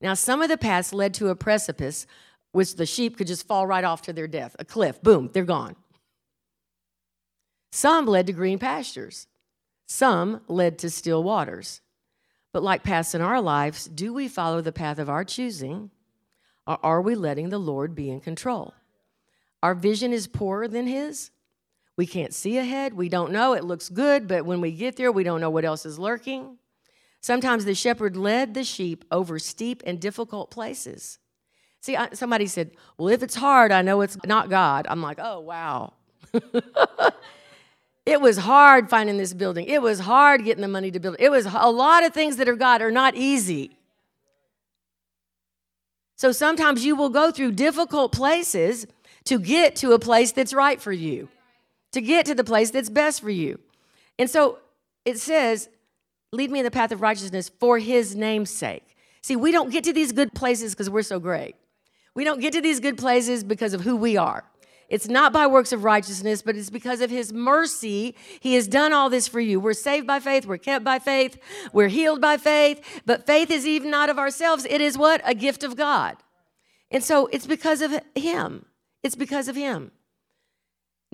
Now, 0.00 0.14
some 0.14 0.42
of 0.42 0.48
the 0.48 0.58
paths 0.58 0.92
led 0.92 1.14
to 1.14 1.28
a 1.28 1.36
precipice 1.36 2.06
which 2.52 2.76
the 2.76 2.86
sheep 2.86 3.16
could 3.16 3.26
just 3.26 3.46
fall 3.46 3.66
right 3.66 3.84
off 3.84 4.02
to 4.02 4.12
their 4.12 4.28
death. 4.28 4.54
A 4.58 4.64
cliff, 4.64 5.02
boom, 5.02 5.30
they're 5.32 5.44
gone. 5.44 5.76
Some 7.72 8.06
led 8.06 8.26
to 8.28 8.32
green 8.32 8.58
pastures, 8.58 9.26
some 9.86 10.42
led 10.46 10.78
to 10.78 10.90
still 10.90 11.24
waters. 11.24 11.80
But 12.52 12.62
like 12.62 12.84
paths 12.84 13.14
in 13.14 13.20
our 13.20 13.40
lives, 13.40 13.86
do 13.86 14.12
we 14.14 14.28
follow 14.28 14.60
the 14.60 14.70
path 14.70 15.00
of 15.00 15.10
our 15.10 15.24
choosing, 15.24 15.90
or 16.66 16.78
are 16.84 17.02
we 17.02 17.16
letting 17.16 17.48
the 17.48 17.58
Lord 17.58 17.96
be 17.96 18.10
in 18.10 18.20
control? 18.20 18.74
Our 19.60 19.74
vision 19.74 20.12
is 20.12 20.28
poorer 20.28 20.68
than 20.68 20.86
His. 20.86 21.32
We 21.96 22.06
can't 22.06 22.34
see 22.34 22.58
ahead. 22.58 22.94
We 22.94 23.08
don't 23.08 23.32
know. 23.32 23.52
It 23.52 23.64
looks 23.64 23.88
good, 23.88 24.26
but 24.26 24.44
when 24.44 24.60
we 24.60 24.72
get 24.72 24.96
there, 24.96 25.12
we 25.12 25.22
don't 25.24 25.40
know 25.40 25.50
what 25.50 25.64
else 25.64 25.86
is 25.86 25.98
lurking. 25.98 26.58
Sometimes 27.20 27.64
the 27.64 27.74
shepherd 27.74 28.16
led 28.16 28.54
the 28.54 28.64
sheep 28.64 29.04
over 29.10 29.38
steep 29.38 29.82
and 29.86 30.00
difficult 30.00 30.50
places. 30.50 31.18
See, 31.80 31.96
I, 31.96 32.10
somebody 32.14 32.46
said, 32.46 32.72
Well, 32.98 33.08
if 33.08 33.22
it's 33.22 33.34
hard, 33.34 33.70
I 33.70 33.82
know 33.82 34.00
it's 34.00 34.16
not 34.24 34.50
God. 34.50 34.86
I'm 34.88 35.02
like, 35.02 35.18
Oh, 35.22 35.40
wow. 35.40 35.92
it 38.06 38.20
was 38.20 38.38
hard 38.38 38.90
finding 38.90 39.16
this 39.16 39.32
building. 39.32 39.66
It 39.66 39.80
was 39.80 40.00
hard 40.00 40.44
getting 40.44 40.62
the 40.62 40.68
money 40.68 40.90
to 40.90 40.98
build 40.98 41.16
it. 41.18 41.30
Was 41.30 41.46
a 41.46 41.70
lot 41.70 42.04
of 42.04 42.12
things 42.12 42.36
that 42.38 42.48
are 42.48 42.56
God 42.56 42.82
are 42.82 42.90
not 42.90 43.14
easy. 43.14 43.76
So 46.16 46.32
sometimes 46.32 46.84
you 46.84 46.96
will 46.96 47.10
go 47.10 47.30
through 47.30 47.52
difficult 47.52 48.12
places 48.12 48.86
to 49.24 49.38
get 49.38 49.76
to 49.76 49.92
a 49.92 49.98
place 49.98 50.32
that's 50.32 50.54
right 50.54 50.80
for 50.80 50.92
you, 50.92 51.28
to 51.94 52.00
get 52.00 52.26
to 52.26 52.34
the 52.34 52.44
place 52.44 52.70
that's 52.70 52.90
best 52.90 53.20
for 53.20 53.30
you. 53.30 53.58
And 54.18 54.28
so 54.28 54.58
it 55.04 55.18
says, 55.18 55.68
Lead 56.34 56.50
me 56.50 56.58
in 56.58 56.64
the 56.64 56.70
path 56.70 56.90
of 56.90 57.00
righteousness 57.00 57.48
for 57.60 57.78
his 57.78 58.16
name's 58.16 58.50
sake. 58.50 58.96
See, 59.22 59.36
we 59.36 59.52
don't 59.52 59.70
get 59.70 59.84
to 59.84 59.92
these 59.92 60.10
good 60.10 60.34
places 60.34 60.74
because 60.74 60.90
we're 60.90 61.02
so 61.02 61.20
great. 61.20 61.54
We 62.16 62.24
don't 62.24 62.40
get 62.40 62.52
to 62.54 62.60
these 62.60 62.80
good 62.80 62.98
places 62.98 63.44
because 63.44 63.72
of 63.72 63.82
who 63.82 63.94
we 63.94 64.16
are. 64.16 64.44
It's 64.88 65.08
not 65.08 65.32
by 65.32 65.46
works 65.46 65.72
of 65.72 65.84
righteousness, 65.84 66.42
but 66.42 66.56
it's 66.56 66.70
because 66.70 67.00
of 67.00 67.10
his 67.10 67.32
mercy. 67.32 68.16
He 68.40 68.54
has 68.54 68.66
done 68.66 68.92
all 68.92 69.08
this 69.08 69.28
for 69.28 69.40
you. 69.40 69.60
We're 69.60 69.74
saved 69.74 70.08
by 70.08 70.18
faith. 70.18 70.44
We're 70.44 70.58
kept 70.58 70.84
by 70.84 70.98
faith. 70.98 71.38
We're 71.72 71.88
healed 71.88 72.20
by 72.20 72.36
faith. 72.36 73.02
But 73.06 73.26
faith 73.26 73.50
is 73.52 73.64
even 73.64 73.90
not 73.90 74.10
of 74.10 74.18
ourselves. 74.18 74.66
It 74.68 74.80
is 74.80 74.98
what? 74.98 75.22
A 75.24 75.34
gift 75.34 75.62
of 75.62 75.76
God. 75.76 76.16
And 76.90 77.02
so 77.02 77.28
it's 77.28 77.46
because 77.46 77.80
of 77.80 77.92
him. 78.16 78.66
It's 79.04 79.16
because 79.16 79.46
of 79.46 79.54
him. 79.54 79.92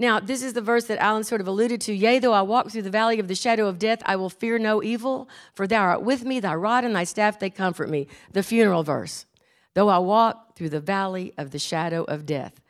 Now, 0.00 0.18
this 0.18 0.42
is 0.42 0.54
the 0.54 0.62
verse 0.62 0.86
that 0.86 0.98
Alan 0.98 1.24
sort 1.24 1.42
of 1.42 1.46
alluded 1.46 1.82
to. 1.82 1.92
Yea, 1.92 2.18
though 2.20 2.32
I 2.32 2.40
walk 2.40 2.70
through 2.70 2.80
the 2.82 2.90
valley 2.90 3.20
of 3.20 3.28
the 3.28 3.34
shadow 3.34 3.66
of 3.66 3.78
death, 3.78 4.02
I 4.06 4.16
will 4.16 4.30
fear 4.30 4.58
no 4.58 4.82
evil, 4.82 5.28
for 5.52 5.66
thou 5.66 5.82
art 5.82 6.00
with 6.00 6.24
me, 6.24 6.40
thy 6.40 6.54
rod 6.54 6.84
and 6.84 6.96
thy 6.96 7.04
staff, 7.04 7.38
they 7.38 7.50
comfort 7.50 7.90
me. 7.90 8.06
The 8.32 8.42
funeral 8.42 8.82
verse. 8.82 9.26
Though 9.74 9.90
I 9.90 9.98
walk 9.98 10.56
through 10.56 10.70
the 10.70 10.80
valley 10.80 11.34
of 11.36 11.50
the 11.50 11.58
shadow 11.58 12.04
of 12.04 12.24
death. 12.24 12.62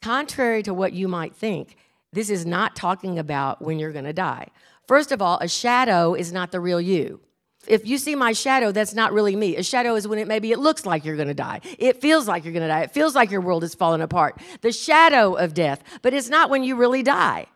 Contrary 0.00 0.62
to 0.62 0.72
what 0.72 0.92
you 0.92 1.08
might 1.08 1.34
think, 1.34 1.76
this 2.12 2.30
is 2.30 2.46
not 2.46 2.76
talking 2.76 3.18
about 3.18 3.60
when 3.60 3.80
you're 3.80 3.90
going 3.90 4.04
to 4.04 4.12
die. 4.12 4.46
First 4.86 5.10
of 5.10 5.20
all, 5.20 5.38
a 5.40 5.48
shadow 5.48 6.14
is 6.14 6.32
not 6.32 6.52
the 6.52 6.60
real 6.60 6.80
you. 6.80 7.20
If 7.68 7.86
you 7.86 7.98
see 7.98 8.14
my 8.14 8.32
shadow, 8.32 8.72
that's 8.72 8.94
not 8.94 9.12
really 9.12 9.36
me. 9.36 9.56
A 9.56 9.62
shadow 9.62 9.94
is 9.94 10.06
when 10.06 10.18
it 10.18 10.28
maybe 10.28 10.52
it 10.52 10.58
looks 10.58 10.86
like 10.86 11.04
you're 11.04 11.16
going 11.16 11.28
to 11.28 11.34
die. 11.34 11.60
It 11.78 12.00
feels 12.00 12.28
like 12.28 12.44
you're 12.44 12.52
going 12.52 12.62
to 12.62 12.68
die. 12.68 12.82
It 12.82 12.92
feels 12.92 13.14
like 13.14 13.30
your 13.30 13.40
world 13.40 13.64
is 13.64 13.74
falling 13.74 14.00
apart. 14.00 14.40
The 14.60 14.72
shadow 14.72 15.34
of 15.34 15.54
death, 15.54 15.82
but 16.02 16.14
it's 16.14 16.28
not 16.28 16.50
when 16.50 16.64
you 16.64 16.76
really 16.76 17.02
die. 17.02 17.46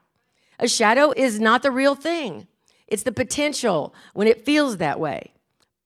A 0.58 0.68
shadow 0.68 1.12
is 1.16 1.40
not 1.40 1.62
the 1.62 1.70
real 1.70 1.94
thing. 1.94 2.46
It's 2.86 3.04
the 3.04 3.12
potential 3.12 3.94
when 4.14 4.26
it 4.28 4.44
feels 4.44 4.76
that 4.76 5.00
way. 5.00 5.32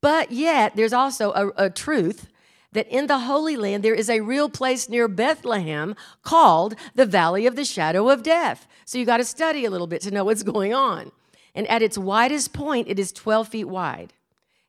But 0.01 0.33
yet, 0.33 0.77
there's 0.77 0.93
also 0.93 1.33
a, 1.33 1.67
a 1.67 1.71
truth 1.71 2.29
that 2.73 2.89
in 2.89 3.07
the 3.07 3.21
Holy 3.21 3.57
Land 3.57 3.83
there 3.83 3.95
is 3.95 4.11
a 4.11 4.21
real 4.21 4.49
place 4.49 4.89
near 4.89 5.09
Bethlehem 5.09 5.95
called 6.23 6.75
the 6.95 7.07
Valley 7.07 7.47
of 7.47 7.57
the 7.57 7.65
Shadow 7.65 8.11
of 8.11 8.23
Death. 8.23 8.67
So 8.85 8.99
you 8.99 9.07
got 9.07 9.19
to 9.19 9.25
study 9.25 9.65
a 9.65 9.71
little 9.71 9.87
bit 9.87 10.03
to 10.03 10.11
know 10.11 10.25
what's 10.25 10.43
going 10.55 10.75
on. 10.75 11.13
And 11.55 11.67
at 11.69 11.83
its 11.83 11.97
widest 11.97 12.53
point, 12.53 12.89
it 12.89 12.99
is 12.99 13.13
12 13.13 13.49
feet 13.49 13.69
wide. 13.69 14.13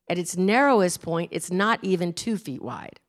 At 0.08 0.18
its 0.18 0.36
narrowest 0.36 1.02
point, 1.02 1.30
it's 1.32 1.50
not 1.50 1.80
even 1.82 2.12
two 2.12 2.36
feet 2.36 2.62
wide. 2.62 3.00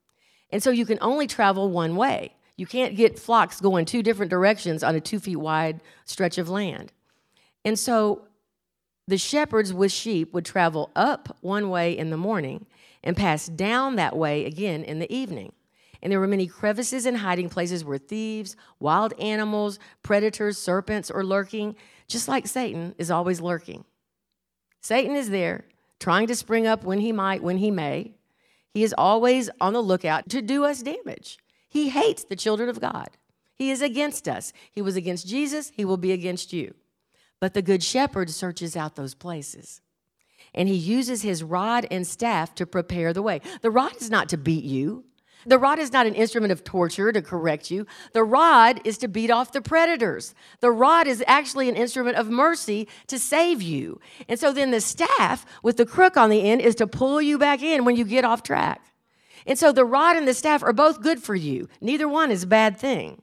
And 0.49 0.63
so 0.63 0.71
you 0.71 0.85
can 0.85 0.97
only 1.01 1.27
travel 1.27 1.69
one 1.69 1.95
way. 1.95 2.33
You 2.55 2.65
can't 2.65 2.95
get 2.95 3.19
flocks 3.19 3.61
going 3.61 3.85
two 3.85 4.01
different 4.01 4.31
directions 4.31 4.83
on 4.83 4.95
a 4.95 4.99
two 4.99 5.19
feet 5.19 5.35
wide 5.35 5.81
stretch 6.05 6.37
of 6.37 6.49
land. 6.49 6.91
And 7.63 7.77
so 7.77 8.27
the 9.07 9.17
shepherds 9.17 9.73
with 9.73 9.91
sheep 9.91 10.33
would 10.33 10.45
travel 10.45 10.89
up 10.95 11.37
one 11.41 11.69
way 11.69 11.95
in 11.95 12.09
the 12.09 12.17
morning 12.17 12.65
and 13.03 13.15
pass 13.15 13.45
down 13.45 13.95
that 13.95 14.17
way 14.17 14.45
again 14.45 14.83
in 14.83 14.99
the 14.99 15.13
evening. 15.13 15.53
And 16.01 16.11
there 16.11 16.19
were 16.19 16.27
many 16.27 16.47
crevices 16.47 17.05
and 17.05 17.17
hiding 17.17 17.49
places 17.49 17.83
where 17.83 17.97
thieves, 17.97 18.55
wild 18.79 19.13
animals, 19.19 19.79
predators, 20.03 20.57
serpents 20.57 21.09
are 21.09 21.23
lurking, 21.23 21.75
just 22.07 22.27
like 22.27 22.47
Satan 22.47 22.95
is 22.97 23.11
always 23.11 23.41
lurking. 23.41 23.85
Satan 24.81 25.15
is 25.15 25.29
there, 25.29 25.65
trying 25.99 26.27
to 26.27 26.35
spring 26.35 26.67
up 26.67 26.83
when 26.83 26.99
he 26.99 27.11
might, 27.11 27.43
when 27.43 27.57
he 27.57 27.71
may. 27.71 28.13
He 28.73 28.83
is 28.83 28.95
always 28.97 29.49
on 29.59 29.73
the 29.73 29.81
lookout 29.81 30.29
to 30.29 30.41
do 30.41 30.63
us 30.63 30.81
damage. 30.81 31.37
He 31.67 31.89
hates 31.89 32.23
the 32.23 32.35
children 32.35 32.69
of 32.69 32.79
God. 32.79 33.09
He 33.55 33.71
is 33.71 33.81
against 33.81 34.27
us. 34.27 34.53
He 34.71 34.81
was 34.81 34.95
against 34.95 35.27
Jesus, 35.27 35.71
he 35.75 35.83
will 35.83 35.97
be 35.97 36.11
against 36.11 36.53
you. 36.53 36.75
But 37.39 37.53
the 37.53 37.61
good 37.61 37.83
shepherd 37.83 38.29
searches 38.29 38.75
out 38.75 38.95
those 38.95 39.13
places. 39.13 39.81
And 40.53 40.69
he 40.69 40.75
uses 40.75 41.21
his 41.21 41.43
rod 41.43 41.85
and 41.91 42.05
staff 42.05 42.55
to 42.55 42.65
prepare 42.65 43.13
the 43.13 43.21
way. 43.21 43.41
The 43.61 43.71
rod 43.71 43.95
is 43.97 44.09
not 44.09 44.29
to 44.29 44.37
beat 44.37 44.63
you. 44.63 45.05
The 45.45 45.59
rod 45.59 45.79
is 45.79 45.93
not 45.93 46.05
an 46.05 46.15
instrument 46.15 46.51
of 46.51 46.63
torture 46.63 47.11
to 47.11 47.21
correct 47.21 47.71
you. 47.71 47.85
The 48.13 48.23
rod 48.23 48.81
is 48.83 48.97
to 48.99 49.07
beat 49.07 49.29
off 49.29 49.51
the 49.51 49.61
predators. 49.61 50.33
The 50.59 50.71
rod 50.71 51.07
is 51.07 51.23
actually 51.27 51.69
an 51.69 51.75
instrument 51.75 52.17
of 52.17 52.29
mercy 52.29 52.87
to 53.07 53.19
save 53.19 53.61
you. 53.61 54.01
And 54.27 54.39
so 54.39 54.51
then 54.51 54.71
the 54.71 54.81
staff 54.81 55.45
with 55.63 55.77
the 55.77 55.85
crook 55.85 56.17
on 56.17 56.29
the 56.29 56.49
end 56.49 56.61
is 56.61 56.75
to 56.75 56.87
pull 56.87 57.21
you 57.21 57.37
back 57.37 57.61
in 57.61 57.85
when 57.85 57.95
you 57.95 58.03
get 58.03 58.25
off 58.25 58.43
track. 58.43 58.81
And 59.45 59.57
so 59.57 59.71
the 59.71 59.85
rod 59.85 60.17
and 60.17 60.27
the 60.27 60.33
staff 60.33 60.63
are 60.63 60.73
both 60.73 61.01
good 61.01 61.23
for 61.23 61.35
you. 61.35 61.69
Neither 61.79 62.07
one 62.07 62.31
is 62.31 62.43
a 62.43 62.47
bad 62.47 62.77
thing. 62.77 63.21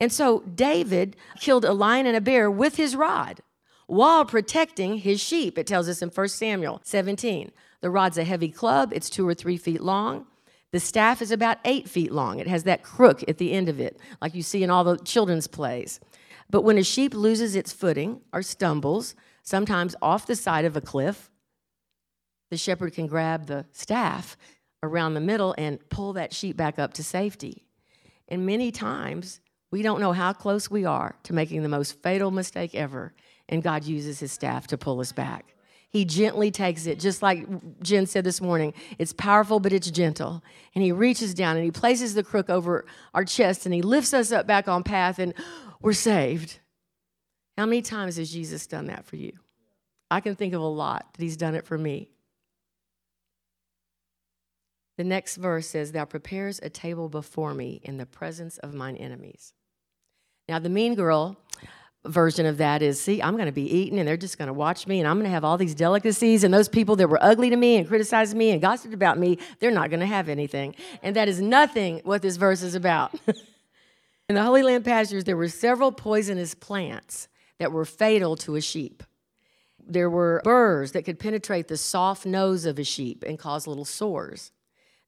And 0.00 0.12
so 0.12 0.40
David 0.40 1.14
killed 1.38 1.64
a 1.64 1.72
lion 1.72 2.06
and 2.06 2.16
a 2.16 2.20
bear 2.20 2.50
with 2.50 2.76
his 2.76 2.96
rod 2.96 3.40
while 3.86 4.24
protecting 4.24 4.98
his 4.98 5.20
sheep. 5.20 5.58
It 5.58 5.66
tells 5.66 5.88
us 5.88 6.00
in 6.00 6.08
1 6.08 6.28
Samuel 6.28 6.80
17. 6.84 7.52
The 7.80 7.90
rod's 7.90 8.18
a 8.18 8.24
heavy 8.24 8.48
club, 8.48 8.92
it's 8.94 9.10
two 9.10 9.26
or 9.26 9.34
three 9.34 9.56
feet 9.56 9.80
long. 9.80 10.26
The 10.72 10.80
staff 10.80 11.20
is 11.20 11.32
about 11.32 11.58
eight 11.64 11.88
feet 11.88 12.12
long. 12.12 12.38
It 12.38 12.46
has 12.46 12.64
that 12.64 12.82
crook 12.82 13.24
at 13.28 13.38
the 13.38 13.52
end 13.52 13.68
of 13.68 13.80
it, 13.80 13.98
like 14.22 14.34
you 14.34 14.42
see 14.42 14.62
in 14.62 14.70
all 14.70 14.84
the 14.84 14.98
children's 14.98 15.46
plays. 15.46 16.00
But 16.48 16.62
when 16.62 16.78
a 16.78 16.84
sheep 16.84 17.14
loses 17.14 17.56
its 17.56 17.72
footing 17.72 18.20
or 18.32 18.42
stumbles, 18.42 19.14
sometimes 19.42 19.96
off 20.00 20.26
the 20.26 20.36
side 20.36 20.64
of 20.64 20.76
a 20.76 20.80
cliff, 20.80 21.30
the 22.50 22.56
shepherd 22.56 22.94
can 22.94 23.06
grab 23.06 23.46
the 23.46 23.66
staff 23.72 24.36
around 24.82 25.14
the 25.14 25.20
middle 25.20 25.54
and 25.58 25.78
pull 25.90 26.12
that 26.14 26.32
sheep 26.32 26.56
back 26.56 26.78
up 26.78 26.92
to 26.94 27.04
safety. 27.04 27.64
And 28.28 28.46
many 28.46 28.70
times, 28.70 29.40
we 29.70 29.82
don't 29.82 30.00
know 30.00 30.12
how 30.12 30.32
close 30.32 30.70
we 30.70 30.84
are 30.84 31.16
to 31.24 31.32
making 31.32 31.62
the 31.62 31.68
most 31.68 32.00
fatal 32.02 32.30
mistake 32.30 32.74
ever, 32.74 33.12
and 33.48 33.62
God 33.62 33.84
uses 33.84 34.20
his 34.20 34.32
staff 34.32 34.66
to 34.68 34.78
pull 34.78 35.00
us 35.00 35.12
back. 35.12 35.54
He 35.90 36.04
gently 36.04 36.52
takes 36.52 36.86
it, 36.86 37.00
just 37.00 37.20
like 37.20 37.46
Jen 37.82 38.06
said 38.06 38.22
this 38.22 38.40
morning. 38.40 38.72
It's 38.98 39.12
powerful, 39.12 39.58
but 39.58 39.72
it's 39.72 39.90
gentle. 39.90 40.42
And 40.74 40.84
he 40.84 40.92
reaches 40.92 41.34
down 41.34 41.56
and 41.56 41.64
he 41.64 41.72
places 41.72 42.14
the 42.14 42.22
crook 42.22 42.48
over 42.48 42.86
our 43.12 43.24
chest 43.24 43.66
and 43.66 43.74
he 43.74 43.82
lifts 43.82 44.14
us 44.14 44.30
up 44.30 44.46
back 44.46 44.68
on 44.68 44.84
path, 44.84 45.18
and 45.18 45.34
we're 45.80 45.92
saved. 45.92 46.60
How 47.58 47.66
many 47.66 47.82
times 47.82 48.16
has 48.16 48.30
Jesus 48.30 48.66
done 48.66 48.86
that 48.86 49.04
for 49.04 49.16
you? 49.16 49.32
I 50.10 50.20
can 50.20 50.36
think 50.36 50.54
of 50.54 50.62
a 50.62 50.66
lot 50.66 51.08
that 51.12 51.22
he's 51.22 51.36
done 51.36 51.54
it 51.54 51.66
for 51.66 51.76
me. 51.76 52.10
The 54.96 55.04
next 55.04 55.36
verse 55.36 55.66
says, 55.66 55.92
Thou 55.92 56.04
prepares 56.04 56.60
a 56.62 56.70
table 56.70 57.08
before 57.08 57.54
me 57.54 57.80
in 57.82 57.96
the 57.96 58.06
presence 58.06 58.58
of 58.58 58.74
mine 58.74 58.96
enemies. 58.96 59.54
Now, 60.48 60.58
the 60.58 60.68
mean 60.68 60.94
girl 60.94 61.36
version 62.06 62.46
of 62.46 62.56
that 62.58 62.82
is 62.82 63.00
see, 63.00 63.20
I'm 63.20 63.34
going 63.34 63.46
to 63.46 63.52
be 63.52 63.70
eating 63.70 63.98
and 63.98 64.08
they're 64.08 64.16
just 64.16 64.38
going 64.38 64.48
to 64.48 64.54
watch 64.54 64.86
me 64.86 65.00
and 65.00 65.08
I'm 65.08 65.16
going 65.16 65.24
to 65.24 65.30
have 65.30 65.44
all 65.44 65.58
these 65.58 65.74
delicacies. 65.74 66.44
And 66.44 66.52
those 66.52 66.68
people 66.68 66.96
that 66.96 67.08
were 67.08 67.22
ugly 67.22 67.50
to 67.50 67.56
me 67.56 67.76
and 67.76 67.86
criticized 67.86 68.36
me 68.36 68.50
and 68.50 68.60
gossiped 68.60 68.94
about 68.94 69.18
me, 69.18 69.38
they're 69.58 69.70
not 69.70 69.90
going 69.90 70.00
to 70.00 70.06
have 70.06 70.28
anything. 70.28 70.74
And 71.02 71.14
that 71.16 71.28
is 71.28 71.40
nothing 71.40 72.00
what 72.04 72.22
this 72.22 72.36
verse 72.36 72.62
is 72.62 72.74
about. 72.74 73.14
In 74.28 74.36
the 74.36 74.42
Holy 74.42 74.62
Land 74.62 74.84
pastures, 74.84 75.24
there 75.24 75.36
were 75.36 75.48
several 75.48 75.92
poisonous 75.92 76.54
plants 76.54 77.28
that 77.58 77.72
were 77.72 77.84
fatal 77.84 78.36
to 78.36 78.54
a 78.54 78.60
sheep. 78.60 79.02
There 79.84 80.08
were 80.08 80.40
burrs 80.44 80.92
that 80.92 81.04
could 81.04 81.18
penetrate 81.18 81.68
the 81.68 81.76
soft 81.76 82.24
nose 82.24 82.64
of 82.64 82.78
a 82.78 82.84
sheep 82.84 83.24
and 83.26 83.38
cause 83.38 83.66
little 83.66 83.84
sores. 83.84 84.52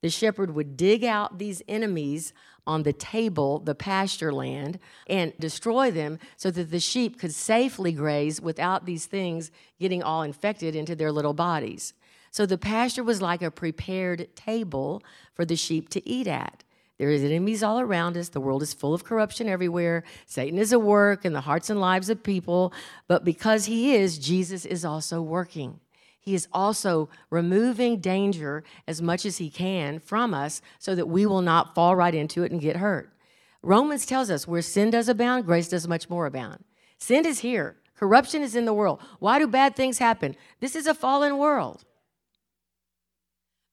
The 0.03 0.11
shepherd 0.11 0.55
would 0.57 0.77
dig 0.77 1.05
out 1.05 1.39
these 1.39 1.63
enemies 1.69 2.33
on 2.67 2.83
the 2.83 2.93
table, 2.93 3.59
the 3.59 3.75
pasture 3.75 4.33
land, 4.33 4.79
and 5.07 5.33
destroy 5.39 5.91
them 5.91 6.19
so 6.37 6.51
that 6.51 6.71
the 6.71 6.81
sheep 6.81 7.19
could 7.19 7.35
safely 7.35 7.93
graze 7.93 8.41
without 8.41 8.87
these 8.87 9.07
things 9.07 9.51
getting 9.81 10.03
all 10.03 10.23
infected 10.23 10.77
into 10.77 10.95
their 10.95 11.13
little 11.13 11.35
bodies. 11.35 11.95
So 12.31 12.47
the 12.47 12.59
pasture 12.59 13.05
was 13.05 13.21
like 13.21 13.43
a 13.43 13.51
prepared 13.51 14.35
table 14.35 15.03
for 15.35 15.45
the 15.45 15.57
sheep 15.57 15.89
to 15.91 16.09
eat 16.09 16.27
at. 16.27 16.65
There 16.99 17.11
is 17.11 17.25
enemies 17.25 17.63
all 17.63 17.81
around 17.81 18.17
us. 18.17 18.29
The 18.29 18.41
world 18.41 18.63
is 18.63 18.73
full 18.73 18.95
of 18.95 19.05
corruption 19.05 19.49
everywhere. 19.49 20.05
Satan 20.25 20.59
is 20.59 20.73
at 20.73 20.83
work 20.83 21.25
in 21.25 21.33
the 21.33 21.41
hearts 21.41 21.69
and 21.69 21.81
lives 21.81 22.09
of 22.09 22.23
people. 22.23 22.73
But 23.09 23.25
because 23.25 23.65
he 23.65 23.97
is, 23.97 24.19
Jesus 24.19 24.65
is 24.65 24.85
also 24.85 25.21
working. 25.21 25.81
He 26.23 26.37
is 26.37 26.47
also 26.53 27.11
removing 27.31 27.99
danger 27.99 28.63
as 28.87 29.03
much 29.03 29.27
as 29.27 29.39
he 29.39 29.51
can 29.51 29.99
from 29.99 30.33
us 30.33 30.63
so 30.79 30.95
that 30.95 31.09
we 31.09 31.27
will 31.27 31.43
not 31.43 31.75
fall 31.75 31.97
right 31.97 32.15
into 32.15 32.45
it 32.45 32.53
and 32.53 32.61
get 32.61 32.77
hurt. 32.77 33.13
Romans 33.61 34.07
tells 34.07 34.31
us 34.31 34.47
where 34.47 34.63
sin 34.63 34.91
does 34.91 35.09
abound, 35.09 35.47
grace 35.47 35.69
does 35.69 35.89
much 35.89 36.09
more 36.09 36.27
abound. 36.27 36.63
Sin 36.97 37.27
is 37.27 37.41
here, 37.41 37.77
corruption 37.97 38.41
is 38.41 38.55
in 38.55 38.67
the 38.67 38.73
world. 38.73 39.01
Why 39.19 39.41
do 39.41 39.49
bad 39.49 39.75
things 39.75 39.99
happen? 39.99 40.37
This 40.61 40.77
is 40.77 40.87
a 40.87 40.95
fallen 40.95 41.39
world. 41.39 41.85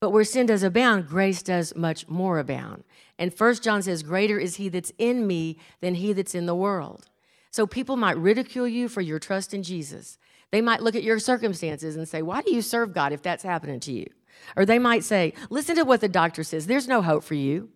But 0.02 0.10
where 0.10 0.24
sin 0.24 0.48
does 0.48 0.64
abound, 0.64 1.08
grace 1.08 1.44
does 1.44 1.76
much 1.76 2.08
more 2.08 2.40
abound. 2.40 2.84
And 3.20 3.32
First 3.34 3.64
John 3.64 3.84
says, 3.84 4.02
Greater 4.02 4.40
is 4.40 4.56
he 4.56 4.70
that's 4.70 4.94
in 4.98 5.28
me 5.28 5.58
than 5.82 5.96
he 5.96 6.14
that's 6.14 6.34
in 6.34 6.48
the 6.48 6.56
world. 6.56 7.06
So 7.52 7.68
people 7.68 7.96
might 7.96 8.18
ridicule 8.18 8.68
you 8.68 8.88
for 8.88 9.02
your 9.02 9.20
trust 9.20 9.54
in 9.54 9.62
Jesus. 9.62 10.18
They 10.52 10.62
might 10.62 10.82
look 10.82 10.96
at 10.96 11.04
your 11.04 11.20
circumstances 11.20 11.96
and 11.96 12.08
say, 12.08 12.22
Why 12.22 12.42
do 12.42 12.54
you 12.54 12.62
serve 12.62 12.94
God 12.94 13.14
if 13.14 13.22
that's 13.22 13.44
happening 13.44 13.80
to 13.82 13.92
you? 13.92 14.10
Or 14.56 14.66
they 14.66 14.80
might 14.80 15.04
say, 15.04 15.34
Listen 15.50 15.76
to 15.76 15.84
what 15.84 16.02
the 16.02 16.10
doctor 16.10 16.44
says. 16.44 16.68
There's 16.68 16.88
no 16.88 17.02
hope 17.02 17.24
for 17.24 17.36
you. 17.36 17.70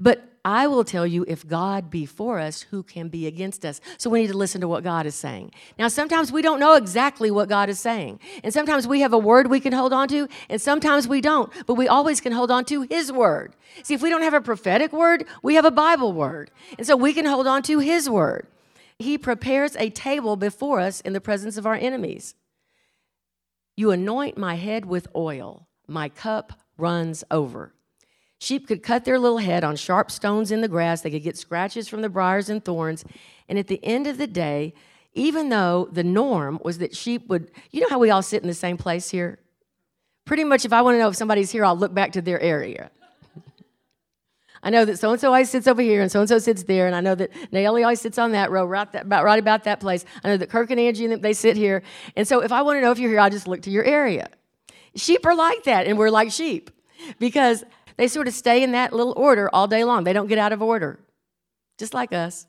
But 0.00 0.36
I 0.44 0.68
will 0.68 0.84
tell 0.84 1.06
you, 1.06 1.24
if 1.26 1.46
God 1.46 1.90
be 1.90 2.06
for 2.06 2.38
us, 2.38 2.62
who 2.62 2.84
can 2.84 3.08
be 3.08 3.26
against 3.26 3.64
us? 3.64 3.80
So 3.98 4.08
we 4.08 4.20
need 4.20 4.30
to 4.30 4.36
listen 4.36 4.60
to 4.60 4.68
what 4.68 4.84
God 4.84 5.04
is 5.04 5.16
saying. 5.16 5.50
Now, 5.76 5.88
sometimes 5.88 6.30
we 6.30 6.40
don't 6.40 6.60
know 6.60 6.74
exactly 6.74 7.32
what 7.32 7.48
God 7.48 7.68
is 7.68 7.80
saying. 7.80 8.20
And 8.44 8.54
sometimes 8.54 8.86
we 8.86 9.00
have 9.00 9.12
a 9.12 9.18
word 9.18 9.48
we 9.48 9.58
can 9.58 9.72
hold 9.72 9.92
on 9.92 10.06
to, 10.08 10.28
and 10.48 10.60
sometimes 10.60 11.08
we 11.08 11.20
don't. 11.20 11.52
But 11.66 11.74
we 11.74 11.88
always 11.88 12.20
can 12.20 12.32
hold 12.32 12.52
on 12.52 12.64
to 12.66 12.82
His 12.82 13.10
word. 13.10 13.56
See, 13.82 13.94
if 13.94 14.02
we 14.02 14.10
don't 14.10 14.22
have 14.22 14.34
a 14.34 14.40
prophetic 14.40 14.92
word, 14.92 15.24
we 15.42 15.56
have 15.56 15.64
a 15.64 15.70
Bible 15.72 16.12
word. 16.12 16.52
And 16.78 16.86
so 16.86 16.96
we 16.96 17.12
can 17.12 17.24
hold 17.24 17.48
on 17.48 17.62
to 17.64 17.80
His 17.80 18.08
word. 18.08 18.46
He 18.98 19.18
prepares 19.18 19.76
a 19.76 19.90
table 19.90 20.36
before 20.36 20.80
us 20.80 21.00
in 21.00 21.12
the 21.12 21.20
presence 21.20 21.56
of 21.56 21.66
our 21.66 21.74
enemies. 21.74 22.34
You 23.76 23.90
anoint 23.90 24.38
my 24.38 24.54
head 24.54 24.86
with 24.86 25.08
oil, 25.14 25.68
my 25.86 26.08
cup 26.08 26.60
runs 26.78 27.22
over. 27.30 27.74
Sheep 28.38 28.66
could 28.66 28.82
cut 28.82 29.04
their 29.04 29.18
little 29.18 29.38
head 29.38 29.64
on 29.64 29.76
sharp 29.76 30.10
stones 30.10 30.50
in 30.50 30.60
the 30.60 30.68
grass, 30.68 31.02
they 31.02 31.10
could 31.10 31.22
get 31.22 31.36
scratches 31.36 31.88
from 31.88 32.02
the 32.02 32.08
briars 32.08 32.48
and 32.48 32.64
thorns. 32.64 33.04
And 33.48 33.58
at 33.58 33.66
the 33.66 33.82
end 33.84 34.06
of 34.06 34.18
the 34.18 34.26
day, 34.26 34.74
even 35.14 35.48
though 35.48 35.88
the 35.90 36.04
norm 36.04 36.58
was 36.62 36.78
that 36.78 36.94
sheep 36.94 37.28
would, 37.28 37.50
you 37.70 37.80
know 37.80 37.88
how 37.88 37.98
we 37.98 38.10
all 38.10 38.22
sit 38.22 38.42
in 38.42 38.48
the 38.48 38.54
same 38.54 38.76
place 38.76 39.10
here? 39.10 39.38
Pretty 40.26 40.44
much, 40.44 40.64
if 40.64 40.72
I 40.72 40.82
want 40.82 40.96
to 40.96 40.98
know 40.98 41.08
if 41.08 41.16
somebody's 41.16 41.50
here, 41.50 41.64
I'll 41.64 41.76
look 41.76 41.94
back 41.94 42.12
to 42.12 42.22
their 42.22 42.40
area. 42.40 42.90
I 44.66 44.70
know 44.70 44.84
that 44.84 44.98
so 44.98 45.12
and 45.12 45.20
so 45.20 45.28
always 45.28 45.48
sits 45.48 45.68
over 45.68 45.80
here 45.80 46.02
and 46.02 46.10
so 46.10 46.18
and 46.18 46.28
so 46.28 46.40
sits 46.40 46.64
there, 46.64 46.88
and 46.88 46.96
I 46.96 47.00
know 47.00 47.14
that 47.14 47.30
Naomi 47.52 47.84
always 47.84 48.00
sits 48.00 48.18
on 48.18 48.32
that 48.32 48.50
row, 48.50 48.64
right, 48.64 48.90
that, 48.90 49.04
about, 49.04 49.22
right 49.22 49.38
about 49.38 49.62
that 49.62 49.78
place. 49.78 50.04
I 50.24 50.28
know 50.28 50.36
that 50.38 50.50
Kirk 50.50 50.72
and 50.72 50.80
Angie 50.80 51.06
they 51.06 51.34
sit 51.34 51.56
here. 51.56 51.84
And 52.16 52.26
so 52.26 52.40
if 52.40 52.50
I 52.50 52.62
want 52.62 52.78
to 52.78 52.80
know 52.80 52.90
if 52.90 52.98
you're 52.98 53.10
here, 53.10 53.20
I'll 53.20 53.30
just 53.30 53.46
look 53.46 53.62
to 53.62 53.70
your 53.70 53.84
area. 53.84 54.28
Sheep 54.96 55.24
are 55.24 55.36
like 55.36 55.62
that, 55.64 55.86
and 55.86 55.96
we're 55.96 56.10
like 56.10 56.32
sheep 56.32 56.72
because 57.20 57.62
they 57.96 58.08
sort 58.08 58.26
of 58.26 58.34
stay 58.34 58.64
in 58.64 58.72
that 58.72 58.92
little 58.92 59.14
order 59.16 59.48
all 59.54 59.68
day 59.68 59.84
long. 59.84 60.02
They 60.02 60.12
don't 60.12 60.26
get 60.26 60.38
out 60.38 60.50
of 60.50 60.60
order, 60.60 60.98
just 61.78 61.94
like 61.94 62.12
us. 62.12 62.48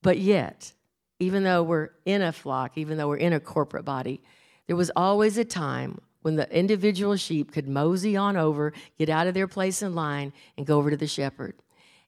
But 0.00 0.20
yet, 0.20 0.74
even 1.18 1.42
though 1.42 1.64
we're 1.64 1.88
in 2.04 2.22
a 2.22 2.30
flock, 2.30 2.78
even 2.78 2.98
though 2.98 3.08
we're 3.08 3.16
in 3.16 3.32
a 3.32 3.40
corporate 3.40 3.84
body, 3.84 4.22
there 4.68 4.76
was 4.76 4.92
always 4.94 5.38
a 5.38 5.44
time 5.44 6.00
when 6.24 6.36
the 6.36 6.50
individual 6.50 7.16
sheep 7.16 7.52
could 7.52 7.68
mosey 7.68 8.16
on 8.16 8.34
over, 8.34 8.72
get 8.96 9.10
out 9.10 9.26
of 9.26 9.34
their 9.34 9.46
place 9.46 9.82
in 9.82 9.94
line, 9.94 10.32
and 10.56 10.66
go 10.66 10.78
over 10.78 10.88
to 10.88 10.96
the 10.96 11.06
shepherd. 11.06 11.54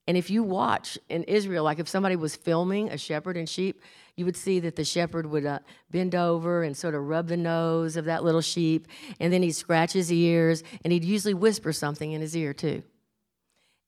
And 0.08 0.16
if 0.16 0.30
you 0.30 0.42
watch 0.42 0.96
in 1.10 1.22
Israel, 1.24 1.64
like 1.64 1.78
if 1.78 1.86
somebody 1.86 2.16
was 2.16 2.34
filming 2.34 2.88
a 2.88 2.96
shepherd 2.96 3.36
and 3.36 3.46
sheep, 3.46 3.82
you 4.16 4.24
would 4.24 4.36
see 4.36 4.58
that 4.60 4.74
the 4.74 4.84
shepherd 4.84 5.26
would 5.26 5.44
uh, 5.44 5.58
bend 5.90 6.14
over 6.14 6.62
and 6.62 6.74
sort 6.74 6.94
of 6.94 7.02
rub 7.02 7.28
the 7.28 7.36
nose 7.36 7.98
of 7.98 8.06
that 8.06 8.24
little 8.24 8.40
sheep, 8.40 8.88
and 9.20 9.30
then 9.30 9.42
he'd 9.42 9.52
scratch 9.52 9.92
his 9.92 10.10
ears, 10.10 10.62
and 10.82 10.94
he'd 10.94 11.04
usually 11.04 11.34
whisper 11.34 11.70
something 11.70 12.12
in 12.12 12.22
his 12.22 12.34
ear 12.34 12.54
too. 12.54 12.82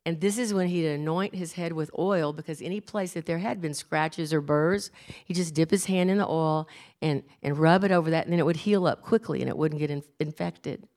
And 0.08 0.22
this 0.22 0.38
is 0.38 0.54
when 0.54 0.68
he'd 0.68 0.86
anoint 0.86 1.34
his 1.34 1.52
head 1.52 1.74
with 1.74 1.90
oil 1.98 2.32
because 2.32 2.62
any 2.62 2.80
place 2.80 3.12
that 3.12 3.26
there 3.26 3.36
had 3.36 3.60
been 3.60 3.74
scratches 3.74 4.32
or 4.32 4.40
burrs, 4.40 4.90
he'd 5.26 5.34
just 5.34 5.52
dip 5.52 5.70
his 5.70 5.84
hand 5.84 6.08
in 6.08 6.16
the 6.16 6.26
oil 6.26 6.66
and, 7.02 7.22
and 7.42 7.58
rub 7.58 7.84
it 7.84 7.92
over 7.92 8.08
that, 8.08 8.24
and 8.24 8.32
then 8.32 8.40
it 8.40 8.46
would 8.46 8.56
heal 8.56 8.86
up 8.86 9.02
quickly 9.02 9.42
and 9.42 9.50
it 9.50 9.58
wouldn't 9.58 9.78
get 9.78 9.90
in, 9.90 10.02
infected. 10.18 10.88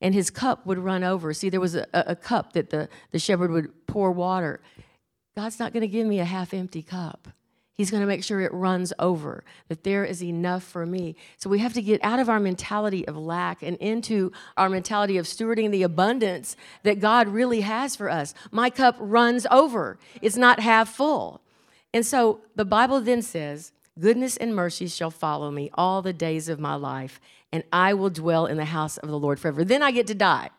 And 0.00 0.14
his 0.14 0.30
cup 0.30 0.64
would 0.64 0.78
run 0.78 1.04
over. 1.04 1.34
See, 1.34 1.50
there 1.50 1.60
was 1.60 1.74
a, 1.74 1.86
a 1.92 2.16
cup 2.16 2.54
that 2.54 2.70
the, 2.70 2.88
the 3.10 3.18
shepherd 3.18 3.50
would 3.50 3.86
pour 3.86 4.10
water. 4.10 4.62
God's 5.36 5.58
not 5.58 5.74
going 5.74 5.82
to 5.82 5.86
give 5.86 6.06
me 6.06 6.18
a 6.18 6.24
half 6.24 6.54
empty 6.54 6.82
cup. 6.82 7.28
He's 7.80 7.90
going 7.90 8.02
to 8.02 8.06
make 8.06 8.22
sure 8.22 8.42
it 8.42 8.52
runs 8.52 8.92
over, 8.98 9.42
that 9.68 9.84
there 9.84 10.04
is 10.04 10.22
enough 10.22 10.62
for 10.62 10.84
me. 10.84 11.16
So 11.38 11.48
we 11.48 11.60
have 11.60 11.72
to 11.72 11.80
get 11.80 12.04
out 12.04 12.18
of 12.18 12.28
our 12.28 12.38
mentality 12.38 13.08
of 13.08 13.16
lack 13.16 13.62
and 13.62 13.78
into 13.78 14.32
our 14.58 14.68
mentality 14.68 15.16
of 15.16 15.24
stewarding 15.24 15.70
the 15.70 15.82
abundance 15.82 16.56
that 16.82 17.00
God 17.00 17.26
really 17.28 17.62
has 17.62 17.96
for 17.96 18.10
us. 18.10 18.34
My 18.50 18.68
cup 18.68 18.96
runs 18.98 19.46
over, 19.50 19.98
it's 20.20 20.36
not 20.36 20.60
half 20.60 20.90
full. 20.90 21.40
And 21.94 22.04
so 22.04 22.42
the 22.54 22.66
Bible 22.66 23.00
then 23.00 23.22
says, 23.22 23.72
Goodness 23.98 24.36
and 24.36 24.54
mercy 24.54 24.86
shall 24.86 25.10
follow 25.10 25.50
me 25.50 25.70
all 25.72 26.02
the 26.02 26.12
days 26.12 26.50
of 26.50 26.60
my 26.60 26.74
life, 26.74 27.18
and 27.50 27.64
I 27.72 27.94
will 27.94 28.10
dwell 28.10 28.44
in 28.44 28.58
the 28.58 28.66
house 28.66 28.98
of 28.98 29.08
the 29.08 29.18
Lord 29.18 29.40
forever. 29.40 29.64
Then 29.64 29.82
I 29.82 29.90
get 29.90 30.06
to 30.08 30.14
die. 30.14 30.50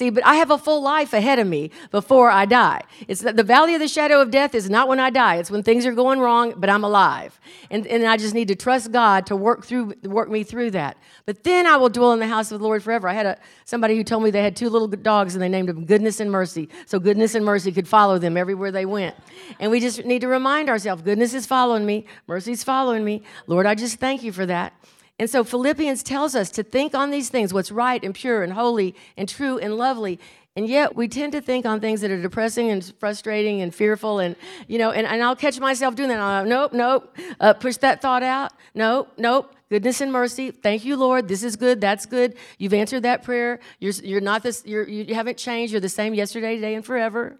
See, 0.00 0.08
but 0.08 0.24
I 0.24 0.36
have 0.36 0.50
a 0.50 0.56
full 0.56 0.80
life 0.80 1.12
ahead 1.12 1.38
of 1.38 1.46
me 1.46 1.70
before 1.90 2.30
I 2.30 2.46
die. 2.46 2.80
It's 3.06 3.20
the 3.20 3.42
valley 3.42 3.74
of 3.74 3.80
the 3.80 3.86
shadow 3.86 4.22
of 4.22 4.30
death 4.30 4.54
is 4.54 4.70
not 4.70 4.88
when 4.88 4.98
I 4.98 5.10
die. 5.10 5.36
It's 5.36 5.50
when 5.50 5.62
things 5.62 5.84
are 5.84 5.92
going 5.92 6.20
wrong, 6.20 6.54
but 6.56 6.70
I'm 6.70 6.84
alive. 6.84 7.38
And, 7.70 7.86
and 7.86 8.06
I 8.06 8.16
just 8.16 8.32
need 8.32 8.48
to 8.48 8.54
trust 8.54 8.92
God 8.92 9.26
to 9.26 9.36
work 9.36 9.66
through 9.66 9.92
work 10.04 10.30
me 10.30 10.42
through 10.42 10.70
that. 10.70 10.96
But 11.26 11.44
then 11.44 11.66
I 11.66 11.76
will 11.76 11.90
dwell 11.90 12.14
in 12.14 12.18
the 12.18 12.26
house 12.26 12.50
of 12.50 12.60
the 12.60 12.64
Lord 12.64 12.82
forever. 12.82 13.08
I 13.08 13.12
had 13.12 13.26
a 13.26 13.38
somebody 13.66 13.94
who 13.94 14.02
told 14.02 14.22
me 14.22 14.30
they 14.30 14.42
had 14.42 14.56
two 14.56 14.70
little 14.70 14.88
dogs 14.88 15.34
and 15.34 15.42
they 15.42 15.50
named 15.50 15.68
them 15.68 15.84
Goodness 15.84 16.18
and 16.18 16.30
Mercy. 16.30 16.70
So 16.86 16.98
goodness 16.98 17.34
and 17.34 17.44
mercy 17.44 17.70
could 17.70 17.86
follow 17.86 18.18
them 18.18 18.38
everywhere 18.38 18.72
they 18.72 18.86
went. 18.86 19.14
And 19.58 19.70
we 19.70 19.80
just 19.80 20.06
need 20.06 20.22
to 20.22 20.28
remind 20.28 20.70
ourselves, 20.70 21.02
goodness 21.02 21.34
is 21.34 21.44
following 21.44 21.84
me, 21.84 22.06
mercy's 22.26 22.64
following 22.64 23.04
me. 23.04 23.22
Lord, 23.46 23.66
I 23.66 23.74
just 23.74 24.00
thank 24.00 24.22
you 24.22 24.32
for 24.32 24.46
that. 24.46 24.72
And 25.20 25.28
so 25.28 25.44
Philippians 25.44 26.02
tells 26.02 26.34
us 26.34 26.50
to 26.52 26.62
think 26.62 26.94
on 26.94 27.10
these 27.10 27.28
things, 27.28 27.52
what's 27.52 27.70
right 27.70 28.02
and 28.02 28.14
pure 28.14 28.42
and 28.42 28.54
holy 28.54 28.94
and 29.18 29.28
true 29.28 29.58
and 29.58 29.76
lovely. 29.76 30.18
And 30.56 30.66
yet 30.66 30.96
we 30.96 31.08
tend 31.08 31.32
to 31.32 31.42
think 31.42 31.66
on 31.66 31.78
things 31.78 32.00
that 32.00 32.10
are 32.10 32.22
depressing 32.22 32.70
and 32.70 32.82
frustrating 32.98 33.60
and 33.60 33.74
fearful 33.74 34.18
and, 34.18 34.34
you 34.66 34.78
know, 34.78 34.92
and, 34.92 35.06
and 35.06 35.22
I'll 35.22 35.36
catch 35.36 35.60
myself 35.60 35.94
doing 35.94 36.08
that. 36.08 36.20
I'll, 36.20 36.46
nope, 36.46 36.72
nope, 36.72 37.14
uh, 37.38 37.52
push 37.52 37.76
that 37.76 38.00
thought 38.00 38.22
out. 38.22 38.52
Nope, 38.74 39.12
nope. 39.18 39.54
Goodness 39.68 40.00
and 40.00 40.10
mercy. 40.10 40.52
Thank 40.52 40.86
you, 40.86 40.96
Lord. 40.96 41.28
This 41.28 41.42
is 41.42 41.54
good. 41.54 41.82
That's 41.82 42.06
good. 42.06 42.34
You've 42.56 42.72
answered 42.72 43.02
that 43.02 43.22
prayer. 43.22 43.60
You're, 43.78 43.92
you're 44.02 44.22
not 44.22 44.42
this, 44.42 44.62
you're, 44.64 44.88
you 44.88 45.14
haven't 45.14 45.36
changed. 45.36 45.70
You're 45.70 45.82
the 45.82 45.90
same 45.90 46.14
yesterday, 46.14 46.54
today, 46.54 46.74
and 46.74 46.84
forever. 46.84 47.38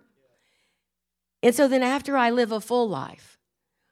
And 1.43 1.55
so 1.55 1.67
then 1.67 1.83
after 1.83 2.15
I 2.19 2.29
live 2.29 2.53
a 2.53 2.61
full 2.61 2.91
life, 2.91 3.30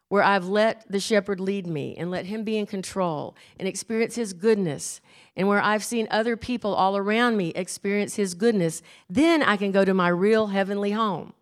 where 0.09 0.22
I've 0.22 0.46
let 0.46 0.90
the 0.90 1.00
shepherd 1.00 1.38
lead 1.38 1.66
me 1.66 1.94
and 1.96 2.11
let 2.11 2.26
him 2.26 2.42
be 2.42 2.56
in 2.56 2.66
control 2.66 3.36
and 3.59 3.68
experience 3.68 4.14
his 4.14 4.32
goodness, 4.32 5.00
and 5.36 5.46
where 5.46 5.61
I've 5.61 5.84
seen 5.84 6.09
other 6.11 6.36
people 6.36 6.74
all 6.74 6.96
around 6.96 7.36
me 7.36 7.50
experience 7.50 8.16
his 8.16 8.34
goodness, 8.34 8.82
then 9.09 9.42
I 9.42 9.56
can 9.56 9.70
go 9.70 9.84
to 9.84 9.94
my 9.94 10.09
real 10.09 10.48
heavenly 10.48 10.92
home 10.92 11.34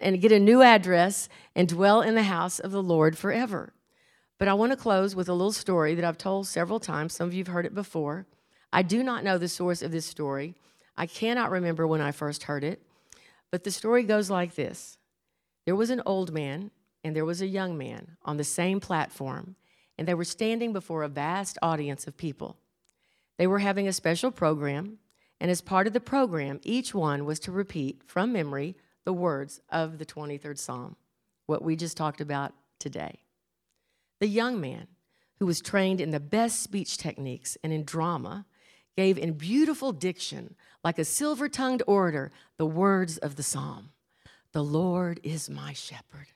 and 0.00 0.20
get 0.20 0.32
a 0.32 0.40
new 0.40 0.62
address 0.62 1.28
and 1.54 1.68
dwell 1.68 2.00
in 2.00 2.14
the 2.14 2.24
house 2.24 2.58
of 2.58 2.70
the 2.70 2.82
Lord 2.82 3.16
forever. 3.16 3.72
But 4.38 4.48
I 4.48 4.54
want 4.54 4.72
to 4.72 4.76
close 4.76 5.14
with 5.14 5.28
a 5.28 5.32
little 5.32 5.52
story 5.52 5.94
that 5.94 6.04
I've 6.04 6.18
told 6.18 6.46
several 6.46 6.80
times. 6.80 7.14
Some 7.14 7.28
of 7.28 7.34
you 7.34 7.44
have 7.44 7.52
heard 7.52 7.66
it 7.66 7.74
before. 7.74 8.26
I 8.72 8.82
do 8.82 9.02
not 9.02 9.22
know 9.22 9.38
the 9.38 9.48
source 9.48 9.82
of 9.82 9.92
this 9.92 10.06
story. 10.06 10.54
I 10.96 11.06
cannot 11.06 11.50
remember 11.50 11.86
when 11.86 12.00
I 12.00 12.10
first 12.10 12.44
heard 12.44 12.64
it. 12.64 12.82
But 13.50 13.64
the 13.64 13.70
story 13.70 14.02
goes 14.02 14.30
like 14.30 14.54
this 14.54 14.98
There 15.64 15.76
was 15.76 15.90
an 15.90 16.02
old 16.04 16.32
man 16.32 16.70
and 17.04 17.14
there 17.14 17.26
was 17.26 17.42
a 17.42 17.46
young 17.46 17.76
man 17.76 18.16
on 18.24 18.38
the 18.38 18.44
same 18.44 18.80
platform, 18.80 19.56
and 19.98 20.08
they 20.08 20.14
were 20.14 20.24
standing 20.24 20.72
before 20.72 21.02
a 21.02 21.08
vast 21.08 21.58
audience 21.62 22.06
of 22.06 22.16
people. 22.16 22.56
They 23.38 23.46
were 23.46 23.58
having 23.58 23.86
a 23.86 23.92
special 23.92 24.30
program, 24.30 24.98
and 25.40 25.50
as 25.50 25.60
part 25.60 25.86
of 25.86 25.92
the 25.92 26.00
program, 26.00 26.60
each 26.62 26.94
one 26.94 27.26
was 27.26 27.38
to 27.40 27.52
repeat 27.52 28.02
from 28.06 28.32
memory 28.32 28.76
the 29.04 29.12
words 29.12 29.60
of 29.70 29.98
the 29.98 30.06
23rd 30.06 30.58
Psalm, 30.58 30.96
what 31.46 31.62
we 31.62 31.76
just 31.76 31.96
talked 31.96 32.20
about 32.20 32.54
today. 32.78 33.20
The 34.20 34.28
young 34.28 34.60
man, 34.60 34.86
who 35.38 35.46
was 35.46 35.60
trained 35.60 36.00
in 36.00 36.10
the 36.10 36.20
best 36.20 36.62
speech 36.62 36.96
techniques 36.96 37.58
and 37.62 37.72
in 37.72 37.84
drama, 37.84 38.46
gave 38.96 39.18
in 39.18 39.32
beautiful 39.32 39.92
diction, 39.92 40.54
like 40.82 40.98
a 40.98 41.04
silver 41.04 41.48
tongued 41.48 41.82
orator, 41.86 42.30
the 42.56 42.66
words 42.66 43.18
of 43.18 43.36
the 43.36 43.42
psalm 43.42 43.90
The 44.52 44.64
Lord 44.64 45.20
is 45.22 45.50
my 45.50 45.72
shepherd. 45.72 46.28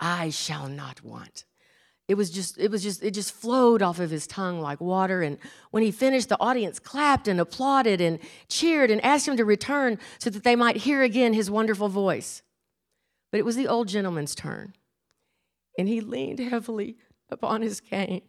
I 0.00 0.30
shall 0.30 0.68
not 0.68 1.02
want. 1.02 1.44
It 2.06 2.16
was 2.16 2.30
just, 2.30 2.58
it 2.58 2.70
was 2.70 2.82
just, 2.82 3.02
it 3.02 3.12
just 3.12 3.32
flowed 3.32 3.80
off 3.80 3.98
of 3.98 4.10
his 4.10 4.26
tongue 4.26 4.60
like 4.60 4.80
water. 4.80 5.22
And 5.22 5.38
when 5.70 5.82
he 5.82 5.90
finished, 5.90 6.28
the 6.28 6.40
audience 6.40 6.78
clapped 6.78 7.28
and 7.28 7.40
applauded 7.40 8.00
and 8.00 8.18
cheered 8.48 8.90
and 8.90 9.02
asked 9.02 9.26
him 9.26 9.38
to 9.38 9.44
return 9.44 9.98
so 10.18 10.28
that 10.30 10.44
they 10.44 10.56
might 10.56 10.76
hear 10.76 11.02
again 11.02 11.32
his 11.32 11.50
wonderful 11.50 11.88
voice. 11.88 12.42
But 13.32 13.38
it 13.38 13.44
was 13.44 13.56
the 13.56 13.68
old 13.68 13.88
gentleman's 13.88 14.34
turn. 14.34 14.74
And 15.78 15.88
he 15.88 16.00
leaned 16.00 16.40
heavily 16.40 16.98
upon 17.30 17.62
his 17.62 17.80
cane 17.80 18.22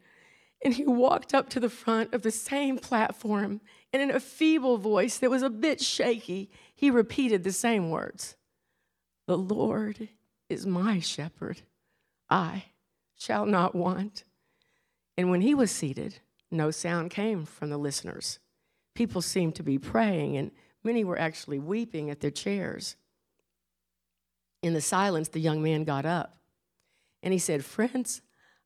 and 0.63 0.74
he 0.74 0.86
walked 0.86 1.34
up 1.34 1.47
to 1.49 1.59
the 1.59 1.70
front 1.70 2.13
of 2.13 2.24
the 2.24 2.32
same 2.32 2.80
platform 2.80 3.61
and 3.93 4.01
in 4.01 4.09
a 4.09 4.20
feeble 4.20 4.80
voice 4.80 5.20
that 5.20 5.30
was 5.30 5.43
a 5.43 5.49
bit 5.49 5.80
shaky, 5.80 6.49
he 6.74 6.89
repeated 6.89 7.43
the 7.43 7.51
same 7.51 7.91
words 7.91 8.36
The 9.28 9.38
Lord 9.38 10.09
is 10.49 10.65
my 10.65 10.99
shepherd. 10.99 11.61
I 12.29 12.65
shall 13.17 13.45
not 13.45 13.75
want. 13.75 14.23
And 15.17 15.29
when 15.29 15.41
he 15.41 15.53
was 15.53 15.71
seated, 15.71 16.19
no 16.51 16.71
sound 16.71 17.11
came 17.11 17.45
from 17.45 17.69
the 17.69 17.77
listeners. 17.77 18.39
People 18.93 19.21
seemed 19.21 19.55
to 19.55 19.63
be 19.63 19.77
praying, 19.77 20.37
and 20.37 20.51
many 20.83 21.03
were 21.03 21.19
actually 21.19 21.59
weeping 21.59 22.09
at 22.09 22.21
their 22.21 22.31
chairs. 22.31 22.95
In 24.61 24.73
the 24.73 24.81
silence, 24.81 25.29
the 25.29 25.39
young 25.39 25.61
man 25.61 25.83
got 25.83 26.05
up 26.05 26.35
and 27.25 27.33
he 27.33 27.39
said, 27.39 27.65
Friends, 27.65 28.21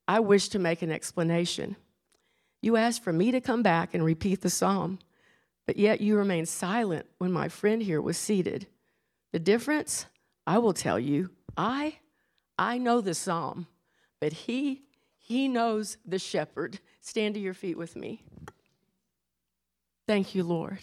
I 0.07 0.19
wish 0.19 0.49
to 0.49 0.59
make 0.59 0.81
an 0.81 0.91
explanation. 0.91 1.77
You 2.61 2.75
asked 2.75 3.03
for 3.03 3.13
me 3.13 3.31
to 3.31 3.41
come 3.41 3.63
back 3.63 3.93
and 3.93 4.03
repeat 4.03 4.41
the 4.41 4.49
psalm, 4.49 4.99
but 5.65 5.77
yet 5.77 6.01
you 6.01 6.17
remained 6.17 6.49
silent 6.49 7.05
when 7.17 7.31
my 7.31 7.47
friend 7.47 7.81
here 7.81 8.01
was 8.01 8.17
seated. 8.17 8.67
The 9.31 9.39
difference, 9.39 10.07
I 10.45 10.57
will 10.57 10.73
tell 10.73 10.99
you, 10.99 11.29
I 11.57 11.97
I 12.57 12.77
know 12.77 13.01
the 13.01 13.13
psalm, 13.13 13.67
but 14.19 14.33
he 14.33 14.83
he 15.17 15.47
knows 15.47 15.97
the 16.05 16.19
shepherd. 16.19 16.79
Stand 17.01 17.35
to 17.35 17.39
your 17.39 17.53
feet 17.53 17.77
with 17.77 17.95
me. 17.95 18.23
Thank 20.07 20.33
you, 20.33 20.43
Lord. 20.43 20.79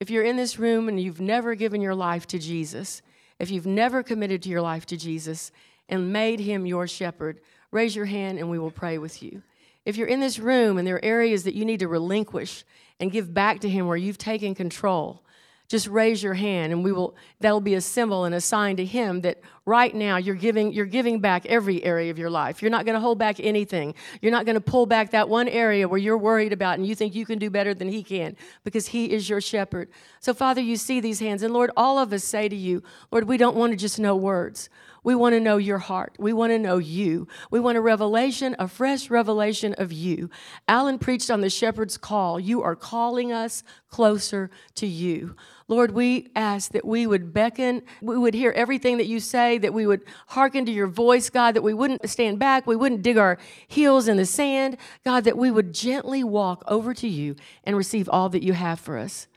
If 0.00 0.10
you're 0.10 0.24
in 0.24 0.36
this 0.36 0.58
room 0.58 0.88
and 0.88 1.00
you've 1.00 1.20
never 1.20 1.54
given 1.54 1.80
your 1.80 1.94
life 1.94 2.26
to 2.28 2.38
Jesus, 2.38 3.00
if 3.38 3.50
you've 3.50 3.66
never 3.66 4.02
committed 4.02 4.42
to 4.42 4.48
your 4.48 4.62
life 4.62 4.84
to 4.86 4.96
Jesus 4.96 5.52
and 5.88 6.12
made 6.12 6.40
him 6.40 6.66
your 6.66 6.86
shepherd, 6.86 7.40
raise 7.70 7.94
your 7.94 8.04
hand 8.06 8.38
and 8.38 8.50
we 8.50 8.58
will 8.58 8.70
pray 8.70 8.98
with 8.98 9.22
you. 9.22 9.42
If 9.84 9.96
you're 9.96 10.08
in 10.08 10.20
this 10.20 10.38
room 10.38 10.78
and 10.78 10.86
there 10.86 10.96
are 10.96 11.04
areas 11.04 11.44
that 11.44 11.54
you 11.54 11.64
need 11.64 11.80
to 11.80 11.88
relinquish 11.88 12.64
and 12.98 13.12
give 13.12 13.32
back 13.32 13.60
to 13.60 13.68
him 13.68 13.86
where 13.86 13.96
you've 13.96 14.18
taken 14.18 14.54
control, 14.54 15.22
just 15.68 15.88
raise 15.88 16.22
your 16.22 16.34
hand 16.34 16.72
and 16.72 16.84
we 16.84 16.92
will 16.92 17.16
that'll 17.40 17.60
be 17.60 17.74
a 17.74 17.80
symbol 17.80 18.24
and 18.24 18.34
a 18.34 18.40
sign 18.40 18.76
to 18.76 18.84
him 18.84 19.22
that 19.22 19.40
right 19.64 19.94
now 19.94 20.16
you're 20.16 20.34
giving 20.34 20.72
you're 20.72 20.86
giving 20.86 21.20
back 21.20 21.44
every 21.46 21.82
area 21.82 22.10
of 22.10 22.18
your 22.18 22.30
life. 22.30 22.62
You're 22.62 22.70
not 22.70 22.84
going 22.84 22.94
to 22.94 23.00
hold 23.00 23.18
back 23.18 23.40
anything. 23.40 23.94
You're 24.22 24.32
not 24.32 24.46
going 24.46 24.54
to 24.54 24.60
pull 24.60 24.86
back 24.86 25.10
that 25.10 25.28
one 25.28 25.48
area 25.48 25.88
where 25.88 25.98
you're 25.98 26.18
worried 26.18 26.52
about 26.52 26.78
and 26.78 26.86
you 26.86 26.94
think 26.94 27.14
you 27.14 27.26
can 27.26 27.38
do 27.38 27.50
better 27.50 27.74
than 27.74 27.88
he 27.88 28.02
can 28.02 28.36
because 28.64 28.88
he 28.88 29.10
is 29.12 29.28
your 29.28 29.40
shepherd. 29.40 29.88
So 30.20 30.34
father 30.34 30.60
you 30.60 30.76
see 30.76 31.00
these 31.00 31.20
hands 31.20 31.42
and 31.42 31.52
lord 31.52 31.70
all 31.76 31.98
of 31.98 32.12
us 32.12 32.24
say 32.24 32.48
to 32.48 32.56
you 32.56 32.82
lord 33.10 33.24
we 33.24 33.36
don't 33.36 33.56
want 33.56 33.72
to 33.72 33.76
just 33.76 33.98
know 33.98 34.16
words 34.16 34.68
we 35.06 35.14
want 35.14 35.34
to 35.34 35.40
know 35.40 35.56
your 35.56 35.78
heart. 35.78 36.16
We 36.18 36.32
want 36.32 36.50
to 36.50 36.58
know 36.58 36.78
you. 36.78 37.28
We 37.52 37.60
want 37.60 37.78
a 37.78 37.80
revelation, 37.80 38.56
a 38.58 38.66
fresh 38.66 39.08
revelation 39.08 39.72
of 39.78 39.92
you. 39.92 40.30
Alan 40.66 40.98
preached 40.98 41.30
on 41.30 41.42
the 41.42 41.48
shepherd's 41.48 41.96
call. 41.96 42.40
You 42.40 42.60
are 42.64 42.74
calling 42.74 43.32
us 43.32 43.62
closer 43.88 44.50
to 44.74 44.84
you. 44.84 45.36
Lord, 45.68 45.92
we 45.92 46.32
ask 46.34 46.72
that 46.72 46.84
we 46.84 47.06
would 47.06 47.32
beckon, 47.32 47.82
we 48.02 48.18
would 48.18 48.34
hear 48.34 48.50
everything 48.50 48.96
that 48.96 49.06
you 49.06 49.20
say, 49.20 49.58
that 49.58 49.72
we 49.72 49.86
would 49.86 50.02
hearken 50.26 50.66
to 50.66 50.72
your 50.72 50.88
voice, 50.88 51.30
God, 51.30 51.54
that 51.54 51.62
we 51.62 51.72
wouldn't 51.72 52.10
stand 52.10 52.40
back, 52.40 52.66
we 52.66 52.74
wouldn't 52.74 53.02
dig 53.02 53.16
our 53.16 53.38
heels 53.68 54.08
in 54.08 54.16
the 54.16 54.26
sand, 54.26 54.76
God, 55.04 55.22
that 55.22 55.38
we 55.38 55.52
would 55.52 55.72
gently 55.72 56.24
walk 56.24 56.64
over 56.66 56.92
to 56.94 57.06
you 57.06 57.36
and 57.62 57.76
receive 57.76 58.08
all 58.08 58.28
that 58.30 58.42
you 58.42 58.54
have 58.54 58.80
for 58.80 58.98
us. 58.98 59.28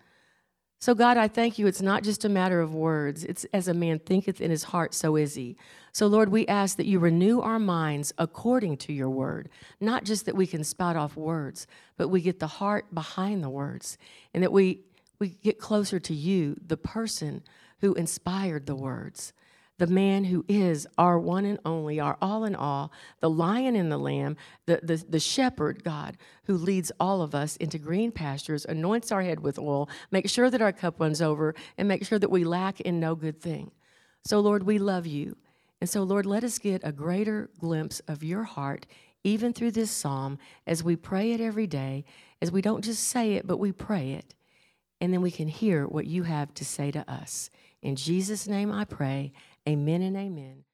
So, 0.82 0.96
God, 0.96 1.18
I 1.18 1.28
thank 1.28 1.60
you. 1.60 1.68
It's 1.68 1.82
not 1.82 2.04
just 2.04 2.24
a 2.24 2.30
matter 2.30 2.62
of 2.62 2.74
words. 2.74 3.26
It's 3.26 3.46
as 3.54 3.68
a 3.68 3.74
man 3.74 4.00
thinketh 4.00 4.40
in 4.40 4.50
his 4.50 4.64
heart, 4.64 4.94
so 4.94 5.18
is 5.18 5.36
he. 5.36 5.58
So, 5.92 6.08
Lord, 6.08 6.30
we 6.30 6.48
ask 6.48 6.78
that 6.78 6.86
you 6.86 7.00
renew 7.00 7.42
our 7.42 7.60
minds 7.60 8.14
according 8.18 8.78
to 8.78 8.94
your 8.94 9.10
word, 9.10 9.50
not 9.82 10.06
just 10.06 10.26
that 10.26 10.38
we 10.38 10.48
can 10.48 10.64
spout 10.64 10.96
off 10.96 11.18
words, 11.18 11.68
but 11.98 12.08
we 12.08 12.22
get 12.22 12.40
the 12.40 12.48
heart 12.48 12.94
behind 12.94 13.44
the 13.44 13.50
words, 13.50 13.98
and 14.34 14.42
that 14.42 14.54
we, 14.54 14.80
we 15.20 15.30
get 15.30 15.60
closer 15.60 16.00
to 16.00 16.14
you, 16.14 16.56
the 16.66 16.78
person 16.78 17.44
who 17.82 17.94
inspired 17.96 18.66
the 18.66 18.76
words 18.76 19.34
the 19.80 19.88
man 19.88 20.26
who 20.26 20.46
is 20.48 20.86
our 20.98 21.18
one 21.18 21.46
and 21.46 21.58
only, 21.66 22.00
our 22.00 22.18
all 22.22 22.44
in 22.44 22.54
all, 22.54 22.92
the 23.22 23.30
lion 23.30 23.76
and 23.76 23.92
the 23.92 23.98
lamb, 23.98 24.36
the, 24.66 24.80
the, 24.84 25.04
the 25.10 25.20
shepherd, 25.20 25.84
God, 25.84 26.18
who 26.44 26.56
leads 26.56 26.92
all 27.00 27.22
of 27.22 27.34
us 27.34 27.56
into 27.56 27.78
green 27.80 28.12
pastures, 28.12 28.66
anoints 28.66 29.12
our 29.12 29.22
head 29.22 29.40
with 29.40 29.58
oil, 29.58 29.90
makes 30.12 30.32
sure 30.32 30.50
that 30.50 30.62
our 30.62 30.74
cup 30.74 31.00
runs 31.00 31.22
over, 31.22 31.56
and 31.78 31.88
make 31.88 32.06
sure 32.06 32.20
that 32.20 32.30
we 32.30 32.44
lack 32.44 32.82
in 32.82 33.00
no 33.00 33.16
good 33.16 33.42
thing. 33.42 33.72
So, 34.26 34.42
Lord, 34.42 34.64
we 34.64 34.80
love 34.80 35.08
you. 35.08 35.38
And 35.80 35.90
so, 35.90 36.04
Lord, 36.04 36.26
let 36.26 36.44
us 36.44 36.60
get 36.60 36.82
a 36.84 36.92
greater 36.92 37.50
glimpse 37.58 38.02
of 38.02 38.22
your 38.22 38.44
heart, 38.44 38.86
even 39.24 39.54
through 39.54 39.72
this 39.72 39.92
psalm, 39.92 40.38
as 40.68 40.84
we 40.84 40.98
pray 40.98 41.32
it 41.32 41.40
every 41.40 41.68
day, 41.68 42.04
as 42.42 42.52
we 42.52 42.62
don't 42.62 42.84
just 42.84 43.08
say 43.08 43.36
it, 43.36 43.48
but 43.48 43.58
we 43.58 43.72
pray 43.72 44.12
it. 44.12 44.36
And 45.00 45.14
then 45.14 45.22
we 45.22 45.32
can 45.32 45.48
hear 45.48 45.88
what 45.88 46.06
you 46.06 46.24
have 46.24 46.54
to 46.56 46.66
say 46.66 46.92
to 46.92 47.10
us. 47.10 47.50
In 47.82 47.96
Jesus' 47.96 48.48
name 48.48 48.72
I 48.72 48.84
pray. 48.84 49.32
Amen 49.70 50.02
and 50.02 50.18
amen. 50.18 50.66